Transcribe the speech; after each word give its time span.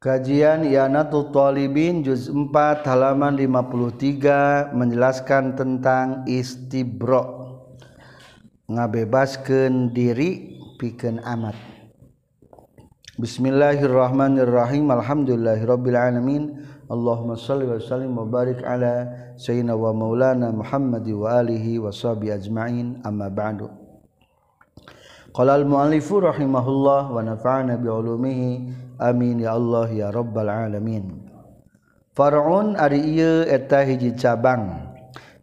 Kajian 0.00 0.64
Yanatul 0.64 1.28
Talibin 1.28 2.00
juz 2.00 2.32
4 2.32 2.56
halaman 2.88 3.36
53 3.36 4.72
menjelaskan 4.72 5.52
tentang 5.52 6.24
istibro 6.24 7.52
ngabebaskeun 8.64 9.92
diri 9.92 10.56
pikeun 10.80 11.20
amat. 11.20 11.52
Bismillahirrahmanirrahim. 13.20 14.88
Alhamdulillahirabbil 14.88 15.92
alamin. 16.00 16.64
Allahumma 16.88 17.36
shalli 17.36 17.68
wa 17.68 17.76
sallim 17.76 18.16
wa 18.16 18.24
barik 18.24 18.64
ala 18.64 19.04
sayyidina 19.36 19.76
wa 19.76 19.92
maulana 19.92 20.48
Muhammad 20.48 21.04
wa 21.12 21.44
alihi 21.44 21.76
wa 21.76 21.92
sahbihi 21.92 22.40
ajmain. 22.40 23.04
Amma 23.04 23.28
ba'du. 23.28 23.79
Qalal 25.30 25.62
mu'alifu 25.66 26.22
rahimahullah 26.22 27.10
wa 27.10 27.20
nafa'ana 27.22 27.78
bi'ulumihi. 27.78 28.50
Amin 29.00 29.40
ya 29.40 29.56
Allah 29.56 29.88
ya 29.88 30.08
rabbal 30.10 30.50
alamin. 30.50 31.30
Far'un 32.12 32.74
ari 32.74 33.00
ieu 33.00 33.46
eta 33.46 33.86
hiji 33.86 34.18
cabang. 34.18 34.90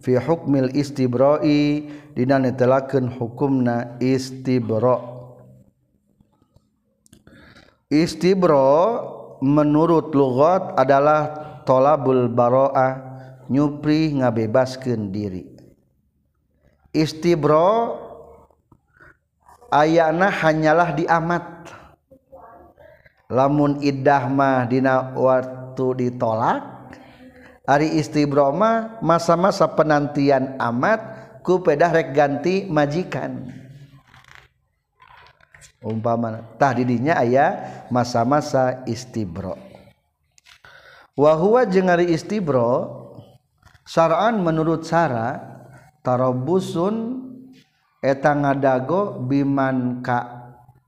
Fi 0.04 0.20
hukmil 0.20 0.76
istibra'i 0.76 1.88
dina 2.14 2.38
netelakeun 2.38 3.10
hukumna 3.10 3.98
istibra' 4.04 5.18
Istibro 7.88 9.40
menurut 9.40 10.12
lugat 10.12 10.76
adalah 10.76 11.32
tolabul 11.64 12.28
baroah 12.28 13.00
nyupri 13.48 14.12
ngabebaskan 14.12 15.08
diri. 15.08 15.48
Istibro 16.92 17.96
ayana 19.72 20.32
hanyalah 20.32 20.96
diamat. 20.96 21.46
Lamun 23.28 23.84
iddah 23.84 24.32
mah 24.32 24.64
dina 24.72 25.12
waktu 25.12 26.08
ditolak 26.08 26.64
ari 27.68 28.00
istibroma 28.00 29.04
masa-masa 29.04 29.68
penantian 29.68 30.56
amat 30.56 31.00
ku 31.44 31.60
pedah 31.60 31.92
rek 31.92 32.16
ganti 32.16 32.64
majikan. 32.72 33.52
Umpama 35.84 36.42
tah 36.56 36.74
didinya 36.74 37.20
aya 37.20 37.84
masa-masa 37.94 38.82
istibro 38.90 39.68
wa 41.18 41.34
huwa 41.34 41.66
jeung 41.66 41.90
ari 41.90 42.14
istibro 42.14 42.94
syar'an 43.90 44.38
menurut 44.38 44.86
syara 44.86 45.42
tarabbusun 46.06 47.26
eta 48.02 48.34
ngadago 48.34 49.24
biman 49.26 50.02
ka 50.06 50.20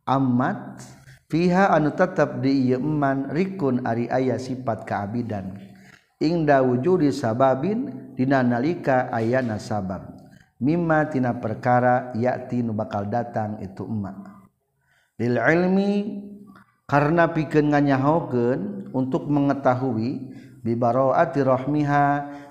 amat 0.06 0.82
fiha 1.30 1.74
anu 1.74 1.94
tetap 1.94 2.42
diman 2.42 3.30
rikun 3.34 3.86
ari 3.86 4.10
ayah 4.10 4.38
sifat 4.38 4.86
keabidan 4.86 5.58
ingda 6.20 6.62
wujudi 6.66 7.14
sababin 7.14 8.14
dina 8.14 8.44
nalika 8.44 9.10
ayana 9.14 9.58
sabab 9.58 10.20
mimma 10.60 11.08
tina 11.08 11.40
perkara 11.40 12.12
yakti 12.14 12.60
nu 12.60 12.76
bakal 12.76 13.08
datang 13.08 13.58
itu 13.64 13.88
emak. 13.88 14.20
Lil 15.20 15.40
ilmi 15.40 15.94
karena 16.88 17.32
pikeun 17.32 17.72
nganyahokeun 17.72 18.92
untuk 18.92 19.28
mengetahui 19.28 20.36
bibaroati 20.64 21.40
rahmiha 21.44 22.06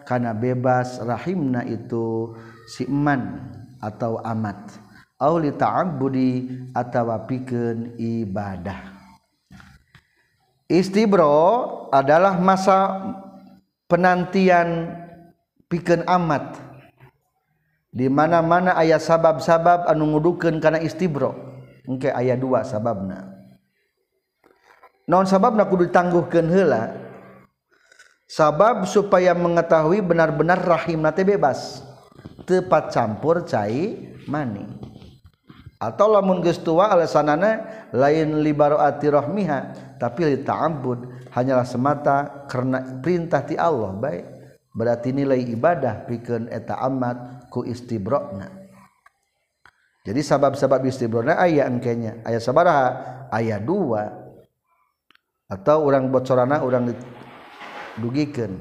kana 0.09 0.33
bebas 0.33 1.01
rahimna 1.05 1.65
itu 1.69 2.33
si 2.69 2.89
eman. 2.89 3.53
atau 3.83 4.23
amat. 4.23 4.79
Auli 5.19 5.51
ta'abudi 5.51 6.47
atawa 6.71 7.27
pikeun 7.27 7.99
ibadah. 7.99 8.95
Istibro 10.71 11.35
adalah 11.91 12.39
masa 12.39 13.03
penantian 13.91 14.95
pikeun 15.67 16.07
amat. 16.07 16.61
Di 17.89 18.07
mana-mana 18.07 18.77
ayat 18.79 19.03
sabab-sabab 19.03 19.91
anu 19.91 20.13
ngudukeun 20.15 20.63
kana 20.63 20.79
istibro. 20.79 21.35
Engke 21.89 22.13
aya 22.13 22.37
dua 22.37 22.63
sababna. 22.63 23.33
Non 25.09 25.25
sababna 25.25 25.65
kudu 25.65 25.89
ditangguhkeun 25.89 26.53
heula? 26.53 26.93
Sabab 28.29 28.85
supaya 28.85 29.33
mengetahui 29.33 30.05
benar-benar 30.05 30.61
rahim 30.61 31.01
nate 31.01 31.25
bebas. 31.25 31.88
tepat 32.49 32.89
campur 32.97 33.45
cair 33.45 34.17
mani. 34.25 34.65
Atau 35.79 36.11
lamun 36.11 36.43
geus 36.43 36.59
tua 36.59 36.91
alasanana 36.91 37.87
lain 37.95 38.43
libaraati 38.43 39.07
rahmiha 39.13 39.59
tapi 40.01 40.27
li 40.27 40.43
ta'abbud 40.43 41.31
hanyalah 41.31 41.63
semata 41.69 42.49
karena 42.51 42.99
perintah 42.99 43.45
ti 43.45 43.55
Allah 43.55 43.93
baik. 43.95 44.25
Berarti 44.75 45.11
nilai 45.15 45.43
ibadah 45.55 46.07
pikeun 46.09 46.51
eta 46.51 46.83
amat 46.89 47.51
ku 47.53 47.63
istibrokna. 47.63 48.47
Jadi 50.03 50.21
sabab-sabab 50.23 50.83
istibrokna 50.89 51.39
aya 51.39 51.69
engkenya. 51.69 52.27
Aya 52.27 52.43
sabaraha 52.43 52.87
aya 53.31 53.63
dua. 53.63 54.09
Atau 55.47 55.87
orang 55.87 56.11
bocorana 56.11 56.61
orang 56.61 56.95
dugikeun 57.99 58.61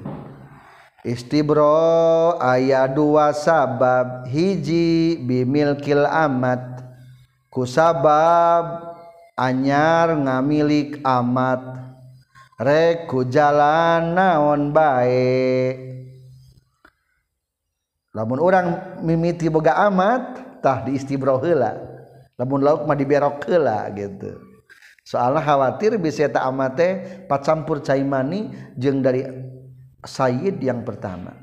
istibro 1.08 2.36
ayat 2.36 2.92
dua 2.92 3.32
sabab 3.32 4.28
hiji 4.28 5.16
bimilkil 5.24 6.04
amat. 6.04 6.84
Ku 7.48 7.64
sabab 7.64 8.94
anyar 9.40 10.12
ngamilik 10.12 11.00
amat. 11.02 11.80
Reku 12.60 13.24
jalan 13.32 14.12
naon 14.12 14.76
bae. 14.76 15.78
Lamun 18.12 18.42
orang 18.42 19.00
mimiti 19.06 19.48
boga 19.48 19.78
amat 19.88 20.42
tah 20.60 20.84
di 20.84 21.00
istibro 21.00 21.40
heula. 21.40 21.78
Lamun 22.36 22.66
lauk 22.66 22.84
mah 22.84 22.98
diberok 22.98 23.46
heula 23.48 23.88
gitu. 23.96 24.42
Soalnya 25.08 25.40
khawatir 25.40 25.96
bisa 25.96 26.28
tak 26.28 26.44
amate 26.44 27.24
pacampur 27.32 27.80
caimani 27.80 28.52
jeng 28.76 29.00
dari 29.00 29.24
Said 30.06 30.62
yang 30.62 30.86
pertama. 30.86 31.34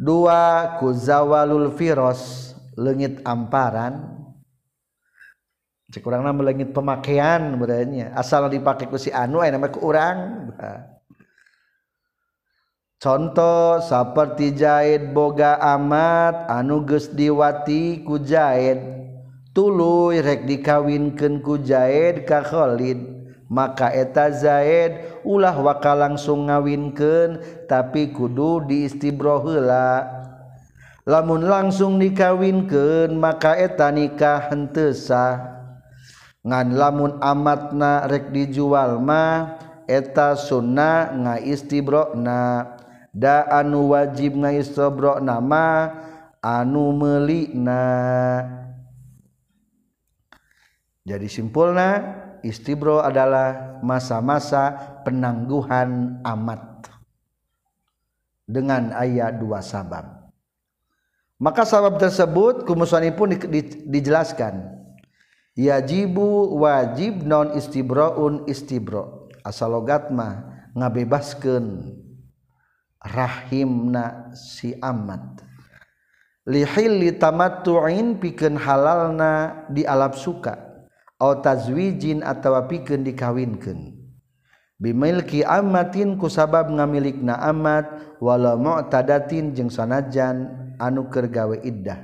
Dua 0.00 0.74
kuzawalul 0.80 1.70
virus 1.76 2.52
legit 2.74 3.20
amparan. 3.22 4.20
Kurang 5.90 6.22
melengit 6.38 6.70
pemakaian 6.70 7.58
beranya 7.58 8.14
asal 8.14 8.46
dipakai 8.46 8.86
ku 8.86 8.94
si 8.94 9.10
anu 9.10 9.42
nama 9.42 9.66
ke 9.66 9.82
orang 9.82 10.46
contoh 13.02 13.82
seperti 13.82 14.54
jahit 14.54 15.10
boga 15.10 15.58
amat 15.58 16.46
anu 16.46 16.86
geus 16.86 17.10
diwati 17.10 18.06
ku 18.06 18.22
jahit 18.22 18.78
tuluy 19.50 20.22
rek 20.22 20.46
dikawinkeun 20.46 21.42
ku 21.42 21.58
jahit 21.58 22.22
ka 22.22 22.46
maka 23.50 23.90
eta 23.90 24.30
Zaid 24.30 25.20
ulah 25.26 25.58
waka 25.58 25.92
langsung 25.98 26.46
ngawinkeun 26.46 27.42
tapi 27.66 28.14
kudu 28.14 28.62
diistibrohela 28.70 30.06
lamun 31.02 31.42
langsung 31.42 31.98
dikawinkeun 31.98 33.18
maka 33.18 33.58
eta 33.58 33.90
nikah 33.90 34.46
henteu 34.54 34.94
sah. 34.94 35.58
Ngan 36.40 36.72
lamun 36.72 37.20
amatna 37.20 38.08
rek 38.08 38.32
dijual 38.32 38.96
mah 38.96 39.60
eta 39.84 40.32
sunnah 40.38 41.12
ngaistibrona 41.12 42.64
da 43.12 43.44
anu 43.50 43.92
wajib 43.92 44.38
ngaistibrona 44.40 45.36
mah 45.42 46.00
anu 46.40 46.96
melikna 46.96 47.84
jadi 51.10 51.26
simpulna 51.26 51.90
istibro 52.46 53.02
adalah 53.02 53.80
masa-masa 53.82 54.76
penangguhan 55.02 56.20
amat 56.22 56.86
dengan 58.46 58.94
ayat 58.94 59.42
dua 59.42 59.58
sabab. 59.58 60.30
Maka 61.40 61.64
sabab 61.64 61.96
tersebut 61.96 62.68
kumusanipun 62.68 63.32
pun 63.32 63.32
di, 63.32 63.36
di, 63.48 63.60
dijelaskan. 63.88 64.78
Yajibu 65.56 66.56
wajib 66.60 67.24
non 67.24 67.56
istibroun 67.56 68.44
istibro. 68.44 69.32
Asal 69.40 69.72
logatma 69.72 70.44
ngabebaskeun 70.76 71.96
rahimna 73.00 74.36
si 74.36 74.76
amat. 74.84 75.42
Lihilli 76.44 77.16
tamattu'in 77.16 78.20
pikeun 78.20 78.60
halalna 78.60 79.64
di 79.72 79.88
alap 79.88 80.20
suka 80.20 80.69
tazwijin 81.20 82.24
atawa 82.24 82.64
pikeun 82.64 83.04
dikawinkeun. 83.04 84.00
Bimilki 84.80 85.44
amatin 85.44 86.16
ku 86.16 86.32
sabab 86.32 86.72
ngamilikna 86.72 87.36
amat 87.52 88.16
wala 88.16 88.56
mu'tadatin 88.56 89.52
jeung 89.52 89.68
sanajan 89.68 90.48
anu 90.80 91.12
keur 91.12 91.28
gawe 91.28 91.60
iddah. 91.60 92.00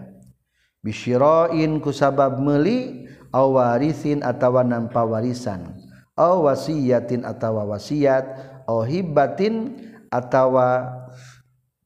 Bisyira'in 0.84 1.80
ku 1.80 1.88
sabab 1.88 2.36
meuli 2.36 3.08
awarisin 3.32 4.20
warisin 4.20 4.28
atawa 4.28 4.60
nampa 4.60 5.08
warisan. 5.08 5.72
Awasiyatin 6.20 7.24
wasiyatin 7.24 7.28
atawa 7.28 7.64
wasiat. 7.64 8.24
Aw 8.68 8.84
hibatin 8.84 9.80
atawa 10.12 10.84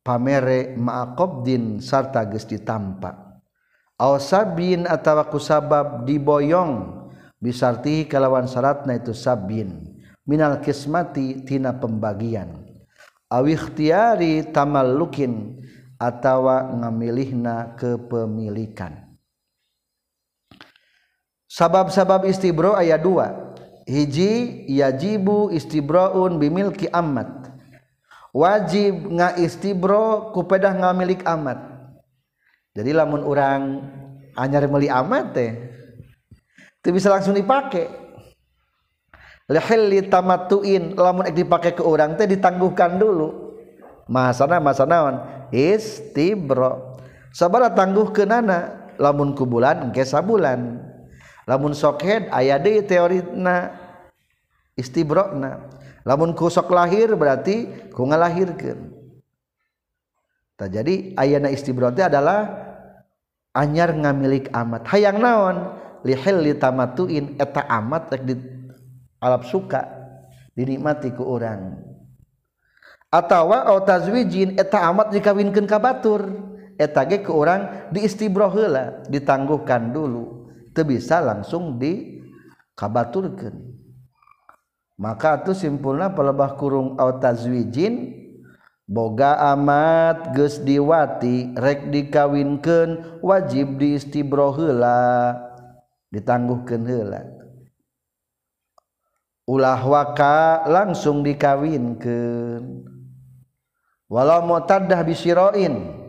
pamere 0.03 0.75
ma'aqabdin 0.75 1.79
sarta 1.79 2.27
geus 2.27 2.51
ditampa. 2.51 3.41
Aw 3.95 4.19
sabin 4.19 4.91
atawa 4.91 5.31
ku 5.31 5.39
sabab 5.39 6.03
diboyong. 6.03 7.00
bisarti 7.41 8.07
kalawan 8.07 8.47
syaratna 8.47 9.01
itu 9.01 9.17
sabin 9.17 9.99
minal 10.29 10.61
kismati 10.63 11.43
tina 11.43 11.75
pembagian. 11.75 12.69
Awikhtiari 13.31 14.53
tamallukin 14.55 15.63
atawa 15.99 16.71
ngamilihna 16.77 17.75
kepemilikan. 17.79 19.11
Sabab-sabab 21.51 22.27
istibro 22.31 22.79
ayat 22.79 23.03
dua. 23.03 23.51
Hiji 23.91 24.67
yajibu 24.71 25.51
istibroun 25.51 26.39
bimilki 26.39 26.87
amat 26.95 27.41
wajib 28.31 29.11
nga 29.19 29.35
istibro 29.35 30.31
kupedah 30.31 30.79
ngamilik 30.79 31.27
amat 31.27 31.59
jadi 32.71 32.95
lamun 32.95 33.27
orang 33.27 33.83
anyar 34.39 34.71
meli 34.71 34.87
amat 34.87 35.35
teh 35.35 35.51
itu 36.81 36.97
bisa 36.97 37.13
langsung 37.13 37.37
dipakai. 37.37 37.93
Lehilli 39.53 40.09
tamatuin. 40.09 40.97
Lamun 40.97 41.29
ek 41.29 41.37
dipakai 41.37 41.77
ke 41.77 41.85
orang 41.85 42.17
teh 42.17 42.25
ditangguhkan 42.25 42.97
dulu. 42.97 43.53
Masana 44.09 44.57
masanawan 44.59 45.49
istibro. 45.53 46.97
Sabar 47.37 47.69
tangguh 47.77 48.11
ke 48.11 48.25
nana 48.25 48.91
lamun 48.97 49.37
kubulan 49.37 49.93
engke 49.93 50.09
sabulan. 50.09 50.81
Lamun 51.45 51.77
sokhed 51.77 52.33
aya 52.33 52.57
deui 52.57 52.81
teorina 52.83 53.77
istibrona 54.75 55.69
lamun 56.09 56.33
kusok 56.33 56.73
lahir 56.73 57.13
berarti 57.13 57.69
ku 57.93 58.09
ngalahirkeun. 58.09 58.89
Tah 60.57 60.69
jadi 60.69 61.13
ayana 61.21 61.53
istibro 61.53 61.93
teh 61.93 62.09
adalah 62.09 62.49
anyar 63.53 63.93
ngamilik 63.93 64.49
amat. 64.49 64.89
Hayang 64.89 65.21
naon? 65.21 65.77
lihilli 66.05 66.57
tamatuin 66.57 67.37
eta 67.37 67.67
amat 67.69 68.13
rek 68.15 68.23
di 68.25 68.35
alap 69.21 69.45
suka 69.47 69.85
dinikmati 70.57 71.13
ku 71.15 71.25
urang. 71.25 71.81
Atawa 73.11 73.67
au 73.67 73.83
tazwijin 73.83 74.55
eta 74.55 74.87
amat 74.87 75.11
dikawinkeun 75.11 75.67
ka 75.67 75.83
batur. 75.83 76.31
Eta 76.81 77.05
ge 77.05 77.21
ku 77.21 77.37
urang 77.37 77.93
diistibroh 77.93 78.49
heula 78.49 79.05
ditangguhkan 79.11 79.93
dulu 79.93 80.49
teu 80.73 80.87
bisa 80.87 81.21
langsung 81.21 81.77
di 81.77 82.23
kabaturkeun. 82.73 83.57
Maka 85.01 85.41
atuh 85.41 85.57
simpulna 85.57 86.13
pelebah 86.13 86.57
kurung 86.57 86.97
au 86.97 87.21
tazwijin 87.21 88.17
boga 88.89 89.37
amat 89.53 90.33
geus 90.33 90.61
diwati 90.61 91.53
rek 91.57 91.93
dikawinkeun 91.93 93.21
wajib 93.25 93.77
diistibroh 93.77 94.57
heula 94.57 95.50
ditangguhkan 96.11 96.83
hela 96.87 97.23
ulah 99.47 99.83
waka 99.83 100.67
langsung 100.67 101.23
dikawinkan 101.23 102.87
walau 104.11 104.43
mutadah 104.47 105.03
bisiroin 105.07 106.01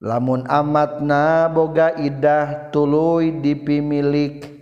lamun 0.00 0.44
amatna 0.48 1.48
boga 1.48 1.96
idah 1.96 2.68
tuluy 2.68 3.32
dipimilik. 3.40 4.54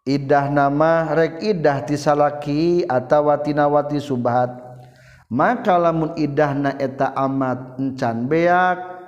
Idah 0.00 0.48
nama 0.48 1.12
rek 1.12 1.44
idah 1.44 1.84
tisalaki 1.84 2.88
atau 2.88 3.28
watinawati 3.28 4.00
subhat 4.00 4.48
maka 5.30 5.78
lamun 5.78 6.16
idahna 6.18 6.74
eta 6.80 7.14
amat 7.14 7.78
encan 7.78 8.26
beak 8.26 8.99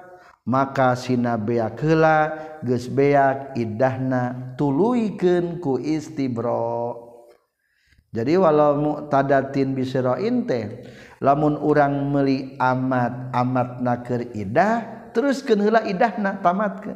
maka 0.42 0.98
sinabeakla 0.98 2.18
gesbeak 2.66 3.54
idahna 3.54 4.54
tuluykeun 4.58 5.62
ku 5.62 5.78
istibro. 5.78 6.98
Jadi 8.12 8.36
walau 8.36 8.76
mutadatin 8.76 9.72
bisroin 9.72 10.44
teh 10.44 10.84
lamun 11.24 11.56
urang 11.56 12.12
meli 12.12 12.60
amat 12.60 13.32
amat 13.32 13.80
naker 13.80 14.36
idah 14.36 15.08
terus 15.16 15.40
kenhela 15.40 15.80
idahna 15.88 16.36
tamat 16.44 16.74
ke 16.84 16.92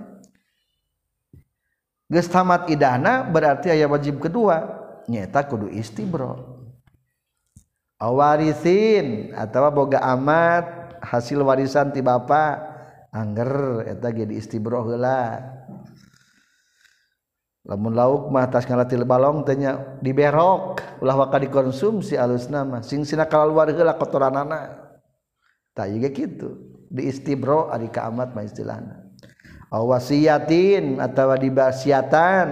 tamat 2.28 2.68
idahna 2.68 3.24
berarti 3.24 3.72
ayat 3.72 3.88
wajib 3.88 4.20
kedua 4.20 4.60
nyata 5.08 5.40
kudu 5.48 5.72
istibro. 5.72 6.54
Awarisin 7.96 9.32
atau 9.32 9.72
boga 9.72 10.04
amat 10.12 11.00
hasil 11.00 11.40
warisan 11.40 11.96
ti 11.96 12.04
bapak 12.04 12.75
Angger 13.14 13.84
eta 13.86 14.10
ge 14.10 14.26
diistibro 14.26 14.86
heula. 14.86 15.42
Lamun 17.66 17.98
lauk 17.98 18.30
mah 18.30 18.46
tas 18.46 18.62
ngalatil 18.62 19.02
balong 19.02 19.42
tanya 19.42 19.98
diberok 19.98 20.78
ulah 21.02 21.18
waka 21.18 21.42
dikonsumsi 21.42 22.14
alus 22.14 22.46
nama 22.46 22.78
sing 22.78 23.02
sina 23.02 23.26
kaluar 23.26 23.66
heula 23.70 23.98
kotoranana. 23.98 24.86
Tah 25.74 25.90
ieu 25.90 26.06
kitu. 26.14 26.78
Diistibro 26.86 27.66
ari 27.68 27.90
kaamat 27.90 28.30
mah 28.30 28.46
istilahna. 28.46 29.06
awasiyatin 29.74 30.94
wasiyatin 30.94 31.02
atawa 31.02 31.34
dibasiatan. 31.34 32.48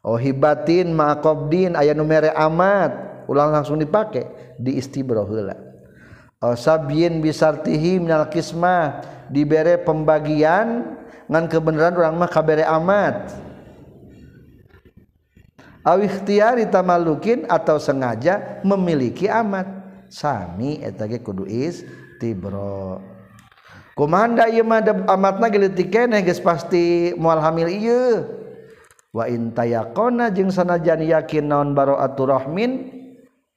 Oh 0.00 0.16
hibatin 0.16 0.96
maqabdin 0.96 1.76
aya 1.76 1.92
nu 1.92 2.08
mere 2.08 2.32
amat 2.32 3.24
ulang 3.28 3.52
langsung 3.52 3.76
dipake 3.76 4.24
diistibro 4.56 5.28
heula. 5.28 5.69
Sabiin 6.40 7.20
bisartihi 7.20 8.00
minal 8.00 8.32
kismah 8.32 9.04
dibere 9.28 9.76
pembagian 9.76 10.96
ngan 11.28 11.44
kebenaran 11.52 11.96
orang 12.00 12.16
mah 12.16 12.30
kabere 12.32 12.64
amat. 12.64 13.36
Aw 15.84 15.96
ikhtiyari 16.00 16.68
tamalukin 16.68 17.44
atau 17.44 17.76
sengaja 17.76 18.60
memiliki 18.64 19.28
amat. 19.28 19.68
Sami 20.10 20.80
eta 20.80 21.06
ge 21.06 21.20
kudu 21.20 21.44
istibro. 21.44 23.04
Kumanda 23.92 24.48
ieu 24.48 24.64
mah 24.64 24.80
amatna 25.12 25.52
geuletik 25.52 25.92
keneh 25.92 26.24
geus 26.24 26.40
pasti 26.40 27.12
moal 27.20 27.38
hamil 27.44 27.68
ieu? 27.68 28.24
Wa 29.12 29.28
in 29.28 29.52
tayaqona 29.52 30.32
jeung 30.32 30.48
sanajan 30.48 31.04
yakin 31.04 31.52
naon 31.52 31.76
bara'atur 31.76 32.32
rahmin 32.32 32.90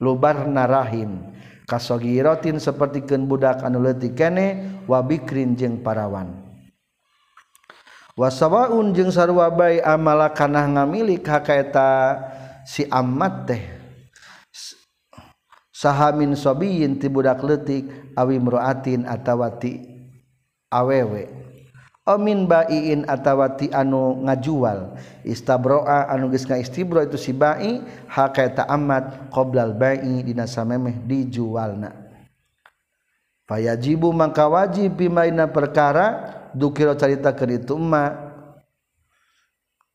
lubar 0.04 0.46
narahim 0.50 1.32
kasogirotin 1.74 2.62
sepertikan 2.62 3.26
budak 3.26 3.66
anu 3.66 3.82
leutik 3.82 4.14
kene 4.14 4.78
wabikrin 4.86 5.58
jeung 5.58 5.82
parawan. 5.82 6.38
Wasawaun 8.14 8.94
jeung 8.94 9.10
sarua 9.10 9.50
bae 9.50 9.82
amala 9.82 10.30
kana 10.30 10.70
ngamilik 10.70 11.26
hakaeta 11.26 12.22
si 12.62 12.86
amat 12.94 13.50
teh. 13.50 13.64
Sahamin 15.74 16.38
sobiyin 16.38 17.02
ti 17.02 17.10
budak 17.10 17.42
leutik 17.42 17.90
awi 18.14 18.38
mruatin 18.38 19.10
atawa 19.10 19.50
ti 19.58 19.82
awewe. 20.70 21.53
Omin 22.04 22.52
baiin 22.52 23.08
atawati 23.08 23.72
anu 23.72 24.28
ngajual. 24.28 25.00
Istabroa 25.24 26.12
anu 26.12 26.28
geus 26.36 26.44
istibro 26.44 27.00
itu 27.00 27.16
si 27.16 27.32
bai 27.32 27.80
haka 28.12 28.44
eta 28.44 28.64
amat 28.68 29.32
qoblal 29.32 29.72
bai 29.72 30.04
dina 30.20 30.44
samemeh 30.44 31.00
dijualna. 31.08 31.96
Fayajibu 33.48 34.12
mangka 34.12 34.52
wajib 34.52 35.00
bimaina 35.00 35.48
perkara 35.48 36.28
dukiro 36.52 36.92
carita 37.00 37.32
ke 37.32 37.48
itu 37.48 37.80
ma 37.80 38.12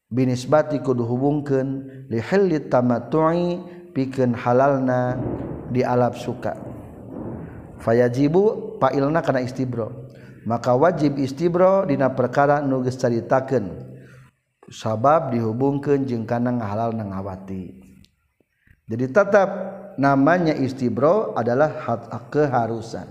binisbati 0.09 0.81
kudu 0.81 1.05
hubungkeun 1.05 1.69
li 2.09 2.21
hilli 2.25 2.73
tamattu'i 2.73 3.61
pikeun 3.93 4.33
halalna 4.33 5.21
di 5.69 5.85
alap 5.85 6.17
suka. 6.17 6.57
Fayajibu 7.85 8.77
pailna 8.81 9.21
kana 9.21 9.45
istibro 9.45 9.98
maka 10.49 10.73
wajib 10.73 11.21
istibro 11.21 11.85
dina 11.85 12.09
perkara 12.09 12.65
nuges 12.65 12.97
caritakeun. 12.97 13.85
Sabab 14.69 15.33
dihubungkan 15.33 16.05
jeung 16.05 16.29
kana 16.29 16.53
ngahalal 16.53 16.93
nangawati 16.93 17.89
jadi 18.89 19.05
tetap 19.13 19.49
namanya 20.01 20.57
istibro 20.57 21.37
adalah 21.37 21.69
hak 21.85 22.33
keharusan. 22.33 23.05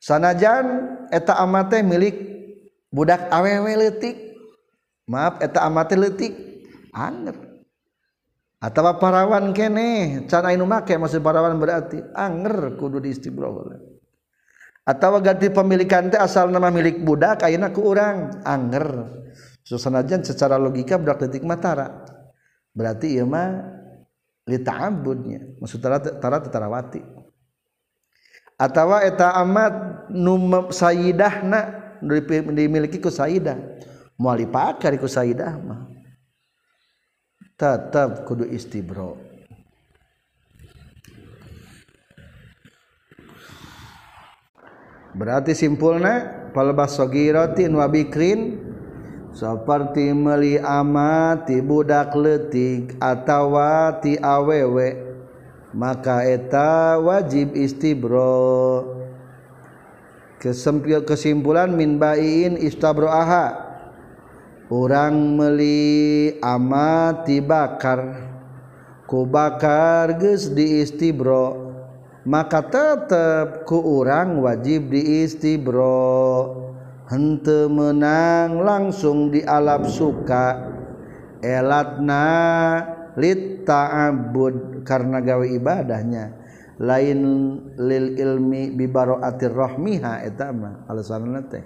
Sanajan 0.00 0.96
eta 1.12 1.36
amate 1.36 1.84
milik 1.84 2.16
budak 2.88 3.28
awewe 3.28 3.76
letik 3.76 4.16
maaf 5.04 5.44
eta 5.44 5.60
amate 5.68 5.92
letik 5.92 6.32
anger. 6.96 7.36
Atau 8.60 8.84
parawan 8.96 9.52
kene 9.52 10.24
can 10.24 10.48
anu 10.48 10.64
make 10.64 10.96
maksud 10.96 11.20
parawan 11.20 11.60
berarti 11.60 12.00
anger 12.16 12.80
kudu 12.80 13.00
diistibro 13.00 13.68
atau 14.90 15.22
ganti 15.22 15.46
pemilikan 15.54 16.10
teh 16.10 16.18
asal 16.18 16.50
nama 16.50 16.66
milik 16.66 17.06
budak 17.06 17.46
ayeuna 17.46 17.70
ku 17.70 17.86
urang. 17.86 18.42
Anger 18.42 19.06
susanajan 19.62 20.26
secara 20.26 20.58
logika 20.58 20.98
budak 20.98 21.22
detik 21.22 21.46
matara 21.46 22.02
berarti 22.74 23.14
ieu 23.14 23.22
mah 23.22 23.70
li 24.50 24.58
ta'abbudnya 24.58 25.62
maksud 25.62 25.78
tara 25.78 26.02
tara 26.02 26.42
tarawati. 26.42 27.02
Atau 28.58 28.92
eta 28.98 29.38
amat 29.46 29.74
nu 30.10 30.68
sayidahna 30.74 31.94
dimiliki 32.52 32.98
ku 32.98 33.08
sayidah 33.08 33.56
moal 34.18 34.42
dipakari 34.42 34.98
ku 34.98 35.06
sayidah 35.06 35.54
mah. 35.54 35.86
Tetap 37.54 38.26
kudu 38.26 38.48
istibro 38.50 39.29
berarti 45.14 45.54
simpulnya 45.54 46.48
palbas 46.50 46.98
sogirotin 46.98 47.74
wabikrin 47.74 48.58
seperti 49.30 50.10
meli 50.10 50.58
amati 50.58 51.62
budak 51.62 52.14
letik 52.18 52.98
atawati 52.98 54.18
awewe 54.18 55.10
maka 55.70 56.26
eta 56.26 56.98
wajib 56.98 57.54
istibro. 57.54 58.98
Kesempil 60.40 61.04
kesimpulan 61.04 61.76
min 61.76 62.00
bain 62.00 62.56
istabroaha. 62.56 63.68
Orang 64.70 65.36
meli 65.36 66.38
amati 66.40 67.42
bakar. 67.42 68.30
Ku 69.04 69.26
bakar 69.26 70.14
geus 70.22 70.46
di 70.54 70.80
istibro 70.80 71.69
maka 72.28 72.60
tetap 72.64 73.64
ku 73.64 73.80
urang 73.80 74.44
wajib 74.44 74.92
diistibro. 74.92 76.56
Hente 77.10 77.66
menang 77.66 78.62
langsung 78.62 79.34
dialap 79.34 79.88
suka. 79.90 80.70
Elatna 81.40 82.26
lit 83.18 83.66
ta'abud 83.66 84.86
karena 84.86 85.18
gawe 85.18 85.42
ibadahnya. 85.42 86.38
Lain 86.80 87.20
lil 87.76 88.16
ilmi 88.16 88.72
bibaroatir 88.72 89.52
rahmiha 89.52 90.24
etama 90.24 90.86
alasanna 90.88 91.44
teh. 91.50 91.64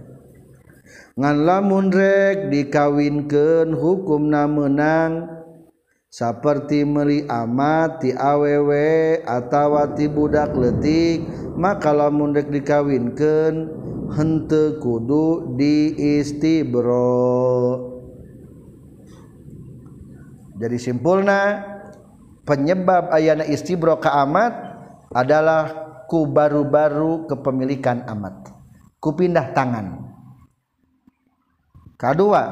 Ngan 1.14 1.36
lamun 1.46 1.94
rek 1.94 2.50
dikawinkeun 2.50 3.70
hukumna 3.78 4.50
menang 4.50 5.43
seperti 6.14 6.86
meri 6.86 7.26
amat 7.26 8.06
ti 8.06 8.14
awewe 8.14 9.18
atawa 9.26 9.98
ti 9.98 10.06
budak 10.06 10.54
letik 10.54 11.26
maka 11.58 11.90
lamun 11.90 12.30
rek 12.30 12.54
dikawinkeun 12.54 13.54
hente 14.14 14.78
kudu 14.78 15.58
di 15.58 15.90
istibro 16.22 17.10
jadi 20.54 20.78
simpulna 20.78 21.66
penyebab 22.46 23.10
ayana 23.10 23.42
istibro 23.50 23.98
ke 23.98 24.06
amat 24.06 24.54
adalah 25.10 25.66
ku 26.06 26.30
baru-baru 26.30 27.26
kepemilikan 27.26 28.06
amat. 28.06 28.54
Ku 29.02 29.18
pindah 29.18 29.50
tangan. 29.50 30.14
Kedua 31.98 32.42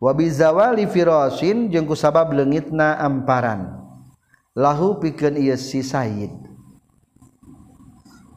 wabizawali 0.00 0.88
firosin 0.88 1.68
jeung 1.68 1.84
ku 1.84 1.94
sabab 1.94 2.32
leungitna 2.32 2.96
amparan. 2.98 3.78
Lahu 4.56 4.98
pikeun 4.98 5.38
ieu 5.38 5.54
si 5.54 5.84
Said. 5.84 6.32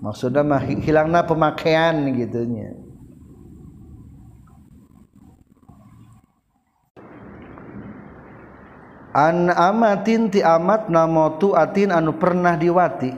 Maksudnya 0.03 0.43
mah 0.43 0.62
hilangna 0.62 1.24
pemakaian 1.24 1.96
gitunya 2.12 2.75
an 9.13 9.53
amatin 9.53 10.27
ti 10.27 10.41
amat 10.41 10.89
namotu 10.89 11.53
atin 11.53 11.93
anu 11.93 12.17
pernah 12.17 12.58
diwati. 12.58 13.13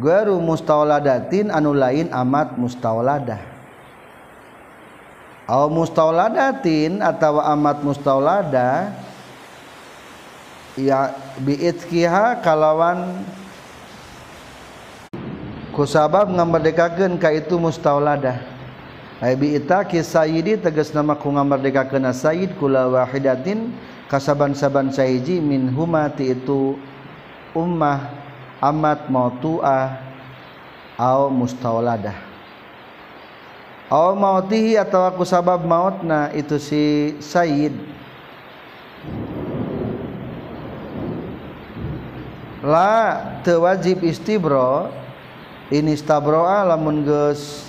Garu 0.00 0.40
mustauladatin 0.40 1.52
anu 1.52 1.76
lain 1.76 2.08
amat 2.10 2.56
mustauladah 2.56 3.51
Aw 5.50 5.66
mustauladatin 5.66 7.02
atau 7.02 7.42
amat 7.42 7.82
mustaulada 7.82 8.94
ya 10.78 11.12
biitkiha 11.42 12.40
kalawan 12.40 13.26
kusabab 15.74 16.30
ngamerdekakeun 16.30 17.18
ka 17.18 17.34
itu 17.34 17.58
mustauladah 17.58 18.38
ay 19.18 19.34
biitaki 19.34 20.00
sayyidi 20.00 20.62
tegas 20.62 20.94
nama 20.94 21.18
ku 21.18 21.28
ngamerdekakeun 21.28 22.06
sayyid 22.14 22.54
kula 22.56 22.88
wahidatin 22.88 23.74
kasaban-saban 24.06 24.94
sahiji 24.94 25.42
min 25.42 25.74
humati 25.74 26.38
itu 26.38 26.78
ummah 27.50 28.08
amat 28.62 29.10
mautuah 29.10 29.98
au 30.96 31.28
mustauladah 31.28 32.31
aw 33.92 34.16
mautihi 34.16 34.80
atau 34.80 35.04
aku 35.04 35.20
sabab 35.20 35.68
mautna 35.68 36.32
itu 36.32 36.56
si 36.56 37.12
Said 37.20 37.76
la 42.64 43.20
teu 43.44 43.68
wajib 43.68 44.00
istibro 44.00 44.88
ini 45.68 45.92
istabroa 45.92 46.64
lamun 46.72 47.04
geus 47.04 47.68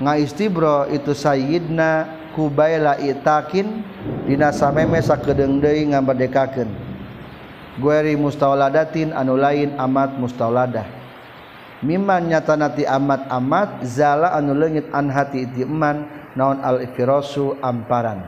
ngaistibro 0.00 0.88
itu 0.88 1.12
sayyidna 1.12 2.08
kubaila 2.32 2.96
itakin 2.96 3.84
dina 4.24 4.56
sameme 4.56 5.00
sakedeung 5.00 5.60
deui 5.60 5.88
ngamberdekakeun. 5.88 6.68
Gueri 7.76 8.16
mustauladatin 8.16 9.12
anu 9.12 9.36
lain 9.36 9.76
amat 9.76 10.16
mustauladah 10.16 10.95
mimman 11.84 12.32
nyatanati 12.32 12.88
amat 12.88 13.28
amat 13.28 13.70
zala 13.84 14.32
anu 14.32 14.56
leungit 14.56 14.88
an 14.92 15.12
hati 15.12 15.44
ti 15.50 15.66
eman 15.66 16.08
naon 16.36 16.60
al 16.64 16.80
ifirasu 16.84 17.56
amparan. 17.60 18.22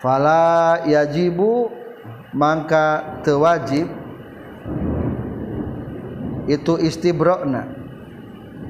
Fala 0.00 0.80
yajibu 0.88 1.68
mangka 2.32 3.20
tewajib 3.20 3.86
itu 6.48 6.72
istibrona 6.80 7.68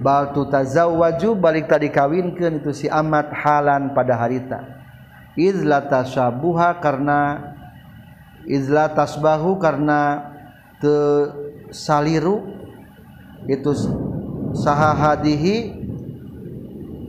bal 0.01 0.35
tutazawwaju 0.35 1.39
balik 1.39 1.69
tadi 1.71 1.93
kawinkeun 1.93 2.59
itu 2.59 2.73
si 2.75 2.87
amat 2.91 3.31
halan 3.37 3.95
pada 3.95 4.19
harita. 4.19 4.61
Izla 5.39 5.87
tashabuha 5.87 6.83
karena 6.83 7.53
izla 8.49 8.91
tasbahu 8.91 9.61
karena 9.63 10.33
te 10.83 10.91
saliru 11.73 12.47
itu 13.47 13.73
saha 14.55 14.95
hadihi 14.95 15.75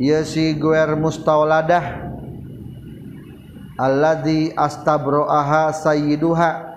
ya 0.01 0.25
si 0.25 0.53
guer 0.57 0.93
mustauladah 0.97 2.09
alladzi 3.77 4.53
astabroaha 4.53 5.73
sayyiduha 5.73 6.73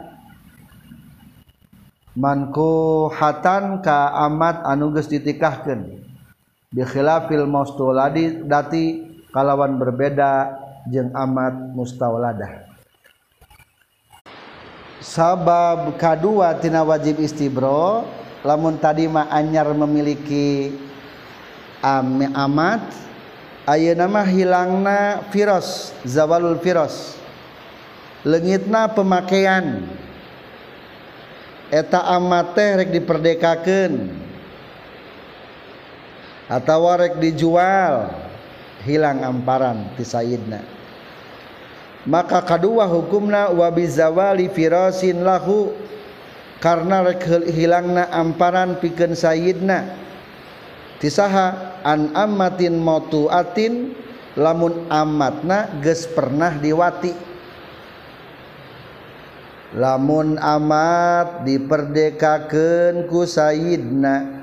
manku 2.17 3.09
hatan 3.13 3.85
ka 3.85 4.13
amat 4.31 4.65
anuges 4.65 5.11
ditikahkan 5.11 6.01
bikhilafil 6.73 7.45
maustuladi 7.45 8.45
dati 8.47 9.15
kalawan 9.35 9.77
berbeda 9.77 10.59
jeng 10.89 11.13
amat 11.13 11.75
mustauladah 11.75 12.64
sabab 15.05 16.01
kedua 16.01 16.57
tina 16.57 16.81
wajib 16.81 17.21
istibro 17.21 18.09
lamun 18.41 18.81
tadi 18.81 19.05
mah 19.05 19.29
anyar 19.29 19.69
memiliki 19.77 20.73
am 21.85 22.25
amat 22.25 22.81
ayeuna 23.69 24.09
mah 24.09 24.25
hilangna 24.25 25.29
virus 25.29 25.93
zawalul 26.09 26.57
virus 26.57 27.21
lengitna 28.25 28.89
pemakaian. 28.89 29.85
Eta 31.69 32.01
amat 32.17 32.57
teh 32.57 32.71
rek 32.81 32.91
diperdekakeun. 32.93 33.95
Atawa 36.49 37.01
rek 37.01 37.21
dijual 37.21 38.13
hilang 38.85 39.25
amparan 39.25 39.97
ti 39.97 40.05
sayidna 40.05 40.74
maka 42.05 42.45
kedua 42.45 42.85
hukumna 42.85 43.49
wabizawali 43.53 44.53
firasin 44.53 45.25
lahu. 45.25 45.73
Karena 46.61 47.05
hilangna 47.45 48.09
amparan 48.09 48.81
pikeun 48.81 49.13
sayidna. 49.13 50.01
Tisaha 50.97 51.77
an 51.85 52.17
amatin 52.17 52.81
matuatin 52.81 53.93
lamun 54.33 54.89
amatna 54.89 55.69
geus 55.85 56.09
pernah 56.09 56.57
diwati. 56.57 57.13
Lamun 59.77 60.41
amat 60.41 61.45
diperdekakeun 61.45 63.13
ku 63.13 63.29
sayidna. 63.29 64.41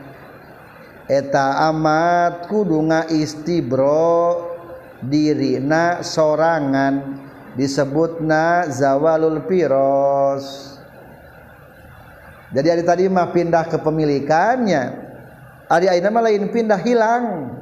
Eta 1.10 1.74
amat 1.74 2.46
kudu 2.53 2.86
ngaistibro 2.86 4.46
dirina 5.01 6.06
sorangan. 6.06 7.31
disebutna 7.55 8.72
zawalul 8.72 9.43
piros 9.48 10.72
jadi 12.51 12.67
hari 12.75 12.84
tadi 12.84 13.03
mah 13.08 13.31
pindah 13.31 13.63
kepemilikannya 13.72 15.12
hari 15.72 15.88
ayeuna 15.88 16.12
mah 16.12 16.24
lain 16.27 16.51
pindah 16.51 16.79
hilang. 16.84 17.55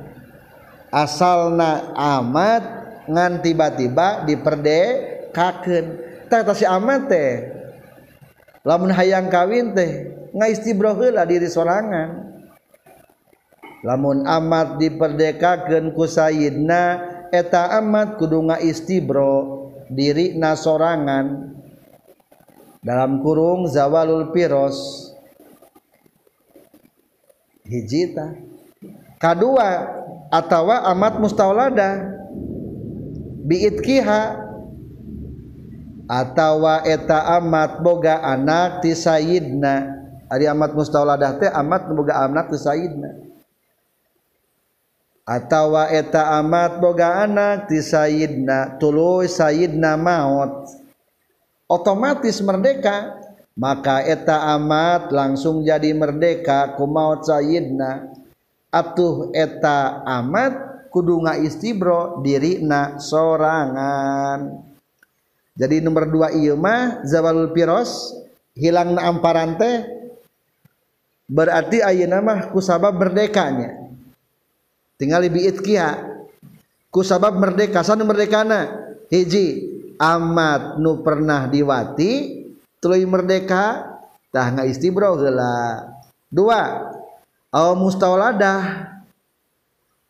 Asalna 0.89 1.93
amat 1.93 2.63
ngan 3.05 3.45
tiba-tiba 3.45 4.25
diperdekakeun. 4.25 5.85
Tah 6.25 6.41
si 6.57 6.65
amat 6.65 7.01
teh. 7.05 7.33
Lamun 8.65 8.89
hayang 8.89 9.29
kawin 9.29 9.77
teh 9.77 10.09
ngaistibroh 10.33 10.97
heula 10.97 11.29
diri 11.29 11.45
sorangan. 11.45 12.41
Lamun 13.85 14.25
amat 14.25 14.81
diperdekakeun 14.81 15.93
ku 15.93 16.09
sayidna 16.09 17.05
eta 17.29 17.77
amat 17.77 18.17
kudu 18.17 18.49
ngaistibro 18.49 19.68
diri 19.89 20.37
nasorangan 20.37 21.57
dalam 22.79 23.19
kurung 23.25 23.67
zawalul 23.67 24.31
piros. 24.31 25.09
Hijita 27.65 28.33
kedua 29.21 29.69
atau 30.29 30.69
amat 30.69 31.13
mustaulada. 31.21 32.17
Biitkiha 33.49 34.49
atau 36.09 36.65
eta 36.85 37.37
amat 37.37 37.85
boga 37.85 38.21
anak 38.25 38.81
ti 38.81 38.97
sayidna 38.97 39.89
ari 40.25 40.49
amat 40.49 40.73
mustauladate 40.73 41.49
amat 41.53 41.89
boga 41.93 42.25
anak 42.25 42.49
ti 42.49 42.57
sayidna 42.57 43.28
atau 45.29 45.77
eta 45.77 46.41
amat 46.41 46.81
boga 46.81 47.21
anak 47.21 47.69
ti 47.69 47.77
sayyidna 47.85 48.81
tuluy 48.81 49.29
sayyidna 49.29 49.93
maut. 49.93 50.73
Otomatis 51.69 52.41
merdeka 52.41 53.21
maka 53.53 54.01
eta 54.01 54.57
amat 54.57 55.13
langsung 55.13 55.61
jadi 55.61 55.93
merdeka 55.93 56.73
ku 56.73 56.89
maut 56.89 57.29
sayyidna. 57.29 58.09
Atuh 58.73 59.29
eta 59.37 60.01
amat 60.01 60.89
kudu 60.89 61.21
istibro 61.45 62.25
diri 62.25 62.65
na 62.65 62.97
sorangan. 62.97 64.65
Jadi 65.53 65.77
nomor 65.85 66.09
dua 66.09 66.33
iya 66.33 66.57
mah 66.57 67.05
zawalul 67.05 67.53
piros 67.53 68.17
hilang 68.57 68.97
na 68.97 69.05
amparan 69.05 69.61
teh 69.61 69.85
berarti 71.29 71.85
ayeuna 71.85 72.17
mah 72.17 72.49
ku 72.49 72.57
sabab 72.63 72.97
merdekanya 72.97 73.88
tinggal 74.99 75.23
biit 75.31 75.63
kia. 75.63 76.19
Ku 76.91 76.99
sabab 77.01 77.39
merdeka 77.39 77.81
sana 77.81 78.03
merdekana. 78.03 78.91
Hiji 79.09 79.65
amat 79.97 80.77
nu 80.77 81.01
pernah 81.01 81.49
diwati 81.49 82.45
tuluy 82.77 83.07
merdeka 83.09 83.97
tah 84.29 84.53
istibro 84.69 85.17
heula 85.17 85.89
dua 86.29 86.93
aw 87.49 87.73
mustawladah 87.73 88.85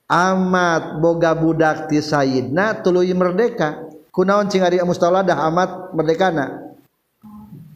amat 0.09 0.99
boga 0.99 1.31
budak 1.31 1.87
ti 1.87 2.03
sayyidna 2.03 2.81
tuluy 2.83 3.13
merdeka. 3.15 3.87
Kunaon 4.09 4.51
cing 4.51 4.65
ari 4.65 4.81
mustawladah 4.83 5.37
amat 5.47 5.95
merdekana? 5.95 6.75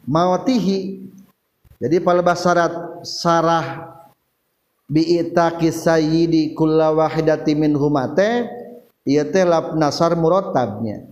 Mautihi 0.04 1.08
jadi 1.80 2.04
palebas 2.04 2.44
syarat 2.44 3.04
sarah 3.08 3.96
biitaki 4.92 5.72
sayyidi 5.72 6.56
kulla 6.56 6.92
wahidati 6.92 7.56
min 7.56 7.76
humate 7.76 8.48
ieu 9.08 9.26
teh 9.28 9.44
lap 9.44 9.76
nasar 9.76 10.16
murattabnya 10.16 11.08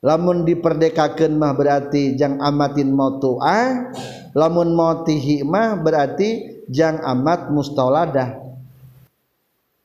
lamun 0.00 0.46
diperdekakeun 0.46 1.34
mah 1.36 1.52
berarti 1.54 2.16
jang 2.16 2.38
amatin 2.38 2.90
mautuah 2.94 3.92
lamun 4.34 4.72
mautihi 4.74 5.42
mah 5.42 5.78
berarti 5.78 6.60
jang 6.70 7.02
amat 7.02 7.50
mustaladah. 7.50 8.38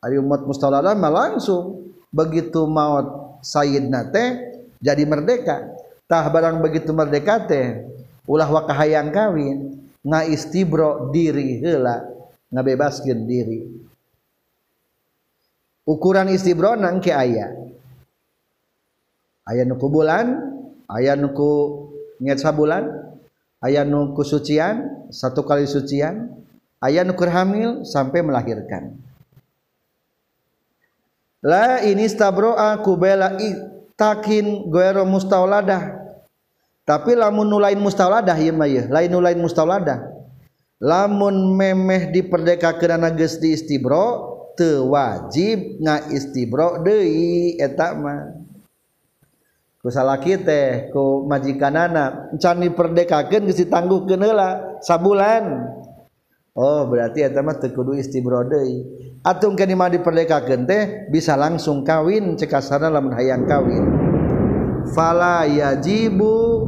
Ari 0.05 0.21
umat 0.21 0.45
mustaladah 0.45 0.93
mah 0.93 1.11
langsung. 1.11 1.89
Begitu 2.13 2.63
maut 2.69 3.41
sayyidna 3.41 4.13
teh 4.13 4.39
jadi 4.79 5.03
merdeka. 5.03 5.65
Tah 6.05 6.29
barang 6.29 6.61
begitu 6.61 6.93
merdeka 6.93 7.41
teh 7.49 7.83
ulah 8.29 8.47
wakahayang 8.47 9.09
kawin. 9.09 9.81
Istibro 10.05 11.09
diri 11.09 11.65
heula 11.65 12.14
ngabebaskeun 12.55 13.27
diri. 13.27 13.67
Ukuran 15.83 16.31
istibro 16.31 16.79
nang 16.79 17.03
ke 17.03 17.11
aya. 17.11 17.51
Aya 19.45 19.67
nuku 19.67 19.85
bulan 19.91 20.39
aya 20.87 21.13
nuku 21.13 21.51
nget 22.23 22.41
sabulan 22.41 22.89
aya 23.59 23.83
nuku 23.83 24.23
sucian 24.25 25.05
satu 25.11 25.45
kali 25.45 25.67
sucian 25.67 26.31
ayah 26.81 27.03
nukur 27.05 27.29
hamil 27.29 27.83
sampai 27.85 28.23
melahirkan. 28.23 28.97
La 31.45 31.85
ini 31.85 32.09
stabroa 32.09 32.81
kubela 32.81 33.37
takin 33.93 34.65
goero 34.73 35.05
mustauladah 35.05 36.01
tapi 36.85 37.13
lamun 37.13 37.45
nulain 37.45 37.77
mustauladah 37.77 38.33
ieu 38.41 38.53
mah 38.53 38.65
lain 38.65 39.09
nulain 39.13 39.37
mustauladah 39.37 40.14
lamun 40.85 41.57
memeh 41.57 42.13
diperdeka 42.13 42.77
kerana 42.77 43.09
geus 43.09 43.41
diistibro 43.41 44.37
teu 44.53 44.93
wajib 44.93 45.81
ngaistibro 45.81 46.85
deui 46.85 47.57
eta 47.57 47.97
mah. 47.97 48.45
Ku 49.81 49.89
salaki 49.89 50.37
teh 50.45 50.93
ku 50.93 51.25
majikanana 51.25 52.33
can 52.37 52.61
diperdekakeun 52.61 53.49
geus 53.49 53.57
ditangguhkeun 53.65 54.21
heula 54.21 54.77
sabulan. 54.85 55.73
Oh 56.53 56.85
berarti 56.85 57.25
eta 57.25 57.41
mah 57.41 57.57
teu 57.57 57.73
kudu 57.73 57.97
istibro 57.97 58.45
deui. 58.45 58.85
Atung 59.25 59.57
kana 59.57 59.73
mah 59.73 59.89
diperdekakeun 59.89 60.69
teh 60.69 61.09
bisa 61.09 61.33
langsung 61.33 61.81
kawin 61.81 62.37
cekasana 62.37 62.93
lamun 62.93 63.17
hayang 63.17 63.49
kawin. 63.49 63.85
Fala 64.93 65.49
yajibu 65.49 66.61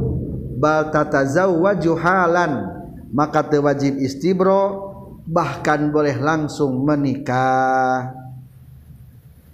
bal 0.58 0.90
tatazawwaju 0.90 1.92
halan. 2.02 2.77
maka 3.12 3.44
teu 3.48 3.64
wajib 3.64 3.96
istibro 4.00 4.88
bahkan 5.28 5.92
boleh 5.92 6.16
langsung 6.16 6.84
menikah. 6.84 8.16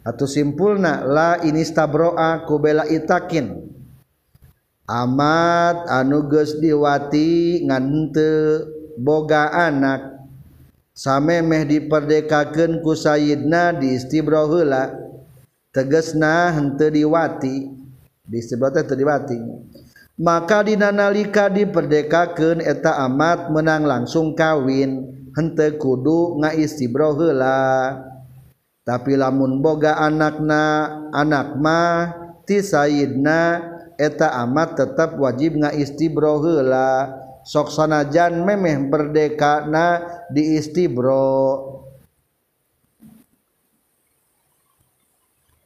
Atau 0.04 0.28
simpulna 0.28 1.00
la 1.00 1.40
ini 1.40 1.64
stabroa 1.64 2.44
kubela 2.44 2.84
itakin. 2.84 3.72
Amat 4.84 5.88
anu 5.88 6.28
geus 6.28 6.60
diwati 6.60 7.64
ngante 7.64 8.62
boga 9.00 9.48
anak. 9.48 10.12
Same 10.94 11.42
meh 11.42 11.66
ku 12.84 12.92
sayidna 12.94 13.74
di 13.74 13.96
istibro 13.96 14.46
heula 14.46 14.92
tegesna 15.72 16.52
henteu 16.52 16.92
diwati. 16.92 17.72
Di 18.28 18.36
istibro 18.38 18.68
teh 18.70 18.84
diwati. 18.84 19.40
maka 20.14 20.62
dinanalika 20.62 21.50
diperdekakeun 21.50 22.62
eta 22.62 23.02
amat 23.10 23.50
menang 23.50 23.82
langsung 23.86 24.32
kawin. 24.32 25.10
Hente 25.34 25.74
kudu 25.82 26.38
ngaistibro 26.38 27.18
heula 27.18 27.90
tapi 28.86 29.16
lamun 29.18 29.58
boga 29.58 29.98
anakna 29.98 30.86
anak 31.10 31.58
mah 31.58 32.14
ti 32.46 32.62
sayidna 32.62 33.58
eta 33.98 34.30
amat 34.46 34.78
tetap 34.78 35.18
wajib 35.18 35.58
ngaistibro 35.58 36.38
heula 36.38 37.18
sok 37.42 37.72
sanajan 37.72 38.46
memeh 38.46 38.86
berdekana 38.86 40.06
diistibro 40.30 41.82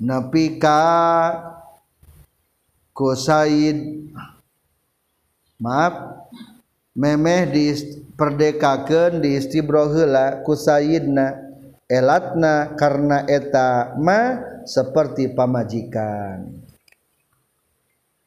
nepi 0.00 0.56
ka 0.56 0.80
ku 2.96 3.12
sayid 3.12 4.08
maaf. 5.60 5.94
Memeh 6.98 7.46
diperdekakeun 7.54 9.22
di 9.22 9.38
istibro 9.38 9.86
heula 9.94 10.42
ku 10.42 10.58
Sayyidna. 10.58 11.46
Elatna 11.88 12.76
karena 12.76 13.24
eta 13.24 13.96
ma 13.96 14.36
seperti 14.68 15.32
pamajikan. 15.32 16.44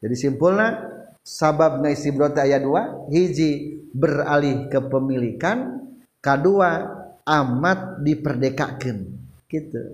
Jadi 0.02 0.16
simpulnya 0.18 0.82
sabab 1.22 1.78
na 1.78 1.94
istibro 1.94 2.26
ayat 2.26 2.66
2 2.66 3.14
hiji 3.14 3.78
beralih 3.94 4.66
kepemilikan 4.66 5.78
kedua 6.18 6.90
amat 7.22 8.02
diperdekakan 8.02 8.98
gitu. 9.46 9.94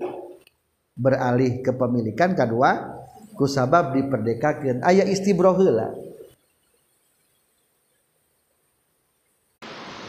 Beralih 0.96 1.60
kepemilikan 1.60 2.40
kedua 2.40 2.96
ku 3.36 3.52
sabab 3.52 3.92
diperdekakan 3.92 4.80
ayat 4.80 5.12
istibro 5.12 5.52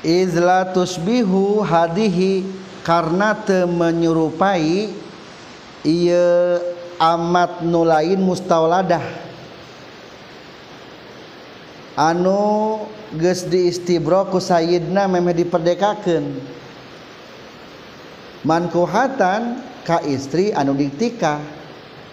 izla 0.02 0.70
tusbihu 0.70 1.62
hadihi 1.62 2.46
karena 2.86 3.34
te 3.34 3.66
menyerupai 3.66 4.92
ia 5.84 6.58
amat 6.98 7.62
nu 7.62 7.86
lain 7.86 8.18
mustauladah. 8.22 9.02
Anu 11.98 12.86
geus 13.18 13.42
diistibro 13.46 14.30
ku 14.30 14.38
sayyidna 14.38 15.10
memeh 15.10 15.34
diperdekakeun. 15.34 16.24
Mankuhatan 18.46 19.58
ka 19.82 19.98
istri 20.06 20.54
anu 20.54 20.78
ditikah. 20.78 21.42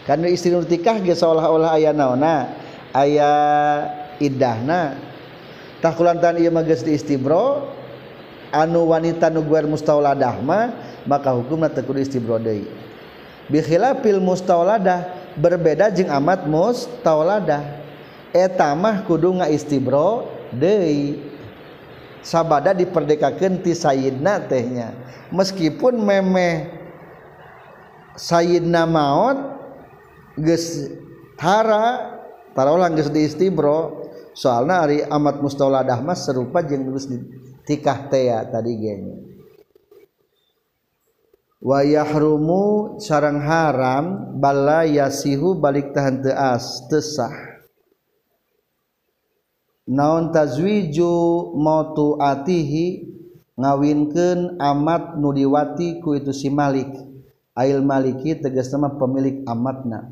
Kan 0.10 0.26
istri 0.26 0.50
nu 0.54 0.66
ditikah 0.66 1.02
geus 1.06 1.22
seolah-olah 1.22 1.78
aya 1.78 1.94
naona 1.94 2.50
aya 2.94 3.34
idahna 4.18 4.98
takulantan 5.86 6.42
ieu 6.42 6.50
mah 6.50 6.66
geus 6.66 6.82
diistibro 6.82 7.70
anu 8.50 8.90
wanita 8.90 9.30
nu 9.30 9.46
guer 9.46 9.70
mustauladah 9.70 10.42
mah 10.42 10.74
maka 11.06 11.30
hukumna 11.30 11.70
teu 11.70 11.86
kudu 11.86 12.02
istibro 12.02 12.42
deui. 12.42 12.66
Bi 13.46 13.62
khilafil 13.62 14.18
mustauladah 14.18 15.06
berbeda 15.38 15.94
jeung 15.94 16.10
amat 16.10 16.50
mustauladah 16.50 17.62
eta 18.34 18.74
mah 18.74 19.06
kudu 19.06 19.38
ngaistibro 19.38 20.26
deui. 20.50 21.22
Sabada 22.26 22.74
diperdekakeun 22.74 23.62
ti 23.62 23.78
sayyidna 23.78 24.50
tehnya. 24.50 24.98
Meskipun 25.30 25.94
memeh 26.02 26.74
sayyidna 28.18 28.90
maot 28.90 29.38
geus 30.34 30.90
tara 31.38 32.18
tarolah 32.58 32.90
geus 32.98 33.14
diistibro 33.14 34.05
istibro 34.36 34.44
soalna 34.44 34.84
ari 34.84 35.00
amat 35.00 35.40
mustauladah 35.40 36.04
mah 36.04 36.20
serupa 36.20 36.60
jeung 36.60 36.92
geus 36.92 37.08
tikah 37.64 38.12
teh 38.12 38.28
tadi 38.52 38.76
genya 38.76 39.16
wa 41.64 41.80
yahrumu 41.82 43.00
sarang 43.00 43.40
haram 43.40 44.36
bala 44.36 44.84
yasihu 44.84 45.56
balik 45.56 45.96
tahan 45.96 46.22
teu 46.22 46.36
as 46.36 46.84
teu 46.92 47.00
sah. 47.00 47.34
Naon 49.86 50.34
tazwiju 50.34 51.54
mautu 51.58 52.18
atihi 52.18 53.06
ngawinkeun 53.54 54.58
amat 54.58 55.18
nudiwati 55.22 56.02
ku 56.02 56.18
itu 56.18 56.34
si 56.34 56.50
Malik. 56.50 56.90
Ail 57.56 57.86
maliki 57.86 58.36
tegas 58.36 58.68
nama 58.74 58.92
pemilik 59.00 59.46
amatna 59.48 60.12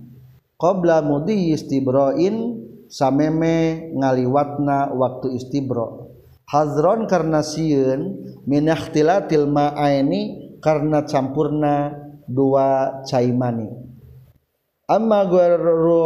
qabla 0.55 1.03
mudi 1.03 1.51
istibroin 1.51 2.62
sameme 2.93 3.89
ngaliwatna 3.97 4.93
waktu 4.93 5.41
istibro. 5.41 6.13
Hazron 6.45 7.09
karena 7.09 7.41
siun 7.41 8.29
minahtilatil 8.45 9.49
ma'aini 9.49 10.53
karena 10.61 11.01
campurna 11.09 11.97
dua 12.29 13.01
caimani 13.09 13.83
amma 14.87 15.25
guru 15.27 16.05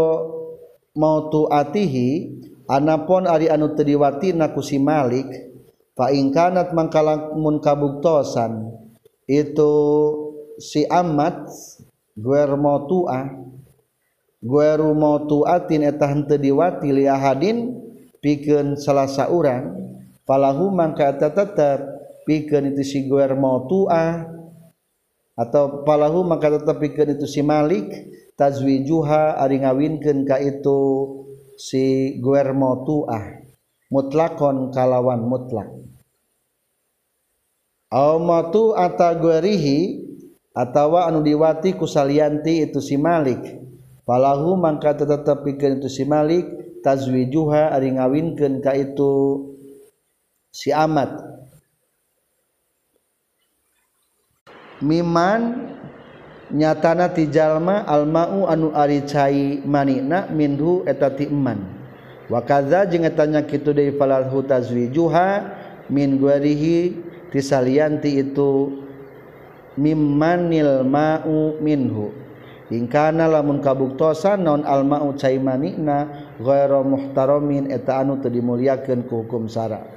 mautu 0.93 1.49
atihi 1.49 2.39
anapun 2.69 3.25
ari 3.25 3.49
anu 3.49 3.73
teu 3.73 3.85
diwatina 3.85 4.53
ku 4.53 4.61
si 4.61 4.77
Malik 4.77 5.27
fa 5.97 6.13
ingkanat 6.13 6.71
mangkalamun 6.71 7.59
kabuktosan 7.59 8.71
itu 9.27 9.73
si 10.61 10.87
amat 10.87 11.49
guer 12.15 12.49
mautuah. 12.55 13.45
gueru 14.43 14.93
mautuatin 14.93 15.85
eta 15.85 16.09
henteu 16.09 16.37
diwati 16.37 16.93
li 16.93 17.05
ahadin 17.09 17.73
pikeun 18.21 18.77
salasa 18.77 19.29
urang 19.33 19.73
falahu 20.29 20.69
mangka 20.69 21.15
eta 21.15 21.33
tetep 21.33 21.79
pikeun 22.29 22.73
itu 22.75 22.83
si 22.85 22.99
guer 23.09 23.33
mautuah 23.33 24.27
atau 25.37 25.85
falahu 25.85 26.25
mangka 26.25 26.53
tetep 26.61 26.77
pikeun 26.77 27.17
itu 27.17 27.25
si 27.25 27.41
malik 27.41 27.89
tazwijuha 28.37 29.41
ari 29.41 29.65
ngawinkeun 29.65 30.25
ka 30.25 30.37
itu 30.37 30.79
si 31.57 32.17
guer 32.21 32.53
mautuah 32.53 33.37
mutlakon 33.87 34.71
kalawan 34.75 35.23
mutlak. 35.23 35.69
Au 37.87 38.19
mautu 38.19 38.75
ata 38.75 39.15
guerihi 39.15 40.03
atawa 40.51 41.07
anu 41.07 41.23
diwati 41.23 41.71
kusalianti 41.71 42.67
itu 42.67 42.83
si 42.83 42.99
malik. 42.99 43.39
falahu 44.07 44.55
mangka 44.55 44.95
tetep 44.95 45.43
pikeun 45.43 45.83
itu 45.83 45.91
si 45.91 46.07
Malik 46.07 46.47
tazwijuha 46.79 47.75
ari 47.75 47.91
ngawinkeun 47.99 48.63
ka 48.63 48.71
itu 48.71 49.43
si 50.47 50.71
Amat 50.71 51.11
miman 54.79 55.67
nyatana 56.47 57.11
ti 57.11 57.27
jalma 57.27 57.83
almau 57.83 58.47
anu 58.47 58.71
ari 58.71 59.03
cai 59.03 59.59
manina 59.67 60.31
minhu 60.31 60.87
eta 60.87 61.11
ti 61.11 61.27
iman 61.27 61.59
wa 62.31 62.39
kadza 62.47 62.87
jeung 62.87 63.03
etanya 63.03 63.43
kitu 63.43 63.75
deui 63.75 63.91
falahu 63.99 64.47
tazwijuha 64.47 65.43
min 65.91 66.15
guarihi 66.15 66.95
tisalianti 67.35 68.23
itu 68.23 68.71
mimmanil 69.77 70.81
ma'u 70.87 71.59
minhu. 71.61 72.26
ingkana 72.67 73.31
lamun 73.31 73.63
kabuktosan 73.63 74.43
non 74.43 74.67
almau 74.67 75.15
caimanina 75.15 76.31
ghairu 76.39 76.83
muhtaramin 76.83 77.71
eta 77.71 78.03
anu 78.03 78.19
teu 78.19 78.31
dimuliakeun 78.33 79.07
ku 79.07 79.23
hukum 79.23 79.47
syara 79.47 79.87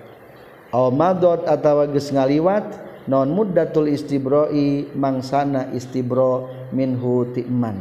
aw 0.70 0.90
madot 0.94 1.44
atawa 1.50 1.90
geus 1.90 2.14
ngaliwat 2.14 2.90
non 3.10 3.34
muddatul 3.34 3.90
istibra'i 3.90 4.94
mangsana 4.94 5.74
istibra 5.74 6.46
minhu 6.70 7.26
ti'man. 7.34 7.74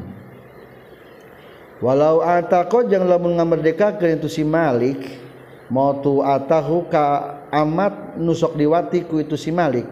Walau 1.80 2.19
ataqo 2.19 2.84
jeung 2.89 3.08
lamun 3.08 3.39
ngamerdekakeun 3.39 4.19
itu 4.19 4.28
si 4.28 4.43
Malik 4.43 4.99
mautu 5.71 6.25
atahu 6.25 6.89
ka 6.91 7.39
amat 7.54 8.19
nusok 8.19 8.58
diwati 8.58 9.08
ku 9.08 9.21
itu 9.21 9.39
si 9.39 9.54
Malik. 9.54 9.88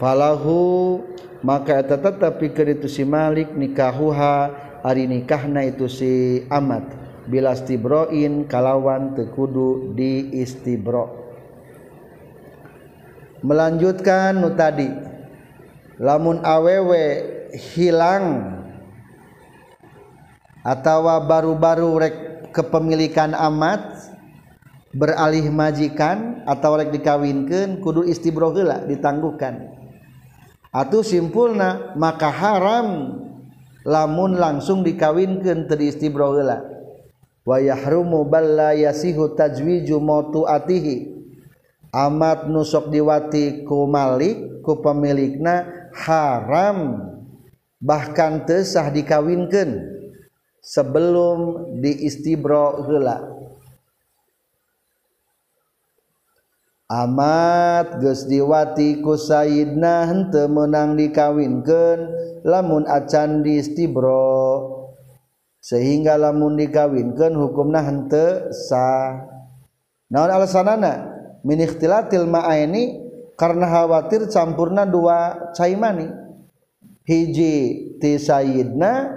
Falahu 0.00 0.98
maka 1.44 1.84
tetap 1.84 2.40
pikir 2.40 2.80
itu 2.80 2.88
si 2.88 3.04
Malik 3.04 3.52
nikahuha 3.52 4.48
hari 4.80 5.04
nikahna 5.04 5.68
itu 5.68 5.92
si 5.92 6.40
amat 6.48 6.88
bila 7.28 7.52
istibroin 7.52 8.48
kalawan 8.48 9.12
tekudu 9.12 9.92
di 9.92 10.40
istibro. 10.40 11.20
Melanjutkan 13.44 14.40
nu 14.40 14.56
tadi. 14.56 14.88
Lamun 16.00 16.40
awewe 16.42 17.04
hilang 17.54 18.56
atau 20.64 21.06
baru-baru 21.22 21.90
rek 22.00 22.16
kepemilikan 22.56 23.36
amat 23.36 24.10
beralih 24.96 25.52
majikan 25.52 26.40
atau 26.48 26.80
rek 26.80 26.88
dikawinkan 26.88 27.84
kudu 27.84 28.08
istibro 28.08 28.50
heula 28.56 28.80
ditangguhkan. 28.88 29.83
atau 30.74 31.06
simpulna 31.06 31.94
maka 31.94 32.28
haram. 32.34 33.20
Lamun 33.84 34.40
langsung 34.40 34.80
dikawinkan 34.80 35.68
tadi 35.68 35.92
istibrohela 35.92 36.64
wa 37.44 37.60
yahrumu 37.60 38.24
balla 38.24 38.72
yasihu 38.72 39.36
tajwiju 39.36 40.00
mautu 40.00 40.48
atihi. 40.48 41.12
Amat 41.94 42.50
nusok 42.50 42.90
diwati 42.90 43.62
ku 43.68 43.86
malik 43.86 44.64
ku 44.64 44.80
pemilikna 44.80 45.68
haram. 45.92 46.96
Bahkan 47.84 48.48
tesah 48.48 48.88
dikawinkan 48.88 49.84
sebelum 50.64 51.68
diistibro 51.84 52.88
hela 52.88 53.33
Amat 56.84 57.96
geus 57.96 58.28
diwati 58.28 59.00
ku 59.00 59.16
Sayyidna 59.16 60.04
henteu 60.04 60.52
meunang 60.52 61.00
dikawinkeun 61.00 62.00
lamun 62.44 62.84
acan 62.84 63.40
diistibro 63.40 64.68
sehingga 65.64 66.20
lamun 66.20 66.60
dikawinkeun 66.60 67.40
hukumna 67.40 67.80
henteu 67.80 68.52
sah. 68.52 69.16
Naon 70.12 70.28
alasanana? 70.28 71.16
Min 71.40 71.64
ikhtilatil 71.64 72.28
ma'aini 72.28 73.00
karena 73.32 73.64
khawatir 73.64 74.28
campurna 74.28 74.84
dua 74.84 75.50
caimani. 75.56 76.12
Hiji 77.08 77.56
ti 77.96 78.20
Sayyidna 78.20 79.08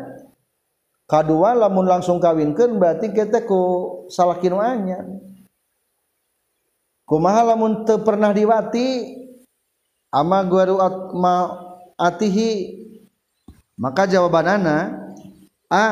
kadua 1.03 1.51
lamun 1.51 1.83
langsung 1.83 2.23
kawinkeun 2.23 2.79
berarti 2.79 3.11
kita 3.11 3.43
ku 3.43 3.59
salakin 4.07 4.55
anyar. 4.55 5.03
kumaha 7.07 7.55
lamun 7.55 7.87
teu 7.87 8.03
pernah 8.03 8.35
diwati? 8.35 9.15
Ama 10.11 10.43
guru 10.43 10.83
atma 10.83 11.35
atihi? 11.95 12.83
Maka 13.79 14.09
jawabanana 14.09 15.07
a 15.71 15.87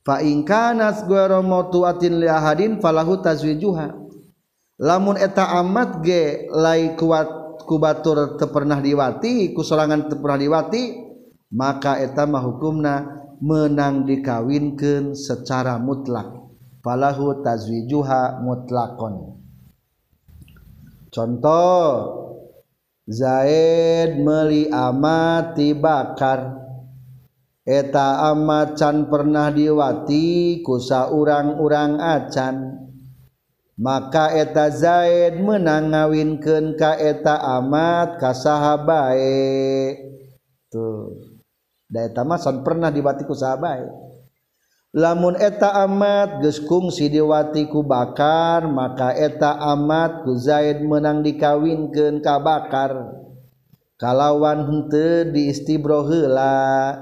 fa 0.00 0.24
in 0.24 0.46
kana 0.48 0.88
guru 1.04 1.44
atin 1.84 2.24
li 2.24 2.28
ahadin 2.28 2.80
falahu 2.80 3.20
tazwijuha. 3.20 3.92
Lamun 4.80 5.20
eta 5.20 5.60
amat 5.60 6.02
ge 6.02 6.50
lai 6.50 6.96
kuat 6.96 7.60
kubatur 7.68 8.40
teu 8.40 8.48
pernah 8.50 8.80
diwati 8.80 9.52
kusorangan 9.52 10.08
teu 10.08 10.18
pernah 10.18 10.40
diwati 10.40 10.82
maka 11.54 12.02
eta 12.02 12.26
mah 12.26 12.42
hukumna 12.42 12.94
menang 13.38 14.08
dikawinkeun 14.08 15.14
secara 15.14 15.78
mutlak. 15.78 16.30
Falahu 16.84 17.40
tazwijuha 17.40 18.44
mutlakon. 18.44 19.43
contoh 21.14 22.24
Zaid 23.04 24.16
meli 24.16 24.64
amati 24.72 25.76
bakar. 25.76 26.64
Eta 27.64 28.32
amat 28.32 28.76
can 28.76 29.08
pernah 29.08 29.48
diwati 29.52 30.60
kusa 30.64 31.12
urang-urang 31.12 32.00
acan. 32.00 32.80
Maka 33.76 34.32
eta 34.32 34.72
Zaid 34.72 35.40
menang 35.40 35.92
ngawinkeun 35.92 36.76
ka 36.80 36.96
eta 36.96 37.40
amat 37.60 38.20
ka 38.20 38.32
sahabae. 38.32 39.96
Tuh. 40.72 41.08
Da 41.88 42.08
eta 42.08 42.24
mah 42.24 42.40
pernah 42.64 42.88
diwati 42.88 43.28
ku 43.28 43.36
sahabae. 43.36 44.03
lamun 44.94 45.34
eta 45.34 45.74
amat 45.82 46.38
geskungsi 46.38 47.10
diwatiku 47.10 47.82
bakar 47.82 48.70
maka 48.70 49.10
eta 49.10 49.58
amat 49.74 50.22
ku 50.22 50.38
Zaid 50.38 50.86
menang 50.86 51.26
dikawinkeun 51.26 52.22
ka 52.22 52.38
bakar. 52.38 53.26
Kalawan 53.98 54.66
hente 54.70 55.30
diistibrohela 55.34 56.98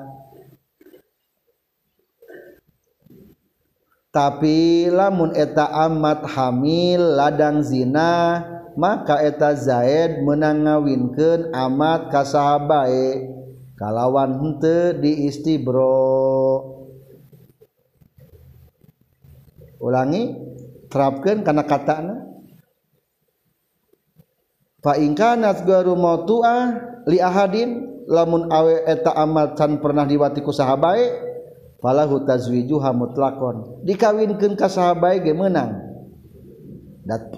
tapi 4.13 4.89
lamun 4.93 5.33
eta 5.33 5.69
amat 5.89 6.29
hamil 6.37 7.17
ladang 7.17 7.65
zina 7.65 8.45
maka 8.77 9.21
eta 9.21 9.53
Zaid 9.53 10.25
menang 10.25 10.65
ngawinkeun 10.65 11.53
amat 11.53 12.09
kasahabae 12.09 13.29
kalawan 13.77 14.41
hente 14.41 14.97
diistibro. 15.01 16.82
ulangi 19.83 20.39
terapkan 20.87 21.43
karena 21.43 21.67
kata 21.67 21.97
faingkanat 24.83 25.67
garu 25.67 25.99
mautua 25.99 26.79
li 27.11 27.19
ahadin 27.19 28.03
lamun 28.07 28.51
awe 28.51 28.87
eta 28.87 29.15
amal 29.15 29.55
can 29.59 29.79
pernah 29.83 30.07
diwati 30.07 30.43
ku 30.43 30.55
sahabae 30.55 31.11
falahu 31.83 32.23
tazwijuha 32.23 32.95
mutlakon. 32.95 33.83
Dikawinkeun 33.83 34.55
ka 34.55 34.71
sahabae 34.71 35.23
ge 35.23 35.35
meunang. 35.35 35.91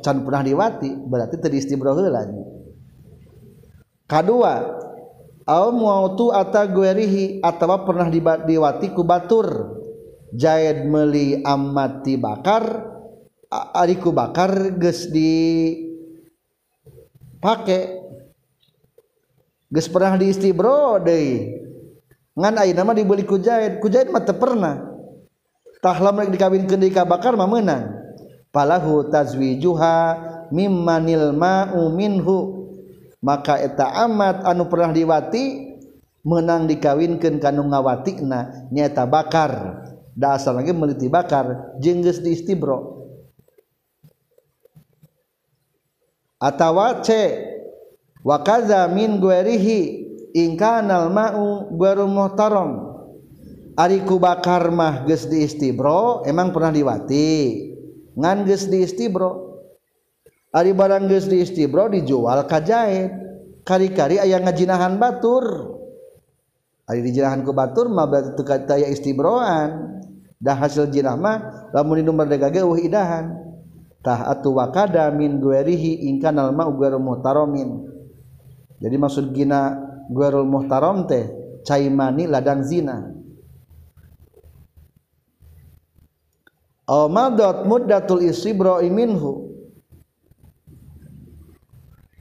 Can 0.05 0.25
pernah 0.29 0.45
diwati 0.45 0.93
berarti 0.93 1.41
teu 1.41 1.49
diistibroh 1.49 1.97
heula 1.97 2.29
kadua 4.05 4.77
au 5.49 5.73
mautu 5.73 6.29
ata 6.29 6.69
guerihi 6.69 7.41
atawa 7.41 7.89
pernah 7.89 8.13
diwati 8.45 8.93
ku 8.93 9.05
batur. 9.05 9.81
jaid 10.35 10.91
meli 10.91 11.41
amati 11.47 12.19
bakar 12.19 12.95
ariku 13.55 14.11
bakar 14.11 14.75
geus 14.77 15.07
di 15.09 15.33
pake. 17.39 18.03
Geus 19.71 19.91
pernah 19.91 20.15
di 20.19 20.31
istibro 20.31 21.03
deui. 21.03 21.63
Ngan 22.35 22.59
ayeuna 22.59 22.83
mah 22.83 22.95
dibeli 22.99 23.23
ku 23.23 23.39
Zaid 23.39 23.79
ku 23.79 23.87
Zaid 23.87 24.11
mah 24.11 24.23
teu 24.27 24.35
pernah. 24.35 24.91
Tah 25.79 25.99
lamun 26.03 26.33
dikawinkeun 26.35 26.83
di 26.83 26.91
ka 26.91 27.07
bakar 27.07 27.39
mah 27.39 27.47
meunang 27.47 27.93
palahu 28.55 29.11
tazwijuha 29.11 29.97
mimmanil 30.51 31.35
ma'u 31.35 31.91
minhu. 31.95 32.67
Maka 33.25 33.57
eta 33.57 34.05
amat 34.05 34.45
anu 34.45 34.69
pernah 34.69 34.93
diwati 34.93 35.75
menang 36.25 36.69
dikawinkeun 36.69 37.43
kanu 37.43 37.67
ngawatina 37.71 38.71
nyaeta 38.71 39.05
bakar. 39.07 39.84
dasar 40.15 40.55
lagi 40.55 40.71
meliti 40.71 41.11
bakar 41.11 41.77
jengges 41.83 42.23
di 42.23 42.33
istibro. 42.39 43.03
Atawa 46.39 47.03
c 47.03 47.11
wa 48.23 48.39
kaza 48.41 48.87
min 48.89 49.19
guerihi 49.19 49.81
ingkanal 50.35 51.11
ma'u 51.11 51.75
baru 51.75 52.07
muhtaram 52.07 52.95
ariku 53.75 54.23
bakar 54.23 54.71
mah 54.71 55.03
geus 55.07 55.27
di 55.27 55.43
istibro 55.43 56.23
emang 56.23 56.55
pernah 56.55 56.71
diwati. 56.71 57.31
Ngan 58.15 58.47
geus 58.47 58.71
di 58.71 58.87
istibro. 58.87 59.59
Ari 60.55 60.71
barang 60.71 61.11
geus 61.11 61.27
di 61.27 61.43
istibro 61.43 61.91
dijual 61.91 62.47
kajahit 62.47 63.11
kari-kari 63.67 64.23
aya 64.23 64.39
ngajinahan 64.39 65.03
batur. 65.03 65.74
Ari 66.85 67.01
dijirahan 67.01 67.41
ku 67.41 67.57
batur 67.57 67.89
mah 67.89 68.05
berarti 68.05 68.37
teu 68.37 68.45
taya 68.45 68.87
istibroan. 68.93 70.01
Dah 70.37 70.57
hasil 70.61 70.93
jinah 70.93 71.17
mah 71.17 71.71
lamun 71.73 72.01
di 72.01 72.05
nomor 72.05 72.29
dega 72.29 72.53
ge 72.53 72.61
eueuh 72.61 72.77
idahan. 72.77 73.33
Tah 74.05 74.29
atu 74.29 74.53
wakada 74.61 75.09
min 75.09 75.41
guerihi 75.41 76.05
ingkanal 76.13 76.53
alma 76.53 76.69
guerul 76.69 77.01
muhtaromin. 77.01 77.89
Jadi 78.77 78.97
maksud 79.01 79.33
gina 79.33 79.81
guerul 80.13 80.45
muhtarom 80.45 81.09
teh 81.09 81.25
caimani 81.65 82.29
ladang 82.29 82.61
zina. 82.61 83.09
Aw 86.85 87.09
madot 87.09 87.65
muddatul 87.65 88.29
istibro'i 88.29 88.93
minhu. 88.93 89.49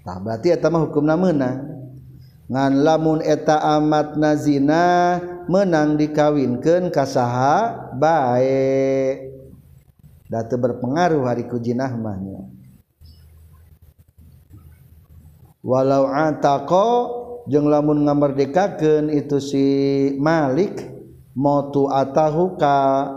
Tah 0.07 0.23
berarti 0.23 0.55
eta 0.55 0.71
mah 0.71 0.87
hukumna 0.87 1.19
meunang. 1.19 1.59
ngan 2.51 2.73
lamun 2.83 3.19
eta 3.23 3.59
amat 3.79 4.19
nazina 4.19 5.19
menang 5.47 5.95
dikawinkan 5.95 6.91
kasaha 6.91 7.91
baik 7.95 9.31
datu 10.27 10.55
berpengaruh 10.59 11.23
hari 11.27 11.47
kujinah 11.47 11.93
mahnya 11.95 12.43
walau 15.63 16.11
atako 16.11 16.87
jeng 17.47 17.67
lamun 17.67 18.07
ngamerdekakeun 18.07 19.11
itu 19.11 19.37
si 19.39 19.65
Malik 20.19 20.93
motu 21.33 21.89
atahu 21.89 22.55
ka 22.59 23.09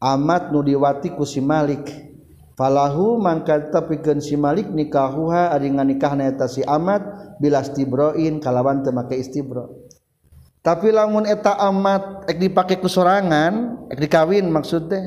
amat 0.00 0.48
nu 0.54 0.64
diwati 0.64 1.12
ku 1.12 1.28
si 1.28 1.44
Malik. 1.44 2.09
falahu 2.60 3.16
mangka 3.16 3.56
tetapikeun 3.56 4.20
si 4.20 4.36
Malik 4.36 4.68
nikahuha 4.68 5.48
ari 5.56 5.72
nganikahna 5.72 6.28
eta 6.28 6.44
si 6.44 6.60
amat 6.60 7.00
bilastibroin 7.40 8.36
kalawan 8.36 8.84
teu 8.84 8.92
make 8.92 9.16
istibro. 9.16 9.88
Tapi 10.60 10.92
lamun 10.92 11.24
eta 11.24 11.56
amat 11.56 12.28
ek 12.28 12.36
dipake 12.36 12.76
ku 12.76 12.84
sorangan 12.84 13.88
ek 13.88 13.96
dikawin 13.96 14.52
maksud 14.52 14.92
teh. 14.92 15.04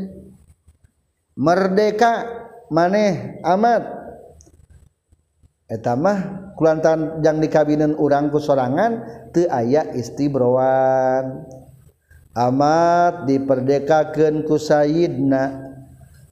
Merdeka 1.38 2.26
maneh 2.74 3.38
amat 3.46 3.86
eta 5.70 5.94
mah 5.94 6.50
kulantan 6.58 7.22
yang 7.22 7.38
dikawinen 7.38 7.94
urang 8.02 8.34
ku 8.34 8.42
sorangan 8.42 9.30
teu 9.30 9.46
aya 9.54 9.94
istibroan. 9.94 11.46
Amat 12.34 13.30
diperdekakeun 13.30 14.42
ku 14.42 14.58
sayidna 14.58 15.73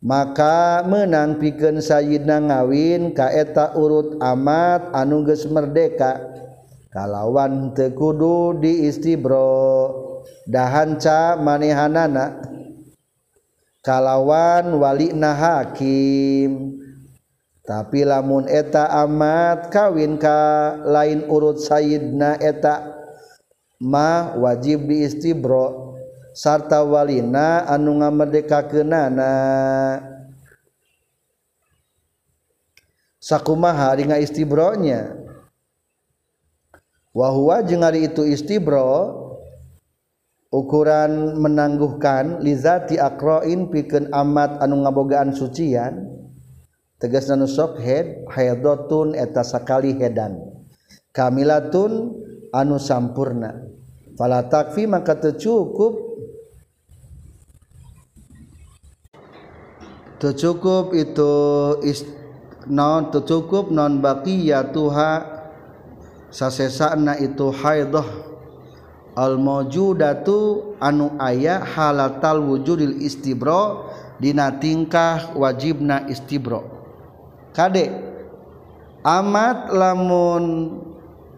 maka 0.01 0.81
menang 0.81 1.37
piken 1.37 1.77
Sayyidna 1.77 2.41
ngawin 2.49 3.13
kaeta 3.13 3.77
urut 3.77 4.17
amat 4.17 4.89
anuges 4.97 5.45
merdeka. 5.45 6.17
Kalawan 6.91 7.71
tekudu 7.71 8.59
di 8.59 8.89
istibro 8.89 10.19
dahanca 10.49 11.39
manehanana. 11.39 12.43
Kalawan 13.79 14.75
walina 14.75 15.31
hakim. 15.31 16.81
Tapi 17.61 18.03
lamun 18.03 18.49
eta 18.49 18.89
amat 19.05 19.71
kawin 19.71 20.19
ka 20.19 20.75
lain 20.83 21.23
urut 21.29 21.61
Sayyidna 21.61 22.41
eta 22.41 22.99
mah 23.79 24.35
wajib 24.35 24.89
di 24.89 25.07
istibro 25.07 25.90
sarta 26.31 26.83
walina 26.83 27.67
anu 27.67 27.99
ngamerdeka 27.99 28.67
kenana 28.71 29.31
sakumaha 33.21 33.95
ringa 33.95 34.17
istibronya. 34.17 35.19
Wahwa 37.11 37.59
jeung 37.67 37.83
ari 37.83 38.07
itu 38.07 38.23
istibro 38.23 39.19
ukuran 40.47 41.35
menangguhkan 41.43 42.39
lizati 42.39 42.95
akroin 42.95 43.67
pikeun 43.67 44.07
amat 44.15 44.63
anu 44.63 44.79
ngabogaan 44.87 45.35
sucian 45.35 46.07
tegas 47.03 47.27
nanu 47.27 47.51
sok 47.51 47.83
head 47.83 48.23
haidotun 48.31 49.11
eta 49.11 49.43
sakali 49.43 49.91
hedan. 49.99 50.39
Kamilatun 51.11 52.15
anu 52.55 52.79
sampurna. 52.79 53.59
Fala 54.15 54.47
takfi 54.47 54.87
maka 54.87 55.19
teu 55.19 55.35
cukup. 55.35 56.10
tercukup 60.21 60.93
itu 60.93 61.33
ist, 61.81 62.05
non 62.69 63.09
tercukup 63.09 63.73
non 63.73 63.97
baqiyatuha 63.97 65.41
sasesana 66.29 67.17
itu 67.17 67.49
haidhah 67.49 68.05
al 69.17 69.41
mawjudatu 69.41 70.77
anu 70.77 71.17
aya 71.17 71.65
halatal 71.65 72.37
wujudil 72.45 73.01
istibro 73.01 73.89
dina 74.21 74.53
tingkah 74.61 75.33
wajibna 75.33 76.05
istibro. 76.05 76.69
Kade 77.57 77.89
amat 79.01 79.73
lamun 79.73 80.45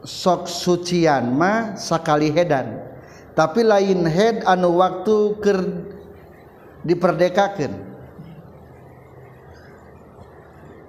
sok 0.03 0.51
sucian 0.51 1.31
mah 1.31 1.79
sakali 1.79 2.35
hedan. 2.35 2.83
Tapi 3.33 3.63
lain 3.65 4.05
head 4.05 4.43
anu 4.45 4.77
waktu 4.77 5.39
ker 5.41 5.59
diperdekakan 6.83 7.92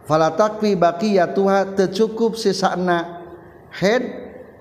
falatakfi 0.05 0.77
baqiyatuha 0.77 1.77
tercukup 1.77 2.37
sisana 2.37 3.25
head 3.73 4.05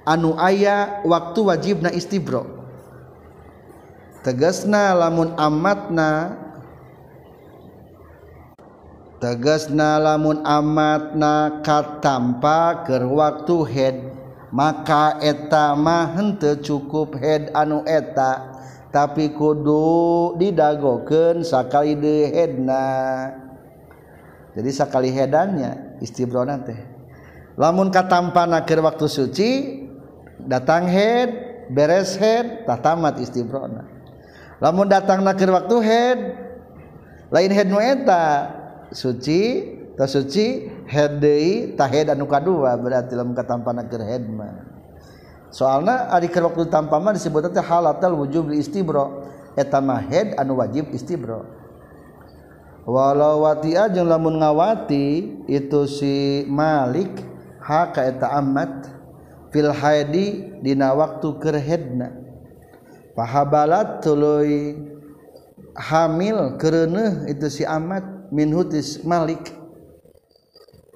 anu 0.07 0.35
aya 0.39 1.03
waktu 1.03 1.39
wajibna 1.43 1.91
istibro. 1.91 2.63
Tegasna 4.23 4.95
lamun 4.95 5.35
amatna 5.35 6.39
tegasna 9.19 9.99
lamun 9.99 10.39
amatna 10.47 11.59
katampa 11.59 12.87
ke 12.87 13.03
waktu 13.03 13.57
head 13.67 13.97
maka 14.53 15.19
eta 15.19 15.75
mah 15.75 16.15
henteu 16.15 16.55
cukup 16.63 17.19
head 17.19 17.51
anu 17.51 17.83
eta 17.83 18.53
tapi 18.93 19.33
kudu 19.33 20.37
didagokeun 20.39 21.43
sakali 21.43 21.97
de 21.99 22.31
headna. 22.31 22.85
jadi 24.53 24.69
sekali 24.69 25.09
hedannya 25.09 25.97
istibrona 26.01 26.61
teh. 26.61 26.77
Lamun 27.53 27.93
katampana 27.93 28.65
keur 28.65 28.81
waktu 28.81 29.05
suci 29.05 29.49
datang 30.41 30.89
head 30.89 31.29
beres 31.71 32.17
head 32.19 32.65
tatamat 32.67 33.21
istibrona 33.21 33.87
lamun 34.59 34.89
datang 34.89 35.23
keur 35.37 35.51
waktu 35.55 35.75
head 35.83 36.19
lain 37.31 37.51
head 37.51 37.67
nu 37.69 37.79
eta 37.79 38.51
suci 38.91 39.41
ta 39.93 40.09
suci 40.09 40.65
head 40.89 41.21
deui 41.21 41.77
ta 41.77 41.85
head 41.85 42.11
anu 42.11 42.25
kadua 42.25 42.75
berarti 42.79 43.13
lamun 43.13 43.37
katampana 43.37 43.85
keur 43.85 44.01
head 44.01 44.25
mah. 44.25 44.73
Soalna 45.53 46.09
ari 46.09 46.33
keur 46.33 46.49
waktu 46.49 46.65
tampa 46.65 46.97
mah 46.97 47.13
disebut 47.13 47.53
teh 47.53 47.61
halatal 47.61 48.17
wujub 48.17 48.49
istibro 48.57 49.29
eta 49.53 49.77
mah 49.77 50.01
head 50.01 50.33
anu 50.41 50.57
wajib 50.57 50.89
istibro 50.89 51.45
walau 52.83 53.47
wati 53.47 53.75
ajeng 53.75 54.07
lamun 54.07 54.39
ngawati 54.39 55.39
itu 55.47 55.81
si 55.87 56.43
Malik 56.47 57.11
haka 57.63 58.11
eta 58.11 58.35
amat 58.43 58.91
fil 59.51 59.71
haidi 59.71 60.51
dina 60.59 60.91
waktu 60.91 61.27
kerhedna 61.39 62.23
pahabalat 63.13 64.01
tuluy 64.01 64.75
hamil 65.77 66.57
kereuneuh 66.57 67.29
itu 67.29 67.47
si 67.49 67.63
amat 67.65 68.29
min 68.33 68.49
hutis 68.53 69.01
Malik. 69.05 69.53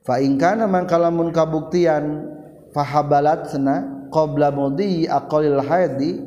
Fa 0.06 0.23
in 0.23 0.39
kana 0.39 0.65
mangkalamun 0.65 1.36
kabuktian 1.36 2.26
fahabalatna 2.71 4.08
qabla 4.10 4.54
mudi 4.54 5.06
aqalil 5.06 5.60
haidi 5.62 6.23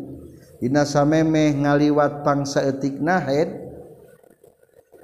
dina 0.60 0.84
samemeh 0.84 1.56
ngaliwat 1.64 2.20
pangsaeutikna 2.20 3.24
haid 3.24 3.69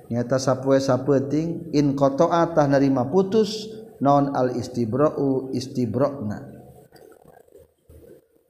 nyata 0.06 0.38
sapue 0.38 0.78
sapeting 0.78 1.74
in 1.74 1.98
koto 1.98 2.30
atah 2.30 2.66
nerima 2.70 3.06
putus 3.10 3.66
non 3.98 4.32
al 4.36 4.54
istibra'u 4.54 5.50
istibra'na. 5.50 6.52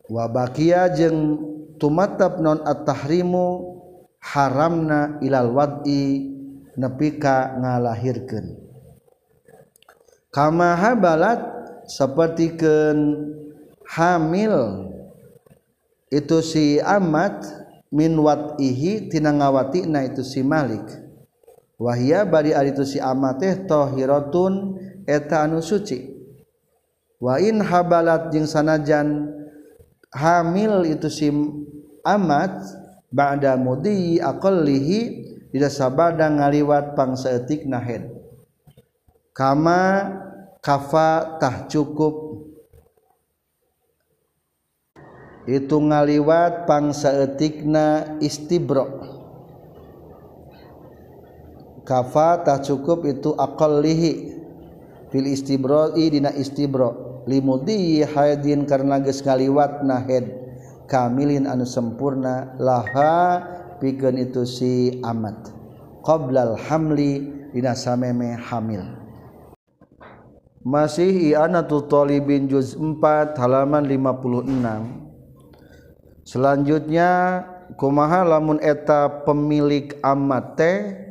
Wa 0.06 0.30
bakia 0.30 0.90
jeung 0.92 1.38
tumatab 1.80 2.38
non 2.38 2.62
at-tahrimu 2.62 3.74
haramna 4.22 5.18
ilal 5.22 5.50
wad'i 5.54 6.30
nepi 6.76 7.18
ka 7.18 7.58
ngalahirkeun. 7.58 8.58
Kama 10.30 10.76
habalat 10.76 11.40
sapertikeun 11.88 13.32
hamil 13.88 14.90
itu 16.12 16.38
si 16.44 16.76
amat 16.82 17.40
min 17.88 18.12
wad'ihi 18.18 19.08
tina 19.08 19.32
ngawatina 19.32 20.04
itu 20.04 20.20
si 20.20 20.44
Malik 20.44 21.05
Wahia 21.76 22.24
bari 22.24 22.56
ari 22.56 22.72
itu 22.72 22.88
si 22.88 22.96
amat 22.96 23.44
teh 23.44 23.52
tahhiratun 23.68 24.80
eta 25.04 25.44
anu 25.44 25.60
suci. 25.60 26.08
Wa 27.20 27.36
in 27.36 27.60
habalat 27.60 28.32
jeung 28.32 28.48
sanajan 28.48 29.28
hamil 30.08 30.88
itu 30.88 31.08
si 31.12 31.28
amat 32.00 32.52
ba'da 33.12 33.60
mudi 33.60 34.16
aqallihi 34.16 35.00
tidak 35.52 35.72
sabada 35.72 36.28
ngaliwat 36.32 36.96
pangsaeutik 36.96 37.68
nahed 37.68 38.08
kama 39.36 40.16
kafa 40.64 41.36
tah 41.36 41.68
cukup. 41.68 42.40
Itu 45.46 45.78
ngaliwat 45.78 46.64
pangsaeutikna 46.64 48.16
istibro 48.24 49.15
kafa 51.87 52.42
tak 52.42 52.66
cukup 52.66 53.07
itu 53.07 53.33
aqallihi 53.38 54.35
fil 55.14 55.29
istibra'i 55.31 56.11
dina 56.11 56.35
istibra. 56.35 57.07
Limudi 57.27 58.07
haidin 58.07 58.70
karena 58.70 59.03
geus 59.03 59.18
ngaliwatna 59.18 60.07
haid 60.07 60.31
kamilin 60.87 61.51
anu 61.51 61.66
sempurna 61.66 62.55
laha 62.59 63.42
pikeun 63.83 64.18
itu 64.18 64.46
si 64.46 65.03
amat. 65.03 65.51
Qablal 66.07 66.55
hamli 66.55 67.27
dina 67.51 67.75
sameme 67.75 68.38
hamil. 68.38 68.83
Masih 70.66 71.35
i'anatul 71.35 71.87
talibin 71.87 72.51
juz 72.51 72.75
4 72.75 73.38
halaman 73.38 73.87
56 73.87 75.07
selanjutnya 76.27 77.11
kumaha 77.79 78.27
lamun 78.27 78.59
eta 78.59 79.22
pemilik 79.22 79.94
amat 80.03 80.59
teh 80.59 81.05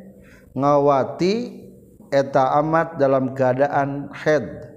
ngawati 0.55 1.61
eta 2.09 2.55
amat 2.63 2.95
dalam 2.95 3.35
keadaan 3.35 4.07
head 4.15 4.75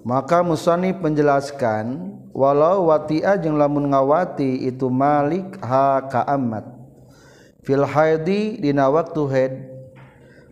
maka 0.00 0.40
musani 0.40 0.96
menjelaskan 0.96 2.16
walau 2.32 2.88
watia 2.88 3.36
jeung 3.36 3.60
lamun 3.60 3.92
ngawati 3.92 4.64
itu 4.64 4.88
malik 4.88 5.60
ha 5.60 6.00
ka 6.08 6.24
amat. 6.24 6.64
Fil 7.60 7.84
haidi 7.84 8.56
dina 8.56 8.88
waktu 8.88 9.22
head 9.28 9.54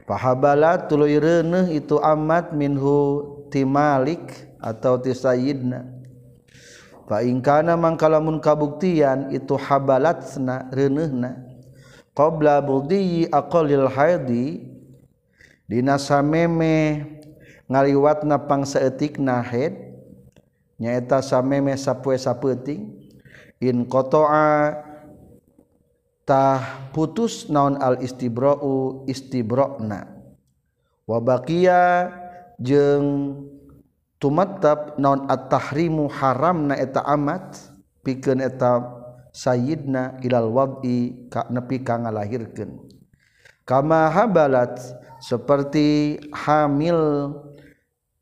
pahabala 0.05 0.85
tuluy 0.85 1.17
reuneuh 1.17 1.73
itu 1.73 1.97
amat 1.97 2.53
minhu 2.53 3.25
ti 3.49 3.64
malik 3.64 4.21
atau 4.61 5.01
ti 5.01 5.17
sayyidna. 5.17 5.88
Fa 7.09 7.25
in 7.25 7.41
kana 7.41 7.73
mangkalamun 7.73 8.45
kabuktian 8.45 9.33
itu 9.33 9.57
habalatna 9.57 10.69
reuneuhna 10.69 11.48
qabla 12.18 12.59
budiyi 12.59 13.31
aqalil 13.31 13.87
haidi 13.87 14.66
dina 15.70 15.94
sameme 16.02 17.07
ngaliwatna 17.70 18.42
pangsaeutikna 18.42 19.38
haid 19.46 19.78
nyaeta 20.83 21.22
sameme 21.22 21.78
sapoe 21.78 22.18
sapeuting 22.18 22.90
in 23.62 23.87
qata'a 23.87 24.83
tah 26.26 26.90
putus 26.90 27.46
naon 27.46 27.78
al 27.78 28.02
istibra'u 28.02 29.07
istibra'na. 29.07 30.11
Wa 31.09 31.18
baqiya 31.24 32.12
jeung 32.61 33.38
tumattab 34.20 34.98
naon 34.98 35.25
at-tahrimu 35.31 36.10
haramna 36.10 36.75
eta 36.77 37.00
amat 37.06 37.56
pikeun 38.04 38.44
eta 38.44 38.98
Sayyidna 39.33 40.18
ilal 40.24 40.50
wad'i 40.50 41.29
ka 41.29 41.46
nepi 41.52 41.85
ka 41.85 42.00
ngalahirkeun. 42.00 42.88
Kama 43.68 44.08
habalat 44.08 44.81
seperti 45.20 46.16
hamil 46.33 47.33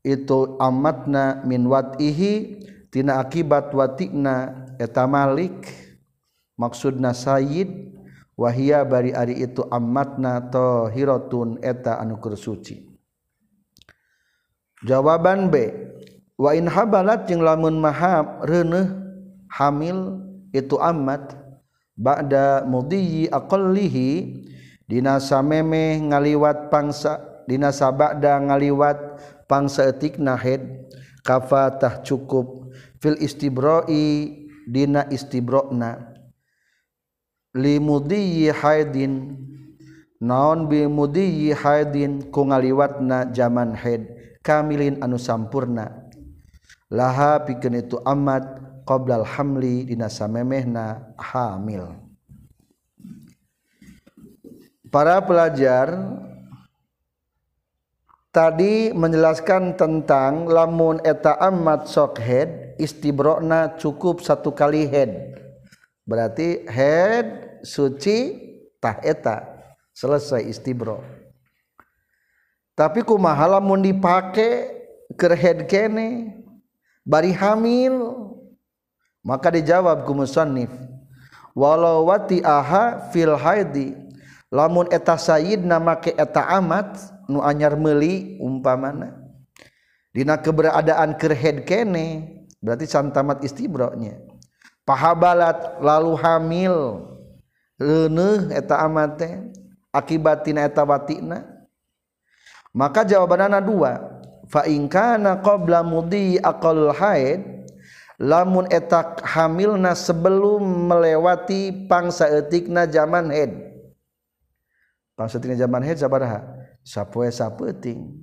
itu 0.02 0.58
amatna 0.58 1.42
min 1.46 1.70
wat'ihi 1.70 2.62
tina 2.90 3.22
akibat 3.22 3.70
watina 3.70 4.66
eta 4.82 5.06
malik. 5.06 5.70
Maksudna 6.56 7.12
sayyid 7.12 7.68
wahia 8.32 8.80
bari 8.80 9.12
ari 9.12 9.44
itu 9.44 9.60
amatna 9.68 10.40
tahiratun 10.48 11.60
eta 11.60 12.00
anu 12.00 12.16
suci. 12.32 12.80
Jawaban 14.84 15.52
B 15.52 15.54
wa 16.36 16.52
in 16.52 16.68
habalat 16.68 17.28
jeung 17.28 17.40
lamun 17.40 17.80
maha 17.80 18.40
reuneuh 18.44 18.92
hamil 19.48 20.25
itu 20.52 20.76
amat. 20.78 21.34
Ba'da 21.96 22.68
mudhiyi 22.68 23.32
aqallihi 23.32 24.36
dina 24.84 25.16
sameme 25.16 25.96
ngaliwat 26.12 26.68
pangsa 26.68 27.42
dina 27.48 27.72
sabada 27.72 28.36
ngaliwat 28.36 29.16
pangsa 29.48 29.88
etik 29.88 30.20
nahed 30.20 30.92
kafatah 31.24 32.04
cukup. 32.04 32.68
Fil 33.00 33.16
istibra'i 33.16 34.28
dina 34.68 35.08
istibra'na 35.08 36.16
li 37.56 37.80
mudhiyi 37.80 38.52
haidin 38.52 39.40
naon 40.20 40.68
bi 40.68 40.84
mudiyyi 40.84 41.56
haidin 41.56 42.28
ku 42.28 42.44
ngaliwatna 42.44 43.32
jaman 43.32 43.72
haid 43.72 44.04
kamilin 44.44 45.00
anu 45.00 45.16
sampurna. 45.16 46.08
Laha 46.92 47.42
pikeun 47.42 47.80
itu 47.80 47.96
amat. 48.04 48.65
Qoblal 48.86 49.26
hamli 49.26 49.84
dina 49.90 50.06
samemehna 50.06 51.12
hamil. 51.18 51.90
Para 54.88 55.18
pelajar 55.20 55.92
tadi 58.30 58.94
menjelaskan 58.94 59.74
tentang 59.74 60.46
lamun 60.46 61.02
eta 61.02 61.34
amat 61.42 61.90
sok 61.90 62.22
head 62.22 62.78
istibrona 62.78 63.74
cukup 63.74 64.22
satu 64.22 64.54
kali 64.54 64.86
head. 64.86 65.34
Berarti 66.06 66.64
head 66.70 67.60
suci 67.66 68.38
tah 68.78 69.02
eta 69.02 69.42
selesai 69.90 70.46
istibro 70.46 71.02
tapi 72.76 73.00
kumaha 73.00 73.56
lamun 73.56 73.80
dipake 73.80 74.68
ke 75.16 75.26
head 75.32 75.64
kene 75.64 76.36
bari 77.08 77.32
hamil 77.32 78.35
maka 79.26 79.50
dijawab 79.50 80.06
ku 80.06 80.14
musannif 80.14 80.70
walau 81.58 82.06
wati 82.06 82.38
aha 82.46 83.10
fil 83.10 83.34
haidi 83.34 83.98
lamun 84.54 84.86
eta 84.94 85.18
sayyidna 85.18 85.82
make 85.82 86.14
eta 86.14 86.46
amat 86.54 87.10
nu 87.26 87.42
anyar 87.42 87.74
meuli 87.74 88.38
umpamana 88.38 89.18
dina 90.14 90.38
keberadaan 90.38 91.18
keur 91.18 91.34
head 91.34 91.66
kene 91.66 92.38
berarti 92.62 92.86
santamat 92.86 93.42
istibronya 93.42 94.14
pahabalat 94.86 95.82
lalu 95.82 96.14
hamil 96.22 96.76
leuneuh 97.82 98.54
eta 98.54 98.86
amat 98.86 99.10
teh 99.18 99.34
akibatina 99.96 100.68
eta 100.68 100.84
watina. 100.84 101.40
Maka 102.76 103.08
jawabanana 103.08 103.64
dua 103.64 104.20
fa 104.52 104.68
in 104.68 104.84
kana 104.84 105.40
qabla 105.40 105.80
mudi 105.80 106.36
aqal 106.36 106.92
haid 106.92 107.55
lamun 108.16 108.64
etak 108.72 109.20
hamilna 109.24 109.92
sebelum 109.92 110.64
melewati 110.88 111.88
pangsa 111.88 112.28
etikna 112.32 112.88
zaman 112.88 113.28
haid 113.28 113.52
pangsa 115.16 115.40
etikna 115.40 115.56
zaman 115.56 115.82
haid 115.84 115.98
sabaraha 116.00 116.40
sapoe 116.86 117.26
sapeting. 117.34 118.14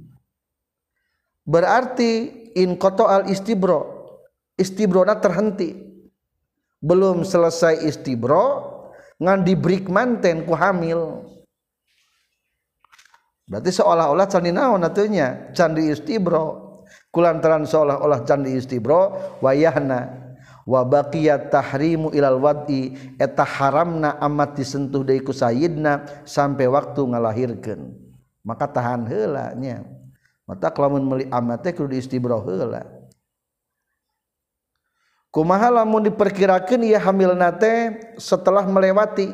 Berarti 1.43 2.31
in 2.55 2.79
koto 2.79 3.03
al 3.11 3.27
istibro 3.27 4.07
istibrona 4.55 5.19
terhenti. 5.19 5.75
Belum 6.79 7.27
selesai 7.27 7.83
istibro 7.83 8.71
ngan 9.19 9.43
dibrik 9.43 9.91
manten 9.91 10.47
ku 10.47 10.55
hamil. 10.55 11.27
Berarti 13.43 13.75
seolah-olah 13.75 14.27
candi 14.31 14.55
naon 14.55 14.87
atunya 14.87 15.51
candi 15.51 15.91
istibro 15.91 16.62
kulantaran 17.13 17.69
seolah-olah 17.69 18.25
candi 18.25 18.57
istibro 18.57 19.13
wayahna 19.37 20.09
wa 20.65 20.81
baqiyat 20.81 21.53
tahrimu 21.53 22.09
ilal 22.09 22.41
wad'i 22.41 22.97
eta 23.21 23.45
haramna 23.45 24.17
amat 24.17 24.57
disentuh 24.57 25.05
deui 25.05 25.21
ku 25.21 25.29
sayyidna 25.29 26.25
sampai 26.25 26.65
waktu 26.65 27.05
ngalahirkeun. 27.05 27.93
Maka 28.41 28.65
tahan 28.67 29.05
heula 29.05 29.53
nya. 29.53 29.85
Mata 30.43 30.67
lamun 30.75 31.07
meuli 31.07 31.25
amat 31.31 31.63
teh 31.63 31.71
kudu 31.71 31.95
istibro 31.95 32.43
heula. 32.43 32.83
Kumaha 35.31 35.71
lamun 35.71 36.03
diperkirakeun 36.09 36.83
ieu 36.83 36.99
hamilna 36.99 37.53
teh 37.55 37.95
setelah 38.19 38.67
melewati? 38.67 39.31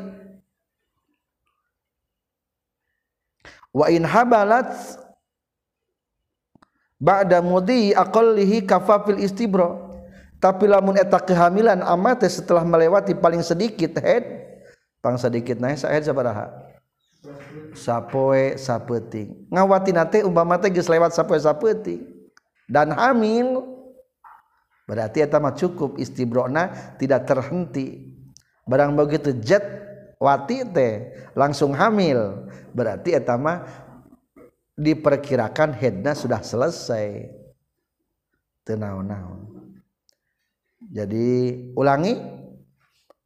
Wa 3.74 3.90
in 3.90 4.06
habalat 4.06 4.70
ba'da 7.00 7.40
mudi 7.40 7.96
aqallihi 7.96 8.68
kafafil 8.68 9.18
istibro 9.24 9.90
tapi 10.40 10.72
lamun 10.72 10.96
eta 10.96 11.20
kehamilan 11.20 11.84
amat 11.84 12.24
setelah 12.28 12.64
melewati 12.64 13.12
paling 13.12 13.44
sedikit 13.44 14.00
head 14.00 14.24
pang 15.04 15.20
sedikit 15.20 15.60
naik 15.60 15.80
sahed 15.80 16.08
sabaraha? 16.08 16.48
Sapoe 17.76 18.56
sapeting. 18.56 19.48
Ngawati 19.52 19.92
nate 19.92 20.24
umpama 20.24 20.56
teh 20.56 20.72
geus 20.72 20.88
lewat 20.88 21.12
sapoe 21.12 21.36
sapeting. 21.36 22.08
Dan 22.72 22.96
hamil 22.96 23.68
berarti 24.88 25.20
eta 25.20 25.44
mah 25.44 25.52
cukup 25.52 26.00
istibrona 26.00 26.96
tidak 26.96 27.28
terhenti. 27.28 28.16
Barang 28.64 28.96
begitu 28.96 29.36
jet 29.44 29.64
wati 30.24 30.64
teh 30.72 31.12
langsung 31.36 31.76
hamil 31.76 32.48
berarti 32.72 33.12
etama 33.12 33.66
diperkirakan 34.80 35.76
headnya 35.76 36.16
sudah 36.16 36.40
selesai. 36.40 37.36
Tenaon-naon 38.64 39.50
jadi 40.90 41.28
ulangi. 41.76 42.16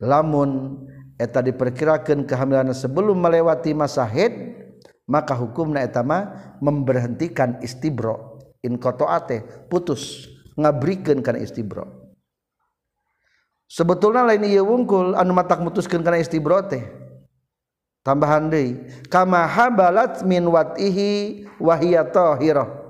Lamun 0.04 0.84
eta 1.16 1.40
diperkirakan 1.40 2.28
kehamilan 2.28 2.76
sebelum 2.76 3.16
melewati 3.24 3.72
masa 3.72 4.04
head 4.04 4.36
maka 5.08 5.32
hukumna 5.32 5.80
etama 5.80 6.34
memberhentikan 6.60 7.64
istibro. 7.64 8.42
Inkotoate 8.60 9.68
putus. 9.72 10.28
Ngabrikan 10.60 11.24
karena 11.24 11.42
istibro. 11.42 12.14
Sebetulnya 13.66 14.22
lain 14.22 14.46
iya 14.46 14.62
wungkul 14.62 15.18
anu 15.18 15.34
matak 15.34 15.64
mutuskan 15.64 16.04
karena 16.06 16.22
istibro 16.22 16.62
teh. 16.68 16.84
tambahan 18.04 18.52
deui 18.52 18.84
kama 19.08 19.48
habalat 19.48 20.22
min 20.28 20.46
watihi 20.46 21.48
wahiya 21.58 22.06
tahirah 22.06 22.84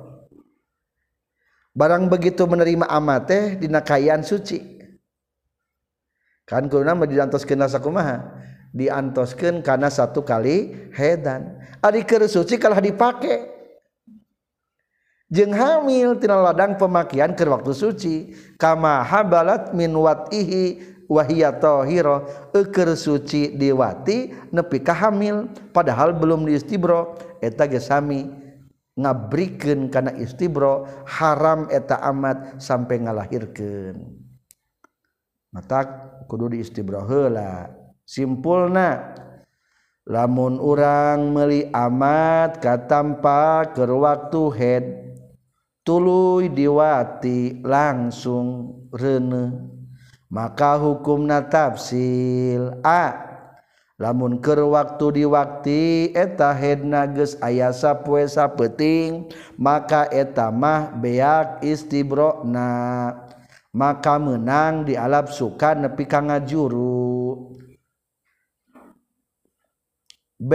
barang 1.74 2.06
begitu 2.06 2.46
menerima 2.46 2.86
amateh 2.86 3.58
dina 3.58 3.82
kayaan 3.82 4.22
suci. 4.22 4.62
Kan 6.44 6.70
kulna 6.70 6.94
mah 6.94 7.08
diantoskeun 7.10 7.66
sakumaha 7.66 8.22
diantoskeun 8.76 9.66
kana 9.66 9.90
satu 9.90 10.22
kali 10.22 10.90
hedan. 10.94 11.58
Ari 11.82 12.06
keur 12.06 12.30
suci 12.30 12.62
kalah 12.62 12.78
dipake. 12.78 13.50
Jeung 15.34 15.50
hamil 15.50 16.22
tina 16.22 16.38
ladang 16.38 16.78
pemakaian 16.78 17.34
keur 17.34 17.58
waktu 17.58 17.74
suci. 17.74 18.16
Kama 18.62 19.02
habalat 19.02 19.74
min 19.74 19.90
watihi 19.98 20.93
wahia 21.12 21.56
tohiro 21.56 22.28
eker 22.56 22.96
suci 22.96 23.56
diwati 23.56 24.32
nepi 24.52 24.80
kahamil 24.84 25.52
padahal 25.76 26.16
belum 26.16 26.48
diistibro 26.48 27.16
eta 27.44 27.68
gesami 27.68 28.44
ngabrikeun 28.94 29.90
kana 29.90 30.14
istibro 30.22 30.86
haram 31.10 31.66
eta 31.74 31.98
amat 32.14 32.62
sampai 32.62 33.02
ngalahirkeun. 33.02 33.98
Mata 35.54 35.86
kudu 36.26 36.54
diistibro 36.54 37.02
heula. 37.06 37.70
Simpulna 38.04 39.16
lamun 40.06 40.60
urang 40.60 41.32
meli 41.32 41.70
amat 41.72 42.60
katampa 42.60 43.72
keur 43.72 43.96
waktu 44.02 44.44
head 44.58 44.86
tuluy 45.86 46.52
diwati 46.52 47.64
langsung 47.64 48.78
rene. 48.92 49.74
maka 50.34 50.82
hukum 50.82 51.30
na 51.30 51.46
tafsil. 51.46 52.82
A 52.82 53.14
lamunker 54.02 54.58
waktu 54.66 55.22
diwakti 55.22 56.10
eta 56.18 56.50
hedna 56.58 57.06
geus 57.06 57.38
aya 57.38 57.70
sapoesa 57.70 58.50
peting 58.50 59.30
maka 59.54 60.10
eta 60.10 60.50
mah 60.50 60.90
beak 60.98 61.62
istibrona 61.62 63.14
maka 63.70 64.18
menang 64.18 64.90
di 64.90 64.98
alap 64.98 65.30
suka 65.30 65.78
nepi 65.78 66.10
ka 66.10 66.18
ngajuru. 66.26 67.54
B 70.42 70.54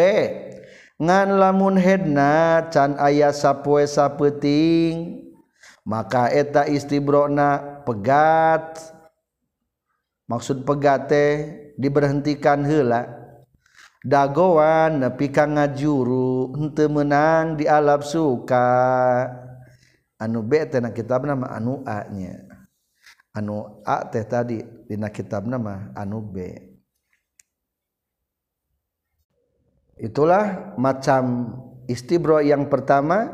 ngan 0.99 1.39
lamun 1.39 1.79
hedna 1.79 2.67
can 2.75 2.99
aya 2.99 3.31
sapoesa 3.31 4.11
peting 4.19 5.23
maka 5.87 6.27
eta 6.35 6.67
istibrona 6.67 7.81
pegat. 7.87 8.98
Maksud 10.29 10.63
pegate 10.63 11.57
diberhentikan 11.81 12.63
hela 12.63 13.19
dagoan 14.05 15.03
nepi 15.03 15.29
ka 15.29 15.47
ngajuru 15.47 16.55
henteu 16.55 16.89
menang 16.91 17.59
di 17.59 17.67
alap 17.67 18.07
suka. 18.07 18.69
Anu 20.19 20.43
B 20.43 20.59
teh 20.67 20.83
na 20.83 20.91
kitab 20.91 21.23
nama 21.23 21.47
anu 21.55 21.87
A 21.87 22.11
nya. 22.11 22.43
Anu 23.31 23.83
A 23.87 24.03
teh 24.03 24.27
tadi 24.27 24.59
dina 24.91 25.15
kitab 25.15 25.47
nama 25.47 25.95
anu 25.95 26.19
B. 26.19 26.43
Itulah 29.99 30.75
macam 30.79 31.55
istibro 31.87 32.43
yang 32.43 32.67
pertama 32.67 33.31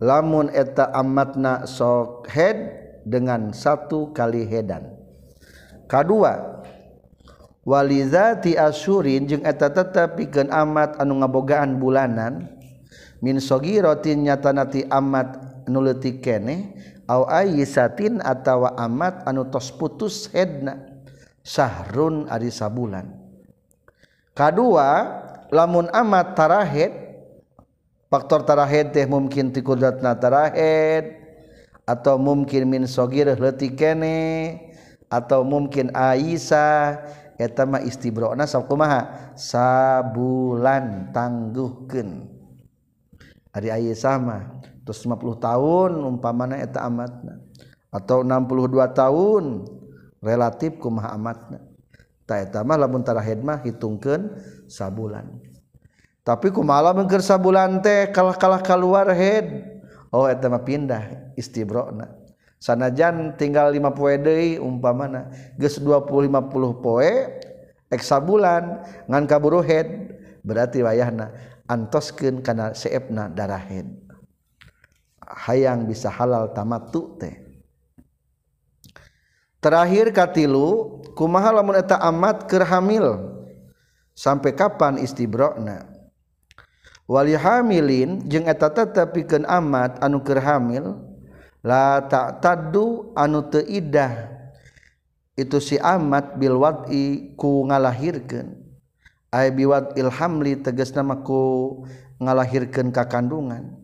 lamun 0.00 0.52
eta 0.52 0.88
amatna 0.92 1.64
sok 1.68 2.28
head 2.28 2.56
dengan 3.04 3.52
satu 3.52 4.12
kali 4.12 4.48
hedan 4.48 4.91
kedua 5.92 6.64
walizati 7.68 8.56
asyurin 8.56 9.28
jeung 9.28 9.44
eta 9.44 9.68
tetep 9.68 10.16
pikeun 10.16 10.48
amat 10.48 10.96
anu 10.96 11.20
ngabogaan 11.20 11.76
bulanan. 11.76 12.48
Min 13.22 13.38
sogirotin 13.38 14.26
nyatanati 14.26 14.90
amat 14.90 15.38
nu 15.70 15.78
leutik 15.78 16.26
keneh 16.26 16.74
au 17.06 17.22
ayisatin 17.30 18.18
atawa 18.18 18.74
amat 18.82 19.22
anu 19.30 19.46
tos 19.46 19.70
putus 19.70 20.26
hedna. 20.34 20.90
Sahrun 21.42 22.26
ari 22.26 22.50
sabulan. 22.50 23.06
Kedua 24.34 25.22
lamun 25.54 25.86
amat 25.94 26.34
tarahed 26.34 26.90
faktor 28.10 28.42
tarahed 28.42 28.90
teh 28.90 29.06
mungkin 29.06 29.54
ti 29.54 29.62
qudratna 29.62 30.18
tarahed 30.18 31.14
atau 31.86 32.18
mungkin 32.18 32.66
min 32.66 32.90
sogirah 32.90 33.38
leutik 33.38 33.78
keneh 33.78 34.71
atau 35.12 35.44
mungkin 35.44 35.92
Aisyah 35.92 37.04
etama 37.36 37.84
istibrona 37.84 38.48
sakumaha 38.48 39.36
sabulan 39.36 41.12
tangguhkeun. 41.12 42.32
Ari 43.52 43.68
Aisyah 43.68 44.16
mah 44.16 44.42
terus 44.88 45.04
50 45.04 45.36
tahun 45.36 45.90
umpamana 46.00 46.56
eta 46.56 46.88
amatna. 46.88 47.44
Atau 47.92 48.24
62 48.24 48.72
tahun 48.96 49.44
relatif 50.24 50.80
kumaha 50.80 51.12
amatna. 51.12 51.60
Ta 52.24 52.40
eta 52.40 52.64
mah 52.64 52.80
lamun 52.80 53.04
tara 53.04 53.20
hidmah 53.20 53.60
hitungkeun 53.68 54.32
sabulan. 54.64 55.28
Tapi 56.24 56.48
kumaha 56.48 56.96
mengker 56.96 57.20
sabulan 57.20 57.84
teh 57.84 58.08
kalah-kalah 58.08 58.64
keluar 58.64 59.12
head? 59.12 59.76
Oh 60.08 60.24
eta 60.24 60.48
mah 60.48 60.64
pindah 60.64 61.36
istibrona 61.36 62.21
sanajan 62.62 63.34
tinggal 63.34 63.74
5 63.74 63.98
poe 63.98 64.14
deui 64.14 64.62
umpamana 64.62 65.34
geus 65.58 65.82
20 65.82 66.30
50 66.30 66.78
poe 66.78 67.12
eksa 67.90 68.22
bulan 68.22 68.86
ngan 69.10 69.26
kaburu 69.26 69.58
head 69.58 70.14
berarti 70.46 70.86
wayahna 70.86 71.34
antoskeun 71.66 72.38
kana 72.38 72.70
seepna 72.78 73.26
darahed 73.26 73.90
hayang 75.32 75.88
bisa 75.88 76.12
halal 76.12 76.52
tamattu 76.52 77.16
teh. 77.16 77.34
Terakhir 79.62 80.10
katilu 80.10 81.00
kumaha 81.14 81.54
lamun 81.54 81.78
eta 81.78 81.94
amat 82.10 82.50
keur 82.50 82.66
hamil? 82.66 83.30
Sampai 84.12 84.52
kapan 84.52 85.00
istibrona 85.00 85.88
wali 87.08 87.32
hamilin 87.32 88.24
jeung 88.28 88.44
eta 88.44 88.68
tetep 88.68 89.16
pikeun 89.16 89.48
amat 89.48 89.96
anu 90.04 90.20
keur 90.20 90.36
hamil 90.36 91.00
la 91.62 92.02
tak 92.10 92.42
tadu 92.42 93.14
anu 93.14 93.46
teidah 93.46 94.28
itu 95.38 95.58
si 95.62 95.78
amat 95.78 96.36
bilwati 96.36 97.34
ku 97.38 97.64
ngalahirkan 97.70 98.58
ay 99.32 99.48
biwat 99.54 99.96
ilhamli 99.96 100.60
tegas 100.60 100.92
nama 100.92 101.22
ku 101.24 101.82
ngalahirkan 102.20 102.92
ka 102.92 103.08
kandungan. 103.08 103.80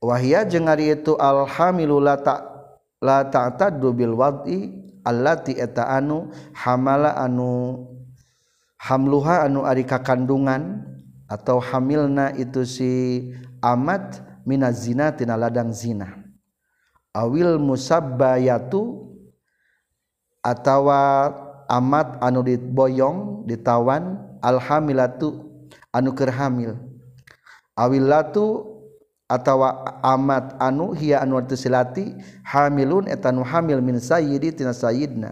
Wahia 0.00 0.48
jeung 0.48 0.70
ari 0.70 0.96
itu 0.96 1.12
alhamilu 1.18 2.00
la 2.00 2.16
tak 2.16 2.40
la 3.04 3.26
tak 3.28 3.60
tadu 3.60 3.92
bilwati 3.92 4.72
allati 5.04 5.56
eta 5.58 5.90
anu 5.92 6.32
hamala 6.56 7.16
anu 7.20 7.84
hamluha 8.80 9.44
anu 9.44 9.66
ari 9.68 9.84
kakandungan 9.84 10.86
atau 11.28 11.60
hamilna 11.60 12.32
itu 12.32 12.64
si 12.64 12.92
amat 13.60 14.24
mina 14.50 14.74
zina 14.74 15.14
tina 15.14 15.38
ladang 15.38 15.70
zina. 15.70 16.10
Awil 17.14 17.62
musabbayatu 17.62 19.06
atawa 20.42 21.30
amat 21.70 22.18
anu 22.18 22.42
diboyong 22.42 23.46
ditawan 23.46 24.18
alhamilatu 24.42 25.46
anu 25.94 26.10
keur 26.10 26.34
hamil. 26.34 26.74
Awil 27.78 28.10
latu 28.10 28.66
atawa 29.30 30.02
amat 30.02 30.58
anu 30.58 30.90
hiya 30.90 31.22
anu 31.22 31.38
silati 31.54 32.18
hamilun 32.42 33.06
etanu 33.06 33.46
hamil 33.46 33.78
min 33.78 34.02
sayyidi 34.02 34.50
tina 34.50 34.74
sayyidna. 34.74 35.30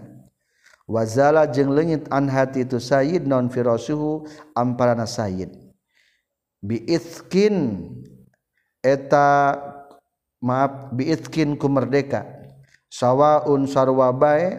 Wazala 0.89 1.45
jeung 1.45 1.77
leungit 1.77 2.09
an 2.09 2.33
hati 2.33 2.65
itu 2.65 2.81
sayyid 2.81 3.29
non 3.29 3.53
firasuhu 3.53 4.25
amparana 4.57 5.05
sayyid. 5.05 5.53
Biithkin 6.65 7.87
eta 8.89 9.57
maaf 10.41 10.95
biitkin 10.97 11.59
ku 11.61 11.69
merdeka. 11.69 12.25
Sawaun 12.89 13.69
sarwa 13.69 14.09
bae 14.17 14.57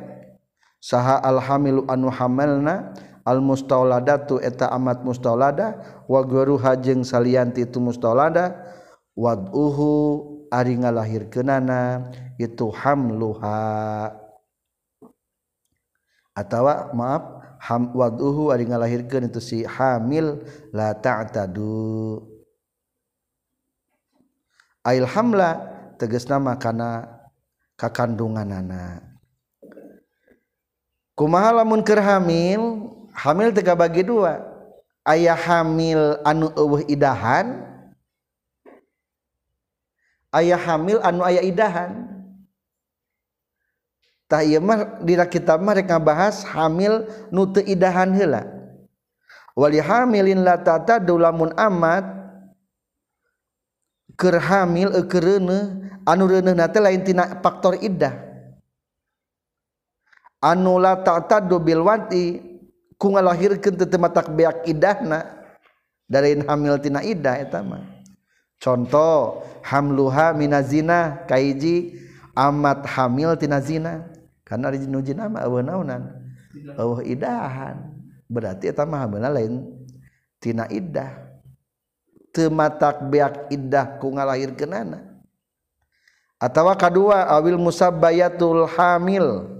saha 0.78 1.18
alhamilu 1.26 1.90
anu 1.90 2.14
hamalna 2.14 2.94
al 3.26 3.42
mustauladatu 3.42 4.38
eta 4.38 4.70
amat 4.70 5.02
mustaulada 5.02 5.82
wa 6.06 6.22
guruha 6.22 6.78
jeung 6.78 7.02
salianti 7.02 7.66
itu 7.66 7.82
mustaulada 7.82 8.54
wad'uhu 9.18 9.90
ari 10.54 10.78
ngalahirkeunana 10.78 12.10
itu 12.38 12.70
hamluha. 12.70 14.14
Atawa 16.38 16.94
maaf 16.94 17.24
ham 17.66 17.92
wad'uhu 17.92 18.54
ari 18.54 18.70
ngalahirkeun 18.70 19.28
itu 19.28 19.42
si 19.42 19.58
hamil 19.66 20.40
la 20.70 20.94
ta'tadu. 20.94 22.22
ta 22.24 22.29
ail 24.86 25.06
hamla 25.08 25.60
teges 26.00 26.28
nama 26.28 26.56
kana 26.56 27.08
kakandunganana. 27.80 29.04
Kumaha 31.16 31.64
lamun 31.64 31.84
keur 31.84 32.00
hamil 32.00 32.88
hamil 33.12 33.52
tega 33.52 33.76
bagi 33.76 34.08
dua. 34.08 34.40
Aya 35.04 35.34
hamil 35.34 36.22
anu 36.22 36.54
eueuh 36.54 36.86
idahan 36.86 37.70
Aya 40.30 40.62
hamil 40.62 41.02
anu 41.02 41.26
aya 41.26 41.42
idahan. 41.42 42.06
Tah 44.30 44.46
ieu 44.46 44.62
mah 44.62 45.02
dina 45.02 45.26
kita 45.26 45.58
mah 45.58 45.74
rek 45.74 45.90
ngabahas 45.90 46.46
hamil 46.46 47.10
nu 47.34 47.50
teu 47.50 47.66
idahan 47.66 48.14
heula. 48.14 48.46
Wali 49.58 49.82
hamilin 49.82 50.46
la 50.46 50.54
tata 50.62 51.02
dulamun 51.02 51.50
amat 51.58 52.19
hamil 54.20 54.92
anu 56.04 56.24
laintina 56.28 57.40
faktor 57.40 57.80
iddah 57.80 58.30
anu 60.44 60.80
la 60.80 61.00
ta'taddu 61.00 61.60
bil 61.60 61.84
wati 61.84 62.40
ku 63.00 63.16
ngalahirkan 63.16 63.76
tetematak 63.80 64.32
beak 64.36 64.68
iddahna 64.68 65.24
dari 66.10 66.40
hamil 66.44 66.76
tina 66.82 67.00
iddah 67.04 67.40
eta 67.40 67.64
mah. 67.64 67.86
Contoh 68.60 69.48
hamluha 69.64 70.36
minazina 70.36 71.24
kaiji 71.24 71.96
amat 72.36 72.84
hamil 72.92 73.40
tina 73.40 73.64
zina 73.64 74.04
karena 74.44 74.68
rijinu 74.68 75.00
jina 75.00 75.32
mah 75.32 75.48
awah 75.48 75.64
naunan 75.64 76.12
awah 76.76 77.00
idahan. 77.06 77.96
Berarti 78.28 78.68
etama 78.68 79.00
hamilna 79.00 79.32
lain 79.32 79.64
tina 80.44 80.68
iddah 80.68 81.29
tematak 82.40 83.04
beak 83.12 83.52
indah 83.52 84.00
ku 84.00 84.16
ngalahir 84.16 84.56
kenana 84.56 85.10
atau 86.40 86.72
kedua 86.80 87.28
awil 87.28 87.60
musabbayatul 87.60 88.64
hamil. 88.80 89.60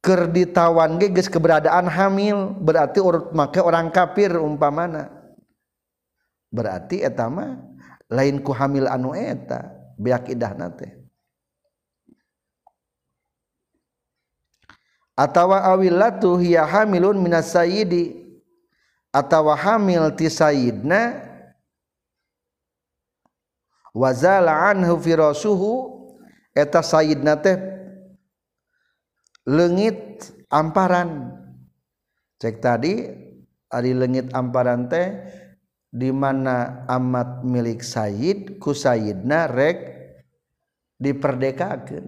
Ker 0.00 0.24
ditawan 0.30 0.96
ge 0.96 1.12
geus 1.12 1.28
keberadaan 1.28 1.84
hamil 1.84 2.56
berarti 2.56 2.96
urut 2.96 3.28
make 3.36 3.60
orang 3.60 3.92
kafir 3.92 4.32
umpamana. 4.40 5.12
Berarti 6.48 7.04
eta 7.04 7.28
mah 7.28 7.60
lain 8.08 8.40
ku 8.40 8.56
hamil 8.56 8.88
anu 8.88 9.12
eta 9.12 9.68
beak 10.00 10.32
idahna 10.32 10.72
teh. 10.72 10.96
Atawa 15.18 15.66
awilatu 15.66 16.40
hiya 16.40 16.64
hamilun 16.64 17.20
minas 17.20 17.52
sayyidi. 17.52 18.27
atawa 19.18 19.58
hamil 19.58 20.14
ti 20.14 20.30
sayyidna 20.30 21.26
wazala 23.90 24.70
anhu 24.70 24.94
firasuhu 25.02 25.72
eta 26.54 26.78
sayyidna 26.78 27.34
teh 27.42 27.58
leungit 29.42 30.22
amparan. 30.46 31.34
Cek 32.38 32.62
tadi 32.62 33.10
ari 33.74 33.90
leungit 33.90 34.30
amparan 34.30 34.86
teh 34.86 35.18
di 35.90 36.14
mana 36.14 36.86
amat 36.86 37.42
milik 37.42 37.82
sayyid 37.82 38.62
ku 38.62 38.70
sayyidna 38.70 39.50
rek 39.50 39.78
diperdekakeun 41.02 42.06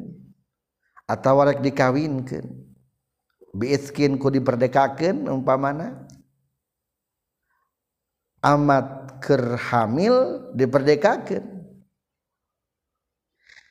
atawa 1.10 1.50
rek 1.50 1.58
dikawinkeun. 1.58 2.70
Biitskin 3.50 4.14
ku 4.14 4.30
diperdekakeun 4.30 5.26
umpamana. 5.26 6.06
amat 8.40 9.20
kerhamil 9.20 10.48
diperdekakan 10.56 11.60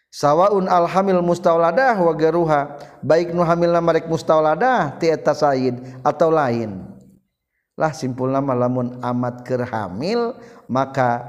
sawaun 0.09 0.65
alhamil 0.65 1.21
mustauladah 1.21 1.93
wa 2.01 2.13
geruha 2.17 2.77
baik 3.05 3.31
nu 3.31 3.45
hamilna 3.45 3.79
marek 3.79 4.09
mustauladah 4.09 4.97
ti 4.97 5.07
eta 5.07 5.33
said 5.37 5.77
atau 6.01 6.33
lain. 6.33 6.85
Lah 7.79 7.95
simpul 7.95 8.27
nama 8.27 8.51
lamun 8.51 8.99
amat 8.99 9.47
kerhamil 9.47 10.35
maka 10.67 11.23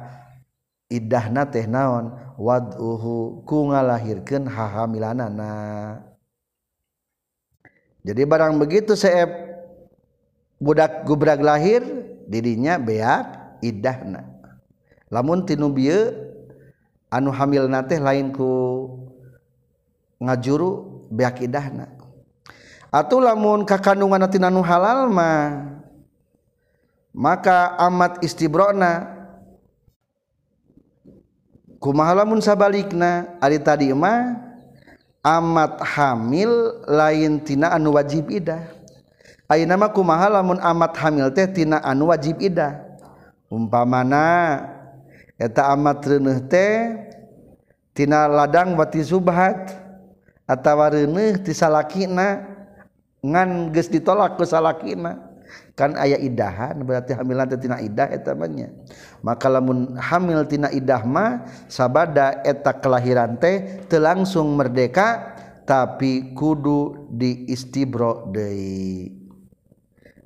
iddahna 0.90 1.46
teh 1.46 1.70
naon? 1.70 2.10
Wad'uhu 2.40 3.46
ku 3.46 3.70
ngalahirkeun 3.70 4.50
hahamilanana. 4.50 5.54
Jadi 8.00 8.22
barang 8.24 8.56
begitu 8.56 8.96
seep 8.96 9.28
budak 10.56 11.04
gubrak 11.04 11.38
lahir 11.38 11.84
dirinya 12.30 12.78
beak 12.78 13.58
idahna. 13.58 14.22
Lamun 15.10 15.42
tinu 15.42 15.74
anu 17.10 17.30
hamil 17.34 17.66
nate 17.66 17.98
lain 17.98 18.30
ku 18.30 18.46
ngajuru 20.22 21.02
beak 21.10 21.42
idahna. 21.42 21.90
Atau 22.94 23.18
lamun 23.18 23.66
kakandungan 23.66 24.22
nanti 24.22 24.38
anu 24.38 24.62
halal 24.62 25.10
mah 25.10 25.66
maka 27.10 27.74
amat 27.90 28.22
istibrona. 28.22 29.18
Kumahalamun 31.80 32.44
sabalikna 32.44 33.40
ari 33.40 33.56
tadi 33.58 33.90
mah 33.90 34.36
amat 35.24 35.80
hamil 35.82 36.84
lain 36.86 37.42
tina 37.42 37.74
anu 37.74 37.96
wajib 37.98 38.30
idah. 38.30 38.79
Ayo 39.50 39.66
nama 39.66 39.90
kumaha 39.90 40.30
lamun 40.30 40.62
amat 40.62 40.94
hamil 41.02 41.26
teh 41.34 41.50
tina 41.50 41.82
anu 41.82 42.14
wajib 42.14 42.38
idah 42.38 42.86
umpamana 43.50 44.62
eta 45.34 45.74
amat 45.74 46.06
reneh 46.06 46.38
teh 46.46 46.94
tina 47.90 48.30
ladang 48.30 48.78
wati 48.78 49.02
subhat 49.02 49.74
atawa 50.46 50.94
reneh 50.94 51.42
ti 51.42 51.50
salakina 51.50 52.46
ngan 53.26 53.74
geus 53.74 53.90
ditolak 53.90 54.38
ku 54.38 54.46
salakina. 54.46 55.26
Kan 55.74 55.98
aya 55.98 56.14
idahan 56.14 56.78
berarti 56.86 57.10
hamilan 57.10 57.50
teh 57.50 57.58
tina 57.58 57.82
idah 57.82 58.06
eta 58.06 58.38
mah 58.38 58.46
maka 59.18 59.50
lamun 59.50 59.98
hamil 59.98 60.46
tina 60.46 60.70
idah 60.70 61.02
mah 61.02 61.42
sabada 61.66 62.38
eta 62.46 62.70
kelahiran 62.70 63.34
teh 63.34 63.82
teu 63.90 63.98
langsung 63.98 64.54
merdeka 64.54 65.34
tapi 65.66 66.38
kudu 66.38 67.10
diistibro 67.10 68.30
deui. 68.30 69.19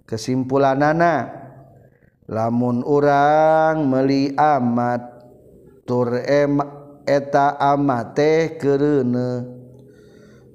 kesimpulan 0.05 0.80
nana 0.80 1.32
lamun 2.28 2.84
urang 2.84 3.88
meli 3.88 4.32
amat 4.36 5.14
tur 5.84 6.16
eta 7.05 7.61
amat 7.61 8.16
teh 8.16 8.57
kerene 8.57 9.44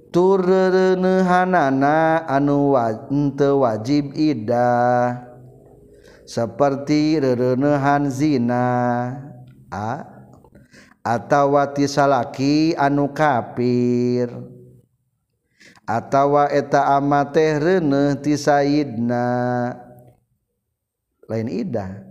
turnehanana 0.10 2.26
anu 2.26 2.74
wa, 2.74 2.90
wajib 3.38 4.18
Ida. 4.18 4.74
Seperti 6.30 7.18
rerenehan 7.18 8.06
zina 8.14 8.70
a 9.74 10.06
atau 11.02 11.58
wati 11.58 11.90
salaki 11.90 12.78
anu 12.78 13.10
kafir 13.10 14.30
atawa 15.90 16.54
eta 16.54 16.94
ama 16.94 17.26
reuneuh 17.34 18.22
ti 18.22 18.38
sayidna 18.38 19.26
lain 21.26 21.50
idah 21.50 22.10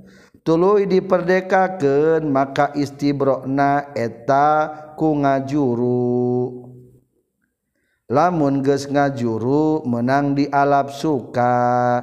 tuluy 0.48 0.88
diperdekakeun 0.88 2.24
maka 2.24 2.72
istibrona 2.72 3.92
eta 3.92 4.72
ku 4.96 5.20
ngajuru. 5.20 6.64
Lamun 8.08 8.64
geus 8.64 8.88
ngajuru 8.88 9.84
menang 9.84 10.32
di 10.32 10.48
alap 10.48 10.96
suka. 10.96 12.00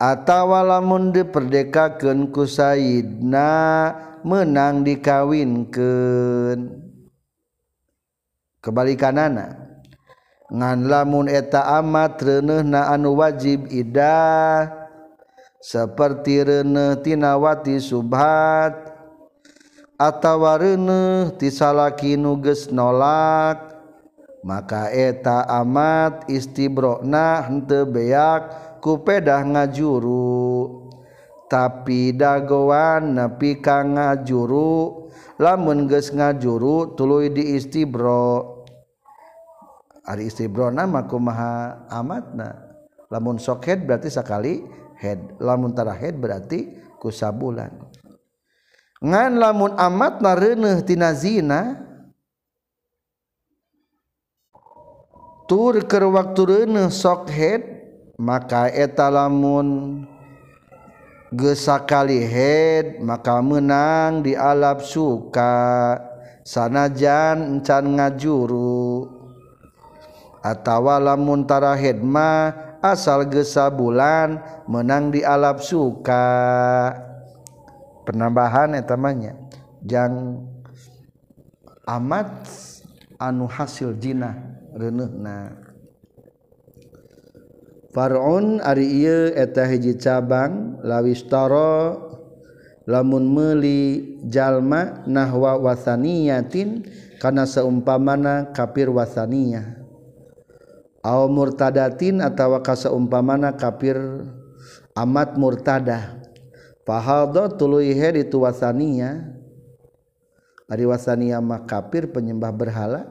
Atawa 0.00 0.64
lamun 0.64 1.12
diperdekakeun 1.12 2.32
ku 2.32 2.48
sayidna 2.48 3.52
menang 4.24 4.80
dikawinkeun. 4.80 6.88
kebalikanana 8.60 9.56
ngan 10.50 10.78
lamun 10.86 11.26
eta 11.26 11.80
amat 11.80 12.20
reneh 12.20 12.62
na 12.64 12.92
anu 12.92 13.16
wajib 13.16 13.66
ida 13.72 14.68
seperti 15.60 16.46
reneh 16.46 17.00
tinawati 17.02 17.76
subhat 17.80 18.74
atawa 20.00 20.56
reneh 20.60 21.36
tisalaki 21.36 22.16
nuges 22.16 22.72
nolak 22.72 23.70
maka 24.40 24.88
eta 24.88 25.44
amat 25.60 26.24
istibrokna 26.32 27.44
henteu 27.44 27.84
beak 27.84 28.42
ku 28.80 29.04
pedah 29.04 29.44
ngajuru. 29.44 30.80
Tapi 31.50 32.14
dagoan 32.14 33.18
nepi 33.18 33.58
ka 33.58 33.82
ngajuru 33.82 35.10
lamun 35.42 35.90
geus 35.90 36.14
ngajuru 36.14 36.94
tuluy 36.94 37.26
diistibro 37.26 38.49
ari 40.06 40.28
istibrona 40.28 40.88
mah 40.88 41.04
kumaha 41.06 41.84
amatna 41.88 42.70
lamun 43.10 43.36
sok 43.42 43.66
head 43.66 43.84
berarti 43.84 44.08
sekali 44.08 44.62
head. 45.00 45.40
Lamun 45.40 45.72
tara 45.72 45.96
head 45.96 46.20
berarti 46.20 46.76
kusabulan. 47.00 47.72
Ngan 49.00 49.40
lamun 49.40 49.72
amat 49.74 50.20
reuneuh 50.20 50.84
tina 50.84 51.16
zina 51.16 51.80
tur 55.48 55.80
ke 55.88 55.98
waktu 55.98 56.40
reneh 56.44 56.92
sok 56.92 57.32
head 57.32 57.64
maka 58.20 58.68
eta 58.68 59.08
lamun 59.08 60.04
gesakali 61.32 62.20
head 62.28 63.00
maka 63.00 63.40
menang 63.40 64.20
di 64.20 64.36
alap 64.36 64.84
suka. 64.84 65.96
Sanajan 66.40 67.60
encan 67.60 68.00
ngajuru. 68.00 69.19
atawa 70.40 70.96
lamuntara 71.00 71.76
hidma 71.76 72.52
asal 72.80 73.28
gesa 73.28 73.68
bulan 73.68 74.40
menang 74.64 75.12
di 75.12 75.20
alap 75.24 75.60
suka. 75.60 76.28
Penambahan 78.08 78.74
etamanya 78.74 79.36
jang 79.84 80.44
amat 81.86 82.48
anu 83.20 83.46
hasil 83.46 83.94
jina 84.00 84.34
renehna 84.72 85.70
Farun 87.90 88.62
ari 88.62 88.86
ieu 89.02 89.34
eta 89.34 89.66
hiji 89.66 89.98
cabang 89.98 90.78
lawistara 90.86 91.98
lamun 92.86 93.26
meuli 93.26 94.14
jalma 94.30 95.02
nahwa 95.10 95.58
wasaniyatin 95.58 96.86
kana 97.18 97.50
saumpamana 97.50 98.54
kafir 98.54 98.86
wasaniyah 98.94 99.79
a 101.00 101.24
murtadatin 101.28 102.20
atau 102.20 102.56
kaseumpah 102.60 103.22
mana 103.24 103.56
kafir 103.56 103.96
amat 104.92 105.36
murtada 105.40 106.20
pahaldo 106.84 107.48
tulu 107.56 107.80
itu 107.80 108.36
wasania 108.40 109.40
hari 110.70 110.86
wasania 110.86 111.42
mah 111.42 111.66
kafir 111.66 112.06
penyembah 112.06 112.54
berhala. 112.54 113.10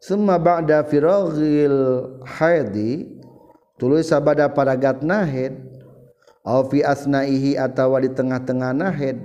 Semua 0.00 0.40
ba'da 0.40 0.80
firaghil 0.80 2.24
haidi 2.24 3.20
tuluy 3.76 4.00
sabada 4.00 4.48
paragat 4.48 5.04
nahid. 5.04 5.60
Au 6.40 6.64
fi 6.72 6.80
asnaihi 6.80 7.60
atawa 7.60 8.00
di 8.00 8.08
tengah-tengah 8.08 8.72
nahid. 8.72 9.20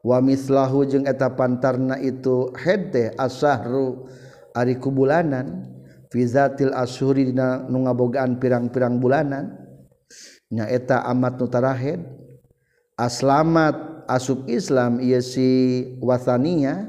Wa 0.00 0.24
mislahu 0.24 0.88
jeung 0.88 1.04
eta 1.04 1.28
pantarna 1.28 2.00
itu 2.00 2.48
teh 2.88 3.12
asahru 3.20 4.08
ari 4.54 4.78
kubulanan 4.78 5.66
fizatil 6.08 6.70
asyhuri 6.70 7.34
dina 7.34 7.66
nu 7.66 7.84
ngabogaan 7.84 8.38
pirang-pirang 8.38 9.02
bulanan 9.02 9.58
nya 10.48 10.70
eta 10.70 11.02
amat 11.10 11.34
nu 11.42 11.46
tarahed 11.50 12.00
aslamat 12.94 14.06
asub 14.06 14.46
Islam 14.46 15.02
ieu 15.02 15.18
si 15.18 15.82
wasania 15.98 16.86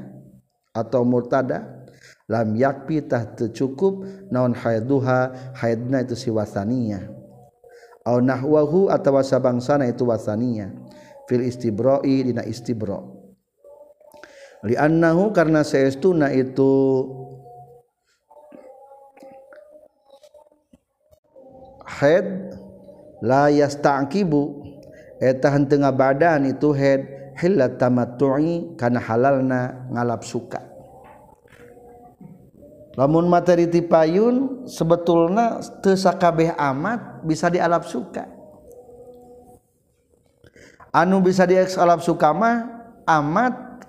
atau 0.70 1.02
murtada 1.02 1.82
lam 2.30 2.54
yakpi 2.54 3.02
tah 3.02 3.26
teu 3.34 3.50
cukup 3.50 4.06
naon 4.30 4.54
haiduha 4.54 5.52
haidna 5.58 6.06
itu 6.06 6.14
si 6.14 6.30
wasania 6.30 7.10
au 8.06 8.22
nahwahu 8.22 8.86
atawa 8.94 9.26
sabangsana 9.26 9.90
itu 9.90 10.06
wasania 10.06 10.70
fil 11.26 11.42
istibra'i 11.42 12.30
dina 12.30 12.46
istibra' 12.46 13.02
li 14.66 14.78
annahu 14.78 15.34
karena 15.34 15.66
saestuna 15.66 16.30
itu 16.30 16.70
head 21.96 22.56
la 23.24 23.48
yasta'kibu. 23.48 24.64
Eta 25.16 25.48
henteu 25.48 25.80
badan 25.96 26.44
itu 26.44 26.76
head 26.76 27.32
hilat 27.40 27.80
tamattu'i 27.80 28.76
kana 28.76 29.00
halalna 29.00 29.88
ngalap 29.88 30.24
suka. 30.24 30.60
Lamun 32.96 33.28
materi 33.28 33.68
tipayun 33.68 34.64
sebetulna 34.64 35.60
teu 35.84 35.92
sakabeh 35.92 36.56
amat 36.56 37.20
bisa 37.28 37.52
dialap 37.52 37.84
suka. 37.84 38.24
Anu 40.96 41.20
bisa 41.20 41.44
dieks 41.44 41.76
alap 41.76 42.00
suka 42.00 42.32
mah 42.32 42.88
amat 43.04 43.84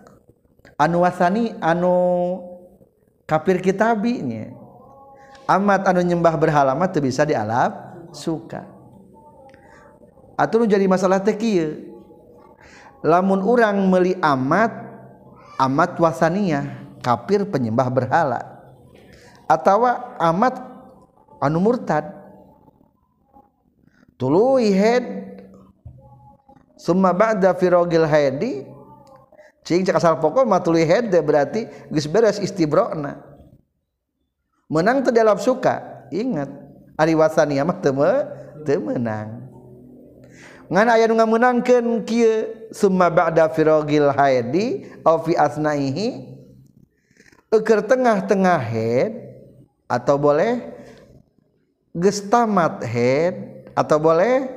anu 0.75 1.07
wasani 1.07 1.55
anu 1.63 1.95
kafir 3.23 3.63
kitabinya. 3.63 4.51
Amat 5.47 5.87
anu 5.87 6.03
nyembah 6.03 6.35
berhala 6.35 6.75
mah 6.75 6.91
teu 6.91 6.99
bisa 6.99 7.23
dialap 7.23 7.86
suka. 8.17 8.65
Atau 10.33 10.65
jadi 10.65 10.85
masalah 10.89 11.21
tekil 11.21 11.93
lamun 13.05 13.41
orang 13.45 13.77
meli 13.89 14.17
amat 14.17 14.73
amat 15.61 15.97
wasaniyah 16.01 16.65
kafir 17.05 17.45
penyembah 17.45 17.89
berhala. 17.93 18.41
Atau 19.45 19.85
amat 20.17 20.57
anu 21.37 21.61
murtad. 21.61 22.09
Tuluy 24.17 24.73
head. 24.73 25.05
Summa 26.77 27.13
ba'da 27.13 27.53
firogil 27.53 28.05
haidi. 28.05 28.65
Cing 29.61 29.85
cek 29.85 29.97
asal 29.99 30.17
pokok 30.17 30.47
mah 30.47 30.63
tuluy 30.63 30.87
head 30.87 31.11
berarti 31.11 31.67
geus 31.91 32.07
beres 32.07 32.39
istibrona 32.39 33.27
menang 34.67 35.03
teu 35.03 35.15
dalam 35.15 35.39
suka 35.39 36.07
ingat 36.11 36.47
ariwasan 36.97 37.53
ya 37.53 37.63
mah 37.63 37.77
teme 37.79 38.11
temenang 38.65 39.47
ngan 40.67 40.87
aya 40.91 41.07
nu 41.07 41.15
ngamenangkeun 41.15 42.03
kieu 42.03 42.67
summa 42.75 43.07
ba'da 43.07 43.47
firogil 43.51 44.11
haidi 44.11 44.87
aw 45.03 45.19
fi 45.23 45.33
asnaihi. 45.35 46.35
Keur 47.47 47.79
tengah-tengah 47.79 48.59
head 48.59 49.11
atau 49.87 50.19
boleh 50.19 50.67
gestamat 51.95 52.83
head 52.83 53.63
atau 53.71 53.97
boleh 53.97 54.51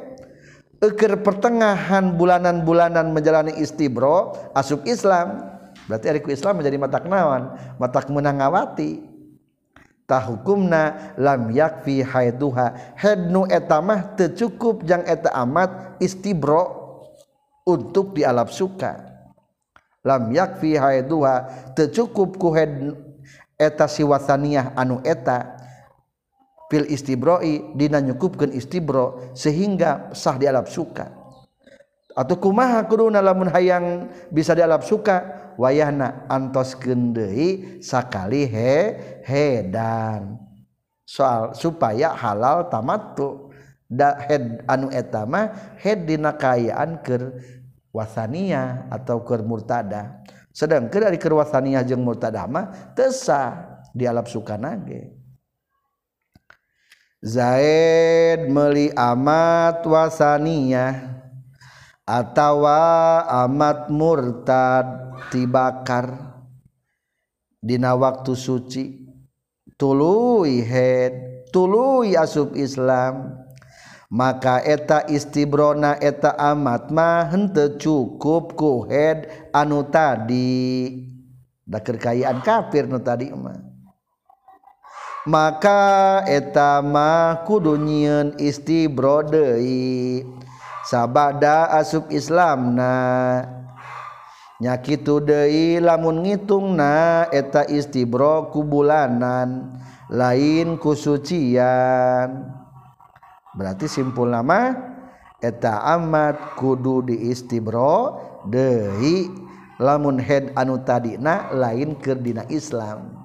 eker 0.82 1.22
pertengahan 1.22 2.18
bulanan-bulanan 2.18 3.14
menjalani 3.14 3.54
istibro 3.62 4.34
asup 4.58 4.82
Islam. 4.90 5.38
Berarti 5.86 6.10
ariku 6.10 6.34
Islam 6.34 6.58
menjadi 6.58 6.76
matak 6.82 7.06
nawan 7.06 7.54
matak 7.78 8.10
menangawati 8.10 9.06
tah 10.10 10.26
hukumna 10.26 11.14
lam 11.14 11.54
yakfi 11.54 12.02
haiduha 12.02 12.98
haid 12.98 13.30
nu 13.30 13.46
eta 13.46 13.78
mah 13.78 14.18
teu 14.18 14.34
cukup 14.34 14.82
jang 14.82 15.06
eta 15.06 15.30
amat 15.38 16.02
istibro 16.02 16.82
untuk 17.62 18.18
dialap 18.18 18.50
suka. 18.50 19.06
Lam 20.02 20.34
yakfi 20.34 20.74
haiduha 20.74 21.34
teu 21.78 21.86
cukup 21.94 22.34
ku 22.42 22.50
had 22.50 22.98
eta 23.54 23.86
siwasaniyah 23.86 24.74
anu 24.74 24.98
eta. 25.06 25.62
Fil 26.70 26.86
istibroi 26.86 27.74
dina 27.74 27.98
nyukupkeun 27.98 28.54
istibro 28.54 29.34
sehingga 29.34 30.10
sah 30.14 30.38
dialap 30.38 30.70
suka. 30.70 31.19
atau 32.20 32.36
kumaha 32.36 32.84
kuruna 32.84 33.24
lamun 33.24 33.48
hayang 33.48 34.12
bisa 34.28 34.52
dialap 34.52 34.84
suka? 34.84 35.40
Wayahna 35.56 36.28
antos 36.28 36.76
deui 36.84 37.80
sakali 37.80 38.44
he 38.44 38.72
hedan. 39.24 40.36
Soal 41.08 41.56
supaya 41.56 42.12
halal 42.12 42.68
tamattu. 42.68 43.48
Da 43.90 44.14
head 44.22 44.62
anu 44.70 44.86
etama 44.94 45.50
head 45.82 46.06
dina 46.06 46.30
kayaan 46.30 47.02
ker 47.02 47.42
wasania 47.90 48.86
atau 48.86 49.26
ker 49.26 49.42
murtada 49.42 50.22
sedang 50.54 50.86
ke 50.86 51.02
dari 51.02 51.18
ker 51.18 51.34
wasania 51.34 51.82
jeung 51.82 52.06
murtada 52.06 52.46
mah 52.46 52.94
tesa 52.94 53.58
dialap 53.90 54.30
suka 54.30 54.54
nage. 54.54 55.10
Zaid 57.18 58.46
meli 58.46 58.94
amat 58.94 59.82
wasaniyah 59.82 61.19
atawa 62.10 63.22
amat 63.46 63.86
murtad 63.86 65.14
tibakar. 65.30 66.34
Dina 67.62 67.94
waktu 67.94 68.34
suci. 68.34 68.84
Tuluy 69.78 70.60
head 70.66 71.46
tuluy 71.54 72.18
asub 72.18 72.58
Islam. 72.58 73.38
Maka 74.10 74.58
eta 74.66 75.06
istibrona 75.06 75.94
eta 76.02 76.34
amat 76.34 76.90
mah 76.90 77.30
henteu 77.30 77.78
cukup 77.78 78.58
ku 78.58 78.90
head 78.90 79.30
anu 79.54 79.86
tadi. 79.86 81.06
Da 81.62 81.78
kekayaan 81.78 82.42
kafir 82.42 82.90
nu 82.90 82.98
tadi 82.98 83.30
mah. 83.30 83.70
Maka 85.30 86.26
eta 86.26 86.82
mah 86.82 87.46
kudu 87.46 87.78
nyieun 87.78 88.34
istibro 88.42 89.22
deui. 89.22 90.26
sabada 90.84 91.68
asub 91.76 92.08
Islam 92.08 92.78
nya 94.60 94.74
kitu 94.80 95.24
Dei 95.24 95.80
lamun 95.80 96.24
ngitung 96.24 96.76
na 96.76 97.24
eta 97.32 97.64
istibro 97.64 98.52
ku 98.52 98.60
bulanan 98.60 99.80
lain 100.12 100.76
kusucian 100.76 102.44
berarti 103.56 103.88
simpul 103.88 104.28
nama 104.28 104.76
eta 105.40 105.80
amat 105.96 106.60
kudu 106.60 107.08
di 107.08 107.32
istibro 107.32 108.20
Dei 108.44 109.28
lamun 109.80 110.20
head 110.20 110.52
anu 110.52 110.84
tadina 110.84 111.48
lain 111.56 111.96
kerdina 111.96 112.44
Islam. 112.52 113.16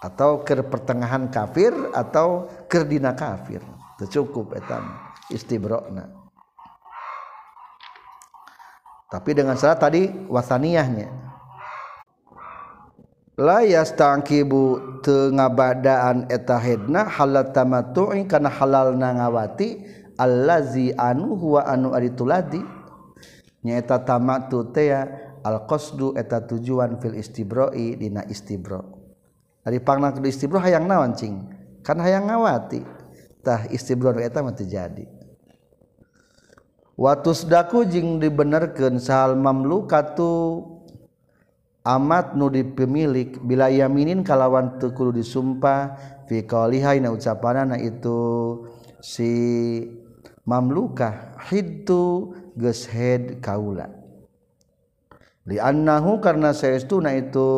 Atau 0.00 0.44
ke 0.44 0.56
pertengahan 0.64 1.28
kafir 1.28 1.72
atau 1.92 2.48
kerdina 2.68 3.12
kafir. 3.12 3.60
Tercukup 4.00 4.56
etam 4.56 5.09
istibrokna. 5.30 6.10
Tapi 9.10 9.30
dengan 9.34 9.58
syarat 9.58 9.82
tadi 9.82 10.06
wasaniyahnya. 10.30 11.08
La 13.40 13.64
yastangkibu 13.64 15.00
teu 15.00 15.32
ngabadaan 15.32 16.28
eta 16.28 16.60
hedna 16.60 17.08
halal 17.08 17.50
tamattu'i 17.50 18.28
kana 18.28 18.52
halalna 18.52 19.16
ngawati 19.16 19.80
allazi 20.20 20.92
anu 20.92 21.34
huwa 21.40 21.64
anu 21.64 21.96
ari 21.96 22.12
nya 23.64 23.80
eta 23.80 24.04
tamattu 24.04 24.68
teh 24.76 24.92
al 25.40 25.64
qasdu 25.64 26.12
eta 26.20 26.44
tujuan 26.44 27.00
fil 27.00 27.16
istibra'i 27.16 27.96
dina 27.96 28.28
istibra 28.28 29.00
ari 29.64 29.80
pangna 29.80 30.12
ke 30.12 30.20
istibra 30.28 30.60
hayang 30.60 30.88
naon 30.88 31.12
cing? 31.16 31.34
Kan 31.80 32.00
hayang 32.00 32.28
ngawati. 32.28 32.84
Tah 33.40 33.68
istibra 33.72 34.12
eta 34.20 34.44
mah 34.44 34.52
jadi. 34.52 35.19
watus 37.00 37.48
daku 37.48 37.88
jing 37.88 38.20
dibenerken 38.20 39.00
sahal 39.00 39.32
mamlukatu 39.32 40.68
amat 41.80 42.36
nu 42.36 42.52
dipemilik 42.52 43.40
bila 43.40 43.72
yaminin 43.72 44.20
kalawan 44.20 44.76
tekulu 44.76 45.16
disumpah 45.16 45.96
fi 46.28 46.44
qalihaina 46.44 47.08
ucapanana 47.08 47.80
itu 47.80 48.20
si 49.00 49.32
mamlukah 50.44 51.40
hidtu 51.48 52.36
geshed 52.52 52.92
head 52.92 53.22
kaula. 53.40 53.88
Li 55.48 55.56
annahu 55.56 56.20
karna 56.20 56.52
saestuna 56.52 57.16
itu 57.16 57.48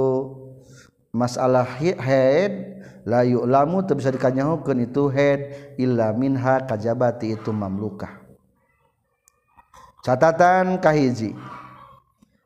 masalah 1.11 1.67
head 1.83 2.79
la 3.03 3.27
yu'lamu 3.27 3.83
teu 3.83 3.99
bisa 3.99 4.15
dikanyahokeun 4.15 4.87
itu 4.87 5.11
head 5.11 5.41
illa 5.83 6.15
minha 6.15 6.63
kajabati 6.63 7.35
itu 7.35 7.51
mamlukah 7.51 8.22
catatan 10.03 10.83
kahiji. 10.83 11.33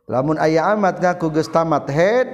Lamun 0.07 0.39
ayah 0.39 0.77
amat 0.77 1.03
ngaku 1.03 1.35
geus 1.35 1.51
tamat 1.51 1.91
head 1.91 2.29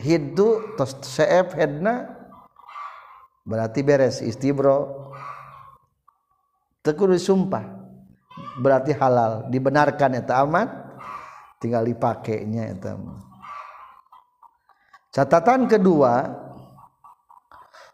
hidu 0.00 0.72
tos 0.80 0.96
cf 1.04 1.52
headna 1.52 2.08
berarti 3.44 3.84
beres 3.84 4.24
istibro. 4.24 5.10
Tekun 6.82 7.14
sumpah 7.14 7.62
berarti 8.58 8.96
halal 8.96 9.46
dibenarkan 9.52 10.18
eta 10.18 10.42
amat 10.42 10.66
tinggal 11.62 11.86
dipakainya 11.86 12.74
eta 12.74 12.98
catatan 15.14 15.70
kedua 15.70 16.26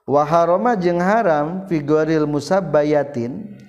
waharoma 0.09 0.73
jeung 0.79 1.05
haram 1.05 1.69
figuril 1.69 2.25
musabbayatin 2.25 3.61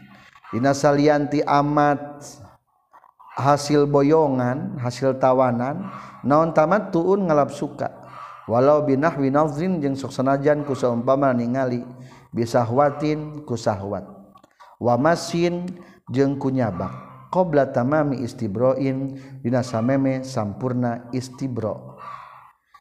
dina 0.56 0.72
salianti 0.72 1.44
amat 1.44 2.24
hasil 3.40 3.88
boyongan 3.88 4.76
hasil 4.84 5.16
tawanan 5.16 5.88
naon 6.28 6.52
tamat 6.52 6.92
tuun 6.92 7.24
ngalap 7.24 7.56
suka. 7.56 7.88
Walau 8.50 8.82
binah 8.82 9.14
winazrin 9.14 9.78
jeung 9.78 9.94
sok 9.94 10.10
sanajan 10.10 10.66
ku 10.66 10.74
saumpama 10.74 11.30
ningali 11.32 11.86
bisahwatin 12.34 13.46
ku 13.46 13.54
sahwat. 13.54 14.04
Wa 14.82 14.98
masin 14.98 15.70
jeung 16.10 16.36
ku 16.42 16.50
nyabak. 16.50 17.08
Qabla 17.30 17.70
tamami 17.70 18.26
istibroin 18.26 19.14
dina 19.46 19.62
sameme 19.62 20.26
sampurna 20.26 21.14
istibro. 21.14 22.02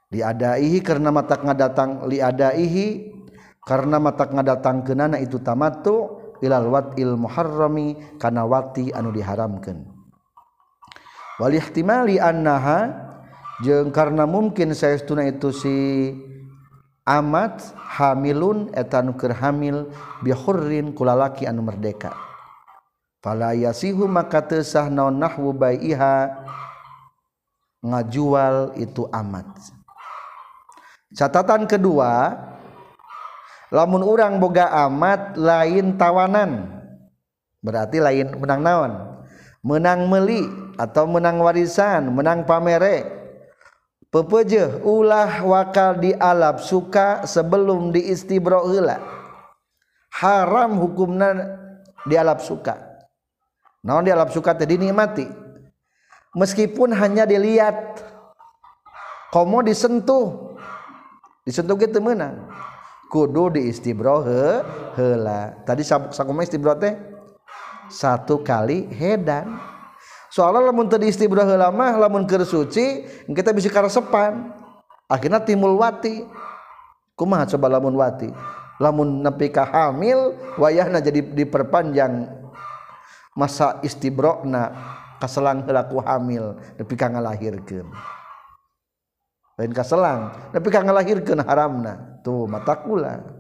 Liadaihi 0.09 0.81
karena 0.81 1.13
mata 1.13 1.37
ngadatang 1.37 2.09
liadaihi 2.09 3.13
karena 3.61 4.01
mata 4.01 4.25
ngadatang 4.25 4.89
kenana 4.89 5.21
itu 5.21 5.37
tamatu 5.45 6.17
ilal 6.41 6.73
wat 6.73 6.97
il 6.97 7.13
muharrami 7.13 8.17
kana 8.17 8.49
wati 8.49 8.89
anu 8.89 9.13
diharamkeun. 9.13 9.98
walihtimali 11.39 12.19
annaha 12.19 12.93
jeung 13.65 13.91
karena 13.91 14.27
mungkin 14.27 14.75
saestuna 14.75 15.27
itu 15.27 15.51
si 15.55 15.77
amat 17.09 17.75
hamilun 17.75 18.71
eta 18.77 19.01
nu 19.01 19.17
keur 19.17 19.35
hamil 19.35 19.91
bi 20.23 20.31
hurrin 20.35 20.93
kulalaki 20.93 21.49
anu 21.49 21.65
merdeka. 21.65 22.15
Fala 23.19 23.51
yasihu 23.51 24.07
maka 24.07 24.45
teu 24.47 24.63
sah 24.63 24.87
naon 24.87 25.19
nahwu 25.19 25.51
baiha 25.51 26.39
ngajual 27.83 28.75
itu 28.79 29.07
amat 29.11 29.47
catatan 31.15 31.65
kedua 31.65 32.35
lamun 33.73 34.05
orang 34.05 34.37
boga 34.41 34.69
amat 34.87 35.37
lain 35.37 35.97
tawanan. 35.97 36.79
Berarti 37.59 37.99
lain 37.99 38.39
menang 38.39 38.63
naon? 38.63 38.93
Menang 39.63 40.07
meli 40.07 40.47
atau 40.79 41.07
menang 41.11 41.43
warisan 41.43 42.15
menang 42.15 42.47
pamere 42.47 43.05
pepeje 44.09 44.81
ulah 44.87 45.43
wakal 45.43 45.99
di 45.99 46.15
alap 46.15 46.63
suka 46.63 47.27
sebelum 47.27 47.91
di 47.91 48.09
istibro 48.09 48.65
heula 48.67 49.19
haram 50.19 50.79
hukumna 50.81 51.59
di 52.09 52.15
alap 52.17 52.43
suka. 52.43 52.75
Naon 53.85 54.05
di 54.05 54.11
alap 54.11 54.35
suka 54.35 54.57
tadi 54.57 54.81
nikmati 54.81 55.27
meskipun 56.35 56.93
hanya 56.97 57.29
dilihat. 57.29 58.05
Komo 59.29 59.61
disentuh. 59.61 60.57
Disentuh 61.45 61.77
gitu 61.77 62.01
menang. 62.01 62.49
Kudu 63.13 63.57
di 63.57 63.73
istibro 63.73 64.21
he, 64.25 64.61
hela 64.97 65.57
tadi 65.65 65.81
sabuk 65.81 66.13
sakuma 66.13 66.45
istibro 66.45 66.77
teh 66.77 66.93
satu 67.89 68.45
kali 68.45 68.89
hedan. 68.93 69.57
Soalnya 70.29 70.69
lamun 70.69 70.87
tadi 70.87 71.09
istibrah 71.09 71.49
lama 71.49 71.97
lamun 71.97 72.29
keur 72.29 72.45
suci 72.45 73.09
kita 73.33 73.51
bisa 73.57 73.73
karesepan. 73.73 74.53
Akhirnya 75.09 75.41
timbul 75.41 75.81
wati. 75.81 76.25
Kumaha 77.17 77.49
coba 77.49 77.67
lamun 77.81 77.97
wati? 77.97 78.29
Lamun 78.79 79.25
nepi 79.25 79.51
ka 79.51 79.67
hamil 79.67 80.37
wayahna 80.61 81.01
jadi 81.03 81.25
diperpanjang. 81.25 82.29
Masa 83.35 83.81
istibrokna 83.83 84.71
kaselang 85.19 85.67
laku 85.67 85.99
hamil 86.05 86.61
nepi 86.77 86.95
ka 86.95 87.09
ngalahirkeun. 87.09 87.89
Lain 89.59 89.73
kaselang 89.75 90.53
nepi 90.53 90.69
ka 90.69 90.85
ngalahirkeun 90.85 91.41
haramna. 91.43 92.21
Tuh 92.21 92.45
matakula 92.45 93.38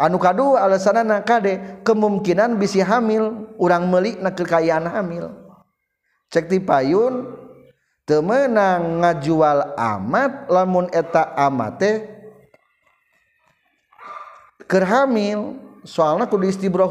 anu 0.00 0.16
kadua 0.16 0.64
alasanana 0.64 1.20
kade 1.20 1.84
kemungkinan 1.84 2.56
bisi 2.56 2.80
hamil 2.80 3.52
urang 3.60 3.84
meuli 3.84 4.16
na 4.16 4.32
kekayaan 4.32 4.88
hamil 4.88 5.28
cek 6.32 6.48
ti 6.48 6.56
payun 6.56 7.28
temenang 8.08 9.04
ngajual 9.04 9.76
amat 9.76 10.48
lamun 10.48 10.88
eta 10.88 11.36
amate 11.36 12.08
kerhamil 14.64 15.60
soalna 15.84 16.24
kudu 16.24 16.48
istibroh 16.48 16.88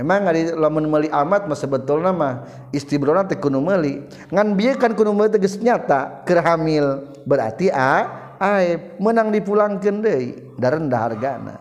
Emang 0.00 0.24
ngari 0.24 0.56
lamun 0.56 0.88
meuli 0.88 1.12
amat 1.12 1.44
mah 1.44 1.58
sebetulna 1.58 2.08
mah 2.08 2.34
istibrona 2.72 3.26
teh 3.28 3.36
kudu 3.36 3.60
meuli. 3.60 4.00
Ngan 4.32 4.56
bieu 4.56 4.72
kan 4.80 4.96
kudu 4.96 5.12
meuli 5.12 5.28
tegas 5.28 5.60
nyata 5.60 6.24
keur 6.24 6.40
hamil 6.40 7.04
berarti 7.28 7.68
a 7.68 8.08
aib 8.40 8.96
menang 8.96 9.28
dipulangkeun 9.28 10.00
deui 10.00 10.56
da 10.56 10.72
rendah 10.72 11.00
hargana. 11.04 11.56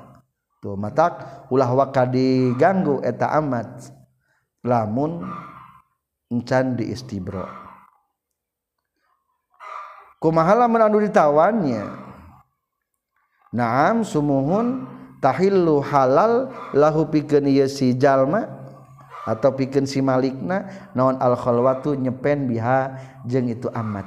Tuh 0.63 0.75
matak 0.79 1.47
ulah 1.51 1.71
waka 1.75 2.07
diganggu 2.07 3.03
eta 3.03 3.35
amat. 3.37 3.91
Lamun 4.63 5.23
encan 6.27 6.75
di 6.75 6.91
istibro 6.91 7.69
kumaha 10.19 10.53
lamun 10.53 10.83
anu 10.83 10.99
ditawannya? 11.01 11.83
Naam 13.49 14.05
sumuhun 14.05 14.85
tahillu 15.23 15.81
halal 15.81 16.53
lahu 16.75 17.09
pikeun 17.09 17.49
ieu 17.49 17.65
si 17.65 17.97
jalma 17.97 18.45
atau 19.25 19.49
pikeun 19.57 19.89
si 19.89 20.05
malikna 20.05 20.69
naon 20.93 21.17
al 21.17 21.33
khalwatu 21.33 21.97
nyepen 21.97 22.45
biha 22.45 22.93
jeung 23.25 23.49
itu 23.49 23.65
amat. 23.73 24.05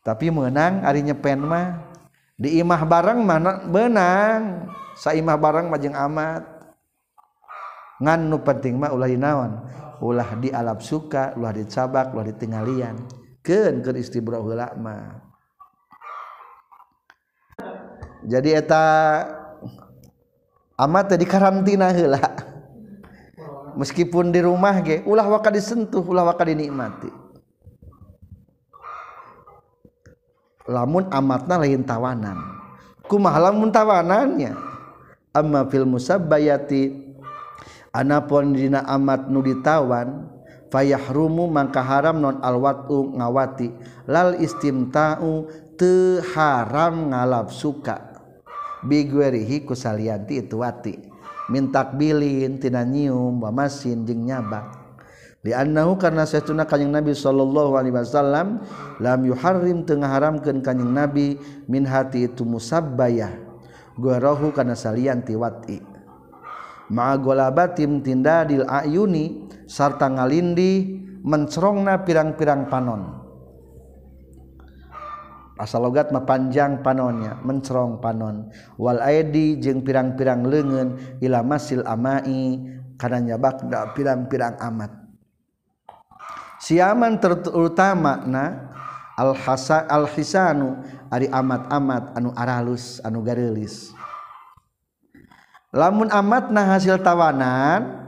tapi 0.00 0.32
menang 0.32 0.80
Ari 0.84 1.04
nyepen 1.04 1.44
mah. 1.44 1.92
Di 2.40 2.60
imah 2.60 2.82
bareng 2.88 3.20
mana 3.20 3.64
benang. 3.68 4.72
Saimah 4.96 5.36
bareng 5.36 5.68
majeng 5.68 5.92
amat. 5.92 6.44
Ngan 8.00 8.20
nu 8.32 8.40
penting 8.40 8.80
mah 8.80 8.96
ulah 8.96 9.12
naon 9.12 9.52
ulah 10.00 10.32
di 10.40 10.48
alap 10.48 10.80
suka 10.80 11.36
ulah 11.36 11.52
dicabak 11.52 12.16
ulah 12.16 12.24
ditinggalian 12.32 12.96
keun 13.44 13.84
keur 13.84 13.96
istibra 14.00 14.40
heula 14.40 14.72
mah. 14.80 15.20
Jadi 18.24 18.52
eta 18.52 18.84
amat 20.76 21.16
tadi 21.16 21.24
karantina 21.28 21.92
heula. 21.92 22.20
Meskipun 23.76 24.28
di 24.34 24.40
rumah 24.44 24.80
ge 24.84 25.00
ulah 25.04 25.24
waka 25.28 25.52
disentuh 25.52 26.04
ulah 26.04 26.24
waka 26.32 26.48
dinikmati. 26.48 27.08
lamun 30.70 31.10
amatna 31.10 31.58
lain 31.58 31.82
tawanan. 31.82 32.38
Kumaha 33.10 33.50
lamun 33.50 33.74
tawanannya? 33.74 34.54
Amma 35.34 35.66
fil 35.66 35.82
musabbayati 35.82 37.10
anapun 37.90 38.54
dina 38.54 38.86
amat 38.86 39.26
nu 39.26 39.42
ditawan 39.42 40.30
fayahrumu 40.70 41.50
mangka 41.50 41.82
haram 41.82 42.22
non 42.22 42.38
alwatu 42.38 43.10
ngawati. 43.18 43.74
Lal 44.06 44.38
istimta'u 44.38 45.50
teu 45.74 46.22
haram 46.34 47.10
ngalap 47.10 47.50
suka. 47.50 48.22
Bigwerihi 48.80 49.68
kusalianti 49.68 50.40
itu 50.40 50.64
wati 50.64 50.96
mintak 51.52 52.00
bilin 52.00 52.56
tina 52.56 52.80
nyium 52.86 53.42
wamasin 53.42 54.08
jeung 54.08 54.24
nyabak. 54.24 54.79
Liannahu 55.40 55.96
karena 55.96 56.28
seuna 56.28 56.68
kanjing 56.68 56.92
nabi 56.92 57.16
sallallahu 57.16 57.72
Alaihi 57.80 57.96
Wasallam 57.96 58.60
lam 59.00 59.20
yuharrim 59.24 59.88
teu 59.88 59.96
ngaharamkeun 59.96 60.60
kanjing 60.60 60.92
nabi 60.92 61.40
min 61.64 61.88
hati 61.88 62.28
itu 62.28 62.44
musabbayah 62.44 63.40
gorohu 63.96 64.52
karena 64.52 64.76
salian 64.76 65.24
tiwati 65.24 65.80
ma'agolabatim 66.90 68.04
tindadil 68.04 68.68
ayuni 68.68 69.48
sarta 69.64 70.10
ngalindi 70.10 71.00
mencerongna 71.22 72.02
pirang-pirang 72.02 72.66
panon. 72.66 73.02
Asal 75.60 75.84
logat 75.84 76.08
mah 76.08 76.24
panjang 76.24 76.80
panonnya 76.80 77.36
mencerong 77.44 78.00
panon. 78.00 78.48
Wal 78.80 78.96
aidi 79.04 79.60
jeung 79.60 79.84
pirang-pirang 79.84 80.48
leungeun 80.48 81.20
ila 81.20 81.44
masil 81.44 81.84
amai 81.84 82.60
kana 82.96 83.20
nyabakda 83.20 83.92
pirang-pirang 83.92 84.56
amat. 84.56 84.99
siaman 86.60 87.16
terutama 87.18 88.20
na 88.28 88.70
al 89.16 89.32
hasa 89.32 89.88
al 89.88 90.06
hisanu 90.12 90.76
ari 91.08 91.26
amat-amat 91.32 92.14
anu 92.14 92.30
aralus 92.36 93.00
anu 93.00 93.24
garelis 93.24 93.90
lamun 95.72 96.12
amat 96.12 96.52
na 96.52 96.76
hasil 96.76 97.00
tawanan 97.00 98.00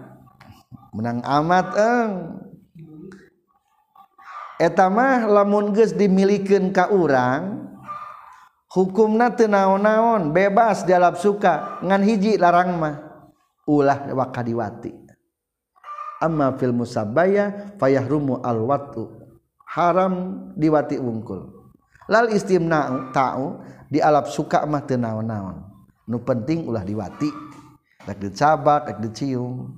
menang 0.93 1.25
amat 1.25 1.69
eng. 1.75 2.11
Etamah 4.63 5.27
lamun 5.27 5.75
geus 5.75 5.91
dimilikin 5.91 6.71
ka 6.71 6.87
urang 6.95 7.67
hukumna 8.71 9.35
teu 9.35 9.51
naon-naon 9.51 10.31
bebas 10.31 10.87
dialap 10.87 11.19
suka 11.19 11.83
ngan 11.83 12.03
hiji 12.07 12.39
larang 12.39 12.79
mah 12.79 13.03
ulah 13.67 14.07
wakadiwati 14.15 15.02
amma 16.23 16.55
fil 16.55 16.71
musabaya 16.71 17.75
fayahrumu 17.83 18.39
alwatu. 18.47 19.11
Haram 19.67 20.47
diwati 20.55 21.03
wungkul. 21.03 21.51
Lal 22.07 22.31
istimna 22.31 23.11
ta'u 23.11 23.59
di 23.91 23.99
alap 23.99 24.31
suka 24.31 24.63
mah 24.63 24.87
teu 24.87 25.01
naon-naon. 25.01 25.67
Nu 26.07 26.23
penting 26.23 26.71
ulah 26.71 26.87
diwati 26.87 27.31
rek 28.03 28.19
dicabak 28.19 28.91
rek 28.91 28.99
dicium 28.99 29.71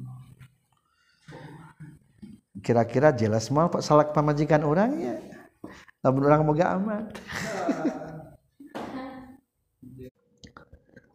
kira-kira 2.64 3.12
jelas 3.12 3.52
mau 3.52 3.68
pak 3.68 3.84
salak 3.84 4.16
pamajikan 4.16 4.64
orangnya 4.64 5.20
namun 6.04 6.24
orang 6.28 6.44
moga 6.44 6.76
amat. 6.76 7.16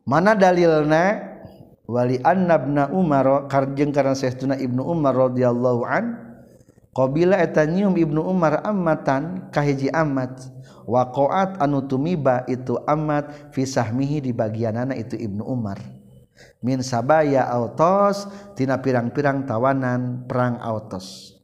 Mana 0.09 0.34
dalilnya 0.34 1.28
wali 1.89 2.21
annabna 2.21 2.93
Umar 2.93 3.49
karjeng 3.49 3.89
karena 3.89 4.13
saestuna 4.13 4.53
Ibnu 4.53 4.85
Umar 4.85 5.17
radhiyallahu 5.17 5.81
an 5.89 6.37
qabila 6.93 7.41
eta 7.41 7.65
nyium 7.65 7.97
Ibnu 7.97 8.21
Umar 8.21 8.61
ammatan 8.61 9.49
kahiji 9.49 9.89
amat 9.89 10.37
waqaat 10.85 11.57
anu 11.57 11.81
tumiba 11.89 12.45
itu 12.45 12.77
amat 12.85 13.49
fi 13.57 13.65
sahmihi 13.65 14.21
di 14.21 14.31
bagianana 14.37 14.93
itu 14.93 15.17
Ibnu 15.17 15.41
Umar. 15.41 15.81
Min 16.61 16.85
sabaya 16.85 17.49
autos 17.49 18.29
tina 18.53 18.77
pirang-pirang 18.79 19.49
tawanan 19.49 20.29
perang 20.29 20.61
autos. 20.61 21.35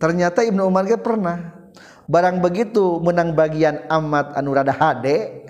Ternyata 0.00 0.40
Ibnu 0.40 0.64
Umar 0.64 0.88
ge 0.88 0.96
pernah. 0.96 1.68
Barang 2.08 2.40
begitu 2.40 2.96
menang 3.04 3.36
bagian 3.36 3.84
amat 3.92 4.32
anu 4.32 4.56
rada 4.56 4.72
hade 4.72 5.44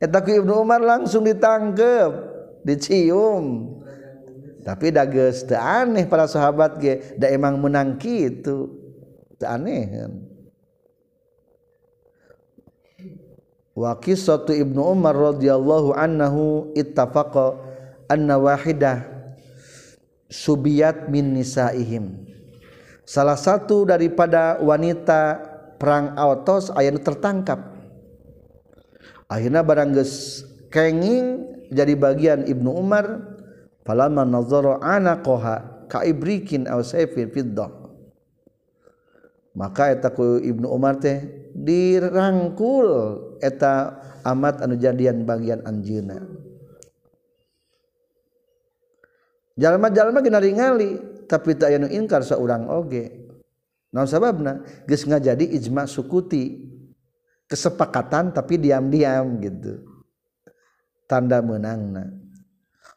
eta 0.00 0.24
ku 0.24 0.32
Ibnu 0.32 0.64
Umar 0.64 0.80
langsung 0.80 1.28
ditangkep. 1.28 2.35
Dicium. 2.66 3.78
Tapi 4.66 4.90
dages 4.90 5.46
teu 5.46 5.54
aneh 5.54 6.10
para 6.10 6.26
sahabat 6.26 6.82
ge. 6.82 7.14
Da 7.14 7.30
emang 7.30 7.62
menang 7.62 7.94
kitu. 8.02 8.74
Teu 9.38 9.46
aneh 9.46 9.82
kan? 9.86 10.12
Wa 13.76 13.94
qissatu 14.02 14.50
ibnu 14.50 14.82
umar 14.82 15.14
radhiyallahu 15.14 15.94
anhu 15.94 16.72
ittafaqa 16.74 17.60
anna 18.10 18.40
wahidah 18.40 19.06
subiyat 20.26 21.06
min 21.12 21.36
nisaihim. 21.36 22.26
Salah 23.06 23.38
satu 23.38 23.86
daripada 23.86 24.58
wanita 24.58 25.38
perang 25.78 26.18
autos 26.18 26.74
aya 26.74 26.90
tertangkap. 26.90 27.78
Akhirnya 29.30 29.62
barang 29.62 29.94
kenging 30.72 31.55
jadi 31.70 31.94
bagian 31.98 32.46
Ibnu 32.46 32.70
Umar 32.70 33.36
falamma 33.86 34.26
nazara 34.26 34.82
anaqaha 34.82 35.86
ka 35.86 36.02
ibrikin 36.02 36.66
aw 36.66 36.82
sayfin 36.82 37.30
fiddah. 37.30 37.70
Maka 39.56 39.94
eta 39.94 40.12
ku 40.12 40.36
Ibnu 40.36 40.68
Umar 40.68 41.00
teh 41.00 41.48
dirangkul 41.56 42.88
eta 43.40 43.96
amat 44.26 44.60
anu 44.60 44.76
jadian 44.76 45.24
bagian 45.24 45.64
anjeunna. 45.64 46.20
Jalma-jalma 49.56 50.20
geuna 50.20 50.44
ningali 50.44 51.00
tapi 51.24 51.56
tak 51.56 51.72
anu 51.72 51.88
ingkar 51.88 52.20
saurang 52.20 52.68
oge. 52.68 53.24
Naon 53.96 54.04
sababna? 54.04 54.60
Geus 54.84 55.08
ngajadi 55.08 55.56
ijma 55.56 55.88
sukuti. 55.88 56.68
Kesepakatan 57.46 58.34
tapi 58.34 58.58
diam-diam 58.60 59.38
gitu. 59.40 59.95
tanda 61.06 61.42
menangna 61.42 62.10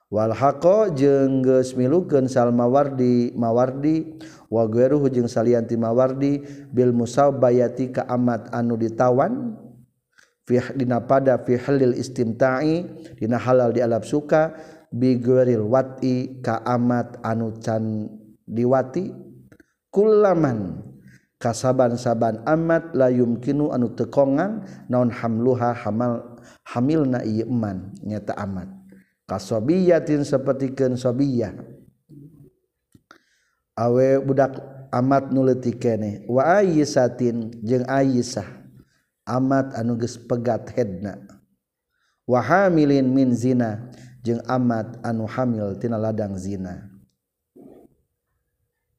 walhaqo 0.10 0.90
jeung 0.98 1.46
geus 1.46 1.78
milukeun 1.78 2.26
salmawardi 2.26 3.38
mawardi 3.38 4.18
wa 4.50 4.66
ghairuhu 4.66 5.14
jeung 5.14 5.30
salian 5.30 5.70
ti 5.70 5.78
mawardi 5.78 6.42
bil 6.74 6.90
musabayati 6.92 7.94
ka 7.94 8.10
amat 8.10 8.50
anu 8.50 8.74
ditawan 8.74 9.54
fi 10.50 10.58
dina 10.74 11.06
pada 11.06 11.38
fi 11.46 11.62
halil 11.62 11.94
istimta'i 11.94 12.90
dina 13.22 13.38
halal 13.38 13.70
di 13.70 13.86
alab 13.86 14.02
suka 14.02 14.58
bi 14.90 15.22
ghairil 15.22 15.70
wat'i 15.70 16.42
ka 16.42 16.66
amat 16.66 17.22
anu 17.22 17.54
can 17.62 18.10
diwati 18.50 19.14
kullaman. 19.94 20.89
kasaban-saban 21.40 22.44
amat 22.44 22.92
layumkinu 22.92 23.72
anu 23.72 23.96
tekongan 23.96 24.68
naon 24.92 25.08
hamluha 25.08 25.72
hamal 25.72 26.38
hamil 26.68 27.08
na 27.08 27.24
iman 27.24 27.96
nyata 28.04 28.36
amat. 28.44 28.68
Kasobiyatin 29.26 30.28
sapertikeun 30.28 31.00
sobiyah. 31.00 31.56
Awe 33.80 34.20
budak 34.20 34.60
amat 34.92 35.32
nuleti 35.32 35.72
kene 35.80 36.28
wa 36.28 36.60
ayisatin 36.60 37.56
jeung 37.64 37.88
ayisah 37.88 38.46
amat 39.24 39.72
anu 39.80 39.96
geus 39.96 40.20
pegat 40.20 40.68
hedna. 40.76 41.16
Wa 42.28 42.44
hamilin 42.44 43.08
min 43.10 43.32
zina 43.32 43.90
jeung 44.26 44.44
amat 44.50 45.00
anu 45.06 45.24
hamil 45.24 45.80
tina 45.80 45.96
ladang 45.96 46.36
zina. 46.36 46.90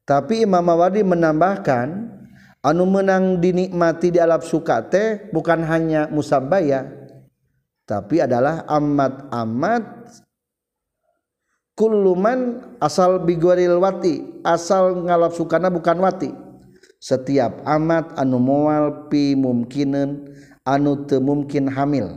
Tapi 0.07 0.43
Imam 0.43 0.65
Mawadi 0.65 1.05
menambahkan 1.05 2.19
anu 2.61 2.85
menang 2.85 3.41
dinikmati 3.41 4.13
di 4.13 4.19
alap 4.21 4.45
sukate 4.45 5.29
bukan 5.33 5.65
hanya 5.65 6.05
musabaya 6.09 7.01
tapi 7.91 8.23
adalah 8.23 8.63
amat 8.69 9.27
amat 9.33 9.83
kulluman 11.75 12.61
asal 12.77 13.19
bigoril 13.19 13.81
wati 13.81 14.21
asal 14.45 15.03
ngalap 15.03 15.35
sukana 15.35 15.67
bukan 15.67 15.99
wati. 15.99 16.31
Setiap 17.01 17.65
amat 17.65 18.13
anu 18.15 18.37
mual 18.37 19.09
pi 19.09 19.33
mumkinen 19.33 20.29
anu 20.61 21.03
teu 21.09 21.17
mumkin 21.17 21.65
hamil. 21.65 22.15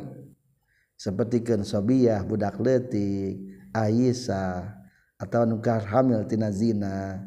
Seperti 0.94 1.40
kan 1.40 1.64
sobiah 1.64 2.20
budak 2.22 2.60
letik 2.60 3.40
Aisyah 3.74 4.78
atau 5.18 5.42
nukar 5.48 5.82
hamil 5.82 6.22
tina 6.28 6.52
zina 6.52 7.18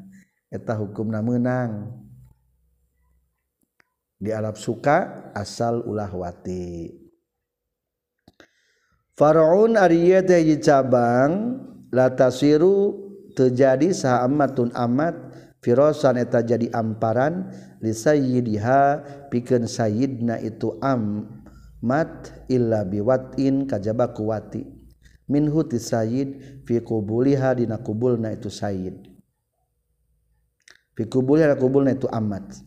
eta 0.47 0.77
hukumna 0.77 1.19
menang 1.19 1.91
di 4.17 4.33
Arab 4.33 4.57
suka 4.57 5.29
asal 5.33 5.85
ulah 5.85 6.09
wati. 6.09 6.89
Faraun 9.17 9.77
ariyat 9.77 10.29
teh 10.29 10.45
cabang 10.61 11.57
latasiru 11.89 13.07
terjadi 13.33 13.89
saha 13.93 14.29
amatun 14.29 14.69
amat 14.77 15.17
firasan 15.61 16.21
eta 16.21 16.45
jadi 16.45 16.69
amparan 16.69 17.49
li 17.81 17.93
sayyidiha 17.93 18.81
pikeun 19.33 19.65
sayyidna 19.65 20.37
itu 20.45 20.77
am 20.85 21.25
mat 21.81 22.29
illa 22.45 22.85
biwatin 22.85 23.65
kajaba 23.65 24.13
kuwati 24.13 24.77
minhu 25.27 25.63
ti 25.67 25.77
sayyid 25.77 26.63
fi 26.63 26.79
qubuliha 26.79 27.55
dina 27.55 27.77
kubulna 27.77 28.33
itu 28.33 28.47
sayyid. 28.47 28.95
Fi 30.95 31.03
qubuliha 31.05 31.53
kubulna 31.59 31.93
itu 31.93 32.07
amat. 32.09 32.66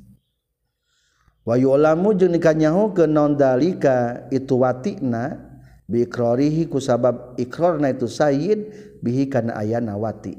wayulamu 1.50 2.14
jeung 2.14 2.30
dikanyahukeun 2.30 3.10
naon 3.10 3.34
dalika 3.34 4.30
itu 4.30 4.54
watina 4.54 5.50
biikrarihi 5.90 6.70
ku 6.70 6.78
sabab 6.78 7.34
ikrarna 7.34 7.90
itu 7.90 8.06
sayyid 8.06 8.70
bihi 9.02 9.26
kana 9.26 9.58
ayana 9.58 9.98
wati. 9.98 10.38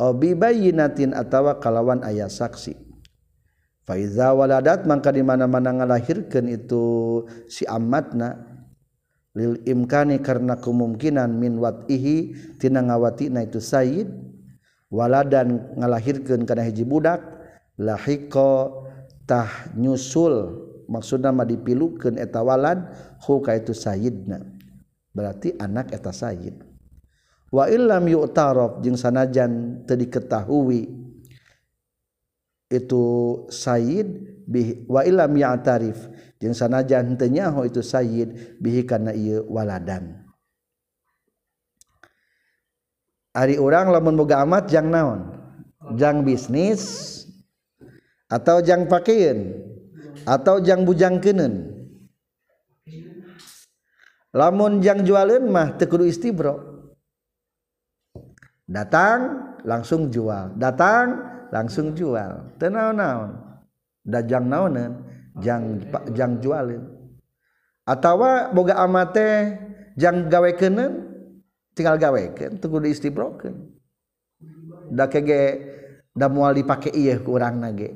Aw 0.00 0.16
bi 0.16 0.32
bayyinatin 0.32 1.12
atawa 1.12 1.60
kalawan 1.60 2.00
aya 2.00 2.32
saksi. 2.32 2.72
Fa 3.84 4.00
iza 4.00 4.32
waladat 4.32 4.88
mangka 4.88 5.12
di 5.12 5.20
mana-mana 5.20 5.76
ngalahirkeun 5.76 6.48
itu 6.48 6.84
si 7.50 7.68
ammatna 7.68 8.40
lil 9.36 9.60
imkani 9.68 10.22
karena 10.24 10.56
kemungkinan 10.56 11.28
min 11.36 11.60
watihi 11.60 12.32
tina 12.56 12.80
ngawatina 12.80 13.44
itu 13.44 13.60
sayyid. 13.60 14.08
Waladan 14.88 15.76
ngalahirkeun 15.76 16.48
kana 16.48 16.64
hiji 16.68 16.84
budak 16.88 17.20
lahiqa 17.80 18.81
tah 19.28 19.70
nyusul 19.74 20.66
maksudna 20.90 21.30
mah 21.30 21.46
dipilukeun 21.46 22.18
eta 22.18 22.42
walad 22.42 22.82
hu 23.22 23.40
ka 23.40 23.56
itu 23.56 23.72
Sayyidna 23.72 24.42
berarti 25.14 25.54
anak 25.56 25.94
eta 25.94 26.10
Sayyid 26.10 26.60
wa 27.52 27.68
illam 27.68 28.08
yu'taraf 28.08 28.80
jeung 28.80 28.96
sanajan 28.96 29.84
teu 29.86 29.96
diketahui 29.96 30.88
itu 32.72 33.04
Sayyid 33.52 34.08
bih 34.48 34.88
wa 34.88 35.04
illam 35.04 35.36
ya'tarif 35.36 36.08
jeung 36.40 36.56
sanajan 36.56 37.14
teu 37.20 37.28
nyaho 37.28 37.68
itu 37.68 37.84
Sayyid 37.84 38.58
bihi 38.58 38.82
kana 38.88 39.12
ieu 39.12 39.44
waladan. 39.46 40.24
Ari 43.32 43.56
orang 43.56 43.88
lamun 43.88 44.16
boga 44.16 44.44
amat 44.44 44.68
jang 44.68 44.92
naon? 44.92 45.32
Jang 45.96 46.20
bisnis 46.20 47.21
atau 48.32 48.64
jang 48.64 48.88
pakaian 48.88 49.52
atau 50.24 50.56
jang 50.64 50.88
bujang 50.88 51.20
kenen 51.20 51.68
lamun 54.32 54.80
jang 54.80 55.04
jualin 55.04 55.44
mah 55.52 55.76
tekudu 55.76 56.08
istibro. 56.08 56.72
Datang 58.64 59.52
langsung 59.68 60.08
jual. 60.08 60.56
Datang 60.56 61.20
langsung 61.52 61.92
jual. 61.92 62.56
Tenau 62.56 62.96
naon 62.96 63.36
da 64.02 64.18
jang 64.24 64.50
naonan 64.50 64.98
jang 65.38 65.78
jang 66.10 66.42
jualin 66.42 66.82
atau 67.86 68.18
boga 68.50 68.82
amate 68.82 69.58
jang 69.94 70.26
gawe 70.26 70.50
kenen 70.58 71.06
tinggal 71.72 71.96
gawe 71.96 72.22
kan 72.34 72.58
tekudu 72.58 72.90
istibro 72.90 73.38
kan 73.38 73.54
da 74.90 75.06
kege 75.06 75.70
da 76.10 76.26
mual 76.26 76.50
dipake 76.52 76.90
iya 76.90 77.16
kurang 77.22 77.62
nage 77.62 77.94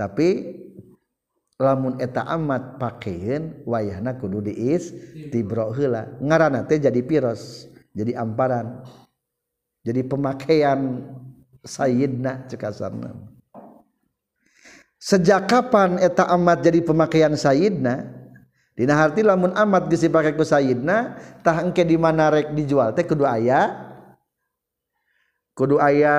tapi 0.00 0.56
lamun 1.60 2.00
eta 2.00 2.24
amat 2.24 2.80
pakaian 2.80 3.52
wayahna 3.68 4.16
kudu 4.16 4.48
diis 4.48 4.96
tibro 5.28 5.76
heula 5.76 6.08
ngaranna 6.24 6.64
teh 6.64 6.80
jadi 6.80 7.04
piros 7.04 7.68
jadi 7.92 8.16
amparan 8.16 8.80
jadi 9.84 10.04
pemakaian 10.04 11.04
Sayyidna 11.60 12.48
cekasarna. 12.48 13.16
Sejak 15.00 15.48
kapan 15.48 15.96
eta 16.00 16.28
amat 16.36 16.60
jadi 16.64 16.84
pemakaian 16.84 17.32
Sayyidna? 17.32 18.20
Dina 18.76 18.96
harti 18.96 19.20
lamun 19.20 19.52
amat 19.52 19.92
geus 19.92 20.04
dipake 20.04 20.36
ku 20.36 20.44
Sayyidna 20.44 21.20
tah 21.44 21.60
engke 21.60 21.84
di 21.84 22.00
mana 22.00 22.32
rek 22.32 22.52
dijual 22.56 22.96
teh 22.96 23.04
kudu 23.04 23.28
aya? 23.28 23.92
Kudu 25.52 25.76
aya 25.76 26.16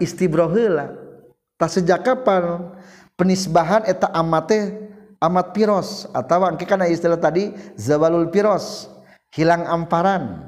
istibroh 0.00 0.52
heula 0.52 0.92
tah 1.56 1.68
sejak 1.68 2.04
kapan 2.04 2.72
penisbahan 3.22 3.86
eta 3.86 4.10
amate 4.10 4.90
amat 5.22 5.54
piros. 5.54 6.10
Atau 6.10 6.42
angke 6.42 6.66
kana 6.66 6.90
istilah 6.90 7.22
tadi 7.22 7.54
zawalul 7.78 8.34
piros 8.34 8.90
hilang 9.30 9.62
amparan. 9.70 10.42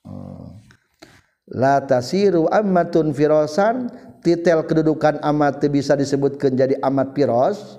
Hmm. 0.00 0.56
La 1.52 1.84
tasiru 1.84 2.48
amatun 2.48 3.12
firosan 3.12 3.92
titel 4.24 4.64
kedudukan 4.64 5.20
amat 5.20 5.60
bisa 5.68 5.92
disebutkan 5.94 6.56
jadi 6.56 6.80
amat 6.80 7.12
piros 7.12 7.78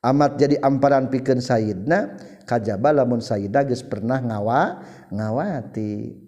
amat 0.00 0.38
jadi 0.38 0.56
amparan 0.62 1.10
pikeun 1.10 1.42
sayidna 1.42 2.16
kajaba 2.46 2.94
lamun 2.94 3.18
sayida 3.18 3.66
geus 3.66 3.82
pernah 3.82 4.22
ngawa 4.22 4.80
ngawati. 5.10 6.25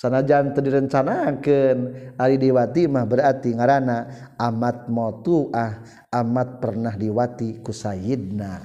Sanajan 0.00 0.56
teu 0.56 0.64
direncanakeun 0.64 1.78
ari 2.16 2.40
diwati 2.40 2.88
mah 2.88 3.04
berarti 3.04 3.52
ngaranna 3.52 4.32
amat 4.40 4.88
motuah 4.88 5.84
amat 6.08 6.48
pernah 6.56 6.96
diwati 6.96 7.60
ku 7.60 7.68
sayidna 7.68 8.64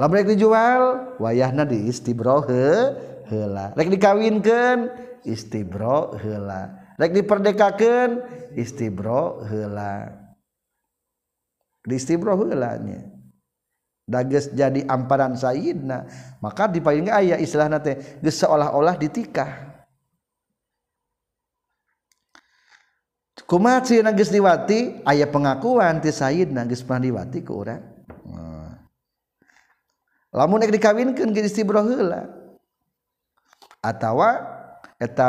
lamun 0.00 0.24
dijual 0.24 1.12
wayahna 1.20 1.68
di 1.68 1.88
istibroh 1.88 2.44
heula. 3.28 3.76
Rek 3.76 3.92
dikawinkeun 3.92 4.88
istibro 5.28 6.16
hela 6.16 6.72
rek 6.96 7.12
diperdekakan 7.12 8.22
istibro 8.56 9.44
hela 9.44 10.14
di 11.82 11.98
istibro 11.98 12.38
helanya 12.38 13.16
dages 14.06 14.54
jadi 14.54 14.86
amparan 14.86 15.34
sayyidna. 15.34 16.06
Maka 16.38 16.70
di 16.70 16.78
paling 16.78 17.10
ayah 17.10 17.36
istilah 17.42 17.66
nate 17.66 18.22
seolah-olah 18.22 18.94
ditikah 18.94 19.65
kumaci 23.44 24.00
nagis 24.00 24.32
diwati? 24.32 25.04
Ayah 25.04 25.28
pengakuan 25.28 26.00
ti 26.00 26.08
Said 26.08 26.54
nagis 26.54 26.80
pandiwati 26.80 27.44
ke 27.44 27.52
orang 27.52 27.84
oh. 28.24 28.72
lamun 30.32 30.64
ek 30.64 30.72
dikawinkan 30.72 31.36
ke 31.36 31.44
istibro 31.44 31.84
heula 31.84 32.32
atawa 33.84 34.40
eta 34.96 35.28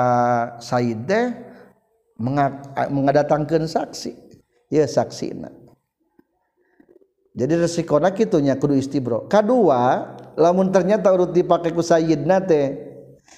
Said 0.63 1.03
teh 1.03 1.35
mengadatangkan 2.87 3.67
saksi. 3.67 4.29
Ya 4.67 4.83
saksi 4.83 5.31
na. 5.31 5.47
jadi 7.37 7.53
resikonya 7.55 8.11
kitunya 8.11 8.59
kudu 8.59 8.75
istibro 8.75 9.29
kedua 9.31 10.17
lamun 10.33 10.73
ternyata 10.73 11.13
urut 11.13 11.31
dipakai 11.31 11.69
ku 11.69 11.85
Sayyidna 11.85 12.41
teh 12.43 12.73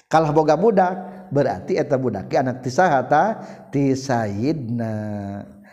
kalah 0.08 0.32
boga 0.32 0.56
budak 0.56 1.09
berarti 1.30 1.78
eta 1.78 1.96
budak 1.96 2.28
anak 2.34 2.60
tisahata 2.60 3.40
ti 3.70 3.94
sayyidna. 3.96 4.94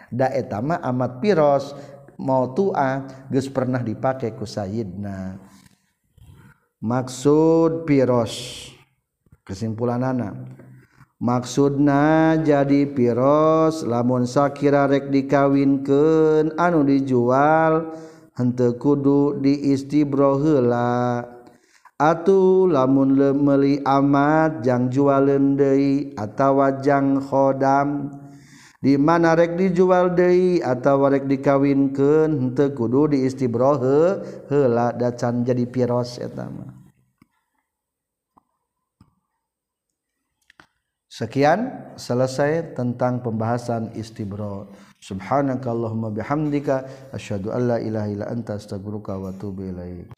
Da 0.07 0.31
etama 0.31 0.79
amat 0.79 1.19
piros. 1.19 1.75
Mau 2.17 2.49
tua 2.57 3.05
geus 3.29 3.45
pernah 3.45 3.83
dipakai 3.83 4.33
ku 4.33 4.47
sayyidna. 4.47 5.37
Maksud 6.81 7.85
piros. 7.85 8.65
Kesimpulan 9.45 10.01
anak 10.01 10.33
maksudna 11.17 12.37
jadi 12.45 12.85
piros 12.93 13.81
lamun 13.81 14.29
sakira 14.29 14.85
rek 14.85 15.09
dikawinkeun 15.09 16.53
anu 16.61 16.85
dijual 16.85 17.89
hente 18.37 18.77
kudu 18.77 19.41
diistibrohela 19.41 21.25
atuh 21.97 22.69
lamun 22.69 23.17
lemeli 23.17 23.81
amat 23.81 24.61
jang 24.61 24.93
jualendei 24.93 26.13
atau 26.13 26.61
wajang 26.61 27.17
khodam 27.17 28.13
di 28.77 28.93
mana 28.93 29.33
rek 29.33 29.57
dijual 29.57 30.13
Dei 30.13 30.61
atau 30.61 31.01
warek 31.01 31.25
dikawin 31.25 31.89
ke 31.89 32.29
hente 32.29 32.69
kudu 32.77 33.17
di 33.17 33.25
istibrohe 33.25 34.21
hela 34.53 34.93
dacan 34.93 35.41
jadi 35.41 35.65
piros 35.65 36.21
etama 36.21 36.77
Sekian 41.17 41.89
selesai 41.97 42.77
tentang 42.77 43.25
pembahasan 43.25 43.89
istibro. 43.97 44.69
Subhanakallahumma 45.01 46.13
bihamdika 46.13 46.85
asyhadu 47.09 47.49
alla 47.49 47.81
ilaha 47.81 48.05
illa 48.13 48.29
anta 48.29 48.53
astaghfiruka 48.53 49.17
wa 49.17 49.33
atubu 49.33 49.65
ilaik. 49.65 50.13